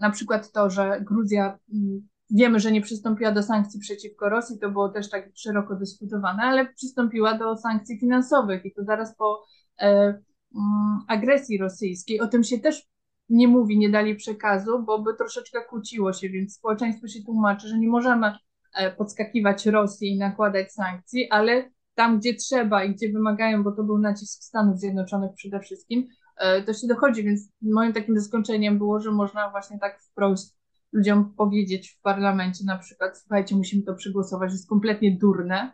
na 0.00 0.10
przykład 0.10 0.52
to, 0.52 0.70
że 0.70 1.00
Gruzja 1.00 1.58
mm, 1.74 2.08
wiemy, 2.30 2.60
że 2.60 2.72
nie 2.72 2.80
przystąpiła 2.80 3.32
do 3.32 3.42
sankcji 3.42 3.80
przeciwko 3.80 4.28
Rosji, 4.28 4.58
to 4.58 4.70
było 4.70 4.88
też 4.88 5.10
tak 5.10 5.30
szeroko 5.34 5.74
dyskutowane, 5.76 6.42
ale 6.42 6.72
przystąpiła 6.72 7.38
do 7.38 7.56
sankcji 7.56 7.98
finansowych 7.98 8.64
i 8.64 8.74
to 8.74 8.84
zaraz 8.84 9.16
po 9.16 9.44
e, 9.80 10.18
Mm, 10.54 10.98
agresji 11.08 11.58
rosyjskiej. 11.58 12.20
O 12.20 12.26
tym 12.26 12.44
się 12.44 12.58
też 12.58 12.86
nie 13.28 13.48
mówi, 13.48 13.78
nie 13.78 13.90
dali 13.90 14.16
przekazu, 14.16 14.82
bo 14.82 14.98
by 14.98 15.14
troszeczkę 15.14 15.64
kłóciło 15.64 16.12
się, 16.12 16.28
więc 16.28 16.54
społeczeństwo 16.54 17.08
się 17.08 17.22
tłumaczy, 17.22 17.68
że 17.68 17.78
nie 17.78 17.88
możemy 17.88 18.32
e, 18.74 18.92
podskakiwać 18.92 19.66
Rosji 19.66 20.08
i 20.08 20.18
nakładać 20.18 20.72
sankcji, 20.72 21.30
ale 21.30 21.70
tam, 21.94 22.18
gdzie 22.18 22.34
trzeba 22.34 22.84
i 22.84 22.94
gdzie 22.94 23.12
wymagają, 23.12 23.62
bo 23.62 23.72
to 23.72 23.84
był 23.84 23.98
nacisk 23.98 24.42
Stanów 24.42 24.78
Zjednoczonych 24.78 25.30
przede 25.36 25.60
wszystkim, 25.60 26.08
e, 26.36 26.62
to 26.62 26.72
się 26.72 26.86
dochodzi, 26.86 27.24
więc 27.24 27.52
moim 27.62 27.92
takim 27.92 28.18
zaskoczeniem 28.18 28.78
było, 28.78 29.00
że 29.00 29.10
można 29.10 29.50
właśnie 29.50 29.78
tak 29.78 30.02
wprost 30.02 30.57
ludziom 30.92 31.34
powiedzieć 31.34 31.90
w 31.90 32.00
parlamencie 32.00 32.64
na 32.64 32.78
przykład, 32.78 33.18
słuchajcie, 33.18 33.56
musimy 33.56 33.82
to 33.82 33.94
przegłosować, 33.94 34.52
jest 34.52 34.68
kompletnie 34.68 35.16
durne, 35.16 35.72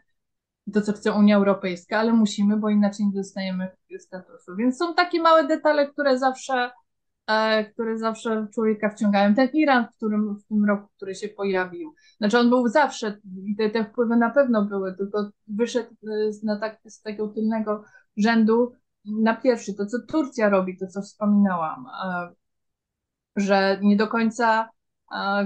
to, 0.72 0.82
co 0.82 0.92
chce 0.92 1.12
Unia 1.12 1.36
Europejska, 1.36 1.98
ale 1.98 2.12
musimy, 2.12 2.56
bo 2.56 2.70
inaczej 2.70 3.06
nie 3.06 3.12
dostajemy 3.12 3.70
statusu. 3.98 4.56
Więc 4.56 4.78
są 4.78 4.94
takie 4.94 5.22
małe 5.22 5.46
detale, 5.46 5.88
które 5.88 6.18
zawsze, 6.18 6.70
e, 7.26 7.64
które 7.64 7.98
zawsze 7.98 8.46
człowieka 8.54 8.90
wciągają. 8.90 9.34
Ten 9.34 9.48
Iran, 9.52 9.86
w, 9.86 9.96
którym, 9.96 10.36
w 10.36 10.44
tym 10.44 10.64
roku, 10.64 10.88
który 10.96 11.14
się 11.14 11.28
pojawił, 11.28 11.94
znaczy 12.16 12.38
on 12.38 12.48
był 12.48 12.68
zawsze, 12.68 13.20
te, 13.58 13.70
te 13.70 13.84
wpływy 13.84 14.16
na 14.16 14.30
pewno 14.30 14.64
były, 14.64 14.94
tylko 14.96 15.30
wyszedł 15.46 15.90
e, 15.90 16.32
z, 16.32 16.42
na 16.42 16.58
tak, 16.58 16.80
z 16.86 17.02
takiego 17.02 17.28
tylnego 17.28 17.84
rzędu 18.16 18.72
na 19.04 19.36
pierwszy, 19.36 19.74
to 19.74 19.86
co 19.86 19.98
Turcja 20.08 20.48
robi, 20.48 20.78
to 20.78 20.86
co 20.86 21.02
wspominałam, 21.02 21.86
e, 22.04 22.28
że 23.36 23.78
nie 23.82 23.96
do 23.96 24.08
końca 24.08 24.68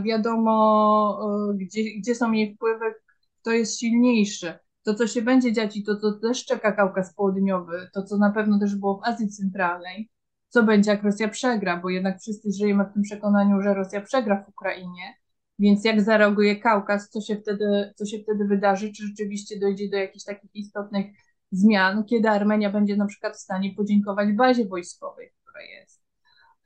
wiadomo, 0.04 1.18
e, 1.50 1.54
gdzie, 1.54 1.82
gdzie 1.98 2.14
są 2.14 2.32
jej 2.32 2.54
wpływy, 2.54 2.94
kto 3.40 3.50
jest 3.50 3.80
silniejszy 3.80 4.58
to, 4.88 4.94
co 4.94 5.06
się 5.06 5.22
będzie 5.22 5.52
dziać 5.52 5.76
i 5.76 5.84
to, 5.84 5.96
co 5.96 6.12
też 6.12 6.44
czeka 6.44 6.72
Kaukaz 6.72 7.14
Południowy, 7.14 7.90
to, 7.94 8.02
co 8.02 8.16
na 8.16 8.30
pewno 8.30 8.58
też 8.58 8.76
było 8.76 8.98
w 8.98 9.04
Azji 9.04 9.28
Centralnej, 9.28 10.10
co 10.48 10.62
będzie, 10.62 10.90
jak 10.90 11.02
Rosja 11.02 11.28
przegra, 11.28 11.76
bo 11.76 11.90
jednak 11.90 12.20
wszyscy 12.20 12.48
żyjemy 12.52 12.84
w 12.84 12.92
tym 12.92 13.02
przekonaniu, 13.02 13.62
że 13.62 13.74
Rosja 13.74 14.00
przegra 14.00 14.44
w 14.44 14.48
Ukrainie, 14.48 15.14
więc 15.58 15.84
jak 15.84 16.00
zareaguje 16.00 16.56
Kaukaz, 16.56 17.10
co 17.10 17.20
się 17.20 17.36
wtedy, 17.36 17.92
co 17.96 18.06
się 18.06 18.18
wtedy 18.18 18.44
wydarzy, 18.44 18.92
czy 18.92 19.06
rzeczywiście 19.06 19.60
dojdzie 19.60 19.88
do 19.90 19.96
jakichś 19.96 20.24
takich 20.24 20.54
istotnych 20.54 21.06
zmian, 21.52 22.04
kiedy 22.04 22.28
Armenia 22.28 22.70
będzie 22.70 22.96
na 22.96 23.06
przykład 23.06 23.36
w 23.36 23.40
stanie 23.40 23.74
podziękować 23.74 24.32
bazie 24.32 24.64
wojskowej, 24.64 25.30
która 25.42 25.62
jest. 25.62 25.97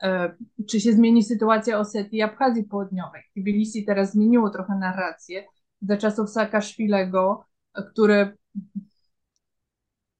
E, 0.03 0.35
czy 0.69 0.79
się 0.79 0.93
zmieni 0.93 1.23
sytuacja 1.23 1.79
Osetii 1.79 2.17
i 2.17 2.21
Abchazji 2.21 2.63
Południowej? 2.63 3.21
Tbilisi 3.37 3.85
teraz 3.85 4.11
zmieniło 4.11 4.49
trochę 4.49 4.75
narrację. 4.75 5.45
Za 5.81 5.97
czasów 5.97 6.29
Saakaszwilego 6.29 7.45
który 7.73 8.37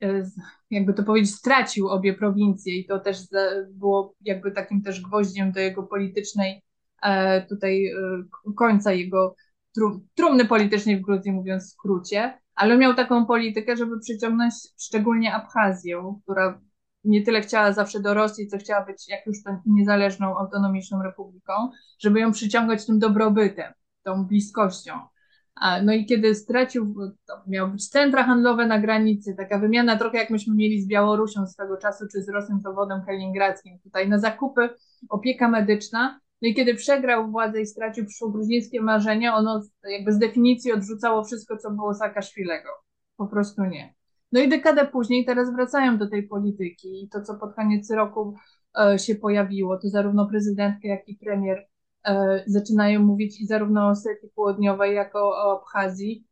e, 0.03 0.23
jakby 0.69 0.93
to 0.93 1.03
powiedzieć, 1.03 1.35
stracił 1.35 1.87
obie 1.87 2.13
prowincje 2.13 2.77
i 2.77 2.85
to 2.85 2.99
też 2.99 3.17
było 3.69 4.15
jakby 4.21 4.51
takim 4.51 4.81
też 4.81 5.01
gwoździem 5.01 5.51
do 5.51 5.59
jego 5.59 5.83
politycznej 5.83 6.63
e, 7.03 7.41
tutaj 7.41 7.91
końca 8.55 8.93
jego 8.93 9.35
trumny 10.15 10.45
politycznej 10.45 10.97
w 10.97 11.01
Gruzji, 11.01 11.31
mówiąc 11.31 11.63
w 11.63 11.73
skrócie, 11.73 12.37
ale 12.55 12.77
miał 12.77 12.93
taką 12.93 13.25
politykę, 13.25 13.77
żeby 13.77 13.99
przyciągnąć 13.99 14.53
szczególnie 14.79 15.33
Abchazję, 15.33 16.19
która 16.23 16.61
nie 17.03 17.23
tyle 17.23 17.41
chciała 17.41 17.73
zawsze 17.73 17.99
do 17.99 18.13
Rosji, 18.13 18.47
co 18.47 18.57
chciała 18.57 18.85
być 18.85 19.09
jak 19.09 19.25
już 19.27 19.37
niezależną, 19.65 20.37
autonomiczną 20.37 21.03
republiką, 21.03 21.53
żeby 21.99 22.19
ją 22.19 22.31
przyciągać 22.31 22.85
tym 22.85 22.99
dobrobytem, 22.99 23.73
tą 24.03 24.25
bliskością. 24.25 24.93
No 25.83 25.93
i 25.93 26.05
kiedy 26.05 26.35
stracił, 26.35 26.95
to 27.27 27.33
miały 27.47 27.71
być 27.71 27.89
centra 27.89 28.23
handlowe 28.23 28.67
na 28.67 28.79
granicy, 28.79 29.35
taka 29.37 29.59
wymiana 29.59 29.97
trochę 29.97 30.17
jak 30.17 30.29
myśmy 30.29 30.55
mieli 30.55 30.81
z 30.81 30.87
Białorusią 30.87 31.47
swego 31.47 31.77
czasu, 31.77 32.05
czy 32.11 32.21
z 32.21 32.29
Rosją 32.29 32.59
Zawodem 32.59 33.01
Kaliningradzkim, 33.05 33.79
tutaj 33.79 34.09
na 34.09 34.19
zakupy, 34.19 34.69
opieka 35.09 35.47
medyczna. 35.47 36.19
No 36.41 36.49
i 36.49 36.53
kiedy 36.53 36.75
przegrał 36.75 37.31
władzę 37.31 37.61
i 37.61 37.65
stracił 37.65 38.05
gruzińskie 38.31 38.81
marzenia, 38.81 39.35
ono 39.35 39.61
jakby 39.83 40.13
z 40.13 40.17
definicji 40.17 40.71
odrzucało 40.71 41.23
wszystko, 41.23 41.57
co 41.57 41.71
było 41.71 41.93
Saakaszwilego. 41.93 42.69
Po 43.17 43.27
prostu 43.27 43.63
nie. 43.63 43.93
No 44.33 44.39
i 44.39 44.49
dekadę 44.49 44.87
później 44.87 45.25
teraz 45.25 45.53
wracają 45.53 45.97
do 45.97 46.09
tej 46.09 46.27
polityki 46.27 47.03
i 47.03 47.09
to, 47.09 47.21
co 47.21 47.35
pod 47.35 47.55
koniec 47.55 47.91
roku 47.91 48.35
e, 48.79 48.99
się 48.99 49.15
pojawiło, 49.15 49.77
to 49.77 49.89
zarówno 49.89 50.27
prezydentka, 50.27 50.87
jak 50.87 51.09
i 51.09 51.15
premier 51.15 51.67
E, 52.05 52.43
zaczynają 52.47 53.03
mówić 53.03 53.41
i 53.41 53.47
zarówno 53.47 53.87
o 53.87 53.89
Osetii 53.89 54.29
Południowej, 54.35 54.95
jako 54.95 55.19
o 55.19 55.61
Abchazji, 55.61 56.27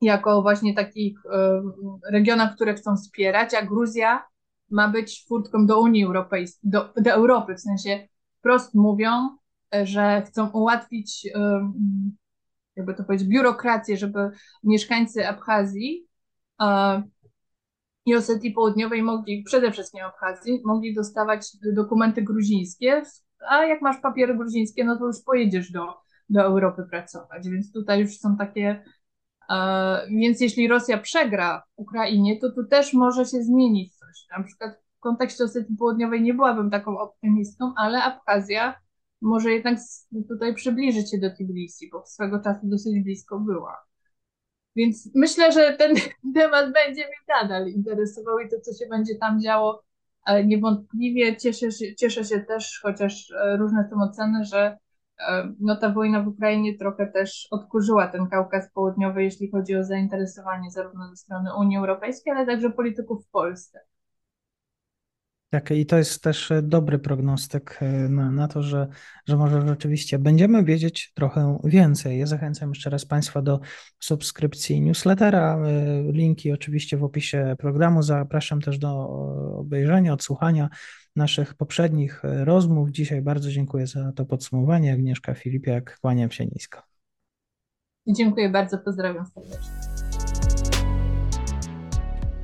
jako 0.00 0.42
właśnie 0.42 0.74
takich 0.74 1.18
e, 1.26 1.62
regionach, 2.10 2.54
które 2.54 2.74
chcą 2.74 2.96
wspierać, 2.96 3.54
a 3.54 3.66
Gruzja 3.66 4.26
ma 4.70 4.88
być 4.88 5.24
furtką 5.28 5.66
do 5.66 5.80
Unii 5.80 6.04
Europejskiej, 6.04 6.70
do, 6.70 6.92
do 6.96 7.10
Europy, 7.10 7.54
w 7.54 7.60
sensie 7.60 8.08
wprost 8.38 8.74
mówią, 8.74 9.36
że 9.82 10.22
chcą 10.26 10.50
ułatwić, 10.50 11.28
jakby 12.76 12.94
to 12.94 13.04
powiedzieć, 13.04 13.28
biurokrację, 13.28 13.96
żeby 13.96 14.30
mieszkańcy 14.64 15.28
Abchazji 15.28 16.07
i 18.06 18.14
Osetii 18.14 18.50
Południowej 18.50 19.02
mogli, 19.02 19.42
przede 19.42 19.72
wszystkim 19.72 20.00
Abchazji, 20.04 20.62
mogli 20.64 20.94
dostawać 20.94 21.48
dokumenty 21.74 22.22
gruzińskie, 22.22 23.02
a 23.48 23.64
jak 23.64 23.82
masz 23.82 24.00
papiery 24.00 24.36
gruzińskie, 24.36 24.84
no 24.84 24.98
to 24.98 25.06
już 25.06 25.16
pojedziesz 25.26 25.72
do, 25.72 25.86
do 26.28 26.42
Europy 26.42 26.82
pracować. 26.90 27.48
Więc 27.48 27.72
tutaj 27.72 28.00
już 28.00 28.18
są 28.18 28.36
takie. 28.36 28.84
E, 29.50 30.06
więc 30.10 30.40
jeśli 30.40 30.68
Rosja 30.68 30.98
przegra 30.98 31.62
Ukrainie, 31.76 32.40
to 32.40 32.52
tu 32.52 32.66
też 32.66 32.94
może 32.94 33.24
się 33.24 33.42
zmienić 33.42 33.96
coś. 33.96 34.26
Na 34.38 34.44
przykład 34.44 34.72
w 34.96 35.00
kontekście 35.00 35.44
Osetii 35.44 35.76
Południowej 35.76 36.22
nie 36.22 36.34
byłabym 36.34 36.70
taką 36.70 36.98
optymistką, 36.98 37.72
ale 37.76 38.02
Abchazja 38.02 38.74
może 39.20 39.50
jednak 39.50 39.78
tutaj 40.28 40.54
przybliżyć 40.54 41.10
się 41.10 41.18
do 41.18 41.30
Tbilisi, 41.30 41.90
bo 41.92 42.06
swego 42.06 42.40
czasu 42.40 42.60
dosyć 42.62 43.00
blisko 43.04 43.40
była. 43.40 43.87
Więc 44.78 45.10
myślę, 45.14 45.52
że 45.52 45.72
ten 45.72 45.94
temat 46.34 46.72
będzie 46.72 47.06
mnie 47.06 47.42
nadal 47.42 47.68
interesował 47.68 48.38
i 48.38 48.48
to, 48.48 48.60
co 48.60 48.72
się 48.72 48.88
będzie 48.90 49.14
tam 49.14 49.40
działo, 49.40 49.82
niewątpliwie 50.44 51.36
cieszę 51.36 51.72
się, 51.72 51.94
cieszę 51.94 52.24
się 52.24 52.40
też, 52.40 52.80
chociaż 52.82 53.30
e, 53.30 53.56
różne 53.56 53.88
są 53.90 54.02
oceny, 54.02 54.44
że 54.44 54.78
e, 55.28 55.52
no, 55.60 55.76
ta 55.76 55.90
wojna 55.90 56.22
w 56.22 56.28
Ukrainie 56.28 56.78
trochę 56.78 57.06
też 57.06 57.48
odkurzyła 57.50 58.08
ten 58.08 58.26
Kaukaz 58.26 58.72
Południowy, 58.72 59.22
jeśli 59.22 59.50
chodzi 59.50 59.76
o 59.76 59.84
zainteresowanie 59.84 60.70
zarówno 60.70 61.08
ze 61.08 61.16
strony 61.16 61.50
Unii 61.58 61.78
Europejskiej, 61.78 62.32
ale 62.32 62.46
także 62.46 62.70
polityków 62.70 63.26
w 63.26 63.30
Polsce. 63.30 63.80
Tak, 65.50 65.70
i 65.70 65.86
to 65.86 65.96
jest 65.96 66.22
też 66.22 66.50
e, 66.50 66.62
dobry 66.62 66.98
prognostyk 66.98 67.78
e, 67.82 68.08
na, 68.08 68.30
na, 68.30 68.48
to, 68.48 68.62
że, 68.62 68.88
że 69.28 69.36
może 69.36 69.68
rzeczywiście 69.68 70.18
będziemy 70.18 70.64
wiedzieć 70.64 71.12
trochę 71.14 71.58
więcej. 71.64 72.18
Ja 72.18 72.26
zachęcam 72.26 72.68
jeszcze 72.68 72.90
raz 72.90 73.04
Państwa 73.04 73.42
do 73.42 73.60
subskrypcji 73.98 74.80
newslettera. 74.80 75.58
E, 75.58 76.02
linki 76.12 76.52
oczywiście 76.52 76.96
w 76.96 77.04
opisie 77.04 77.56
programu. 77.58 78.02
Zapraszam 78.02 78.60
też 78.60 78.78
do 78.78 79.08
obejrzenia, 79.58 80.12
odsłuchania 80.12 80.68
naszych 81.16 81.54
poprzednich 81.54 82.22
rozmów. 82.22 82.90
Dzisiaj 82.90 83.22
bardzo 83.22 83.50
dziękuję 83.50 83.86
za 83.86 84.12
to 84.12 84.24
podsumowanie. 84.24 84.92
Agnieszka 84.92 85.34
Filipiak, 85.34 85.98
kłaniam 86.00 86.30
się 86.30 86.46
nisko. 86.46 86.82
Dziękuję 88.06 88.48
bardzo, 88.48 88.78
pozdrawiam 88.78 89.26
serdecznie. 89.26 90.07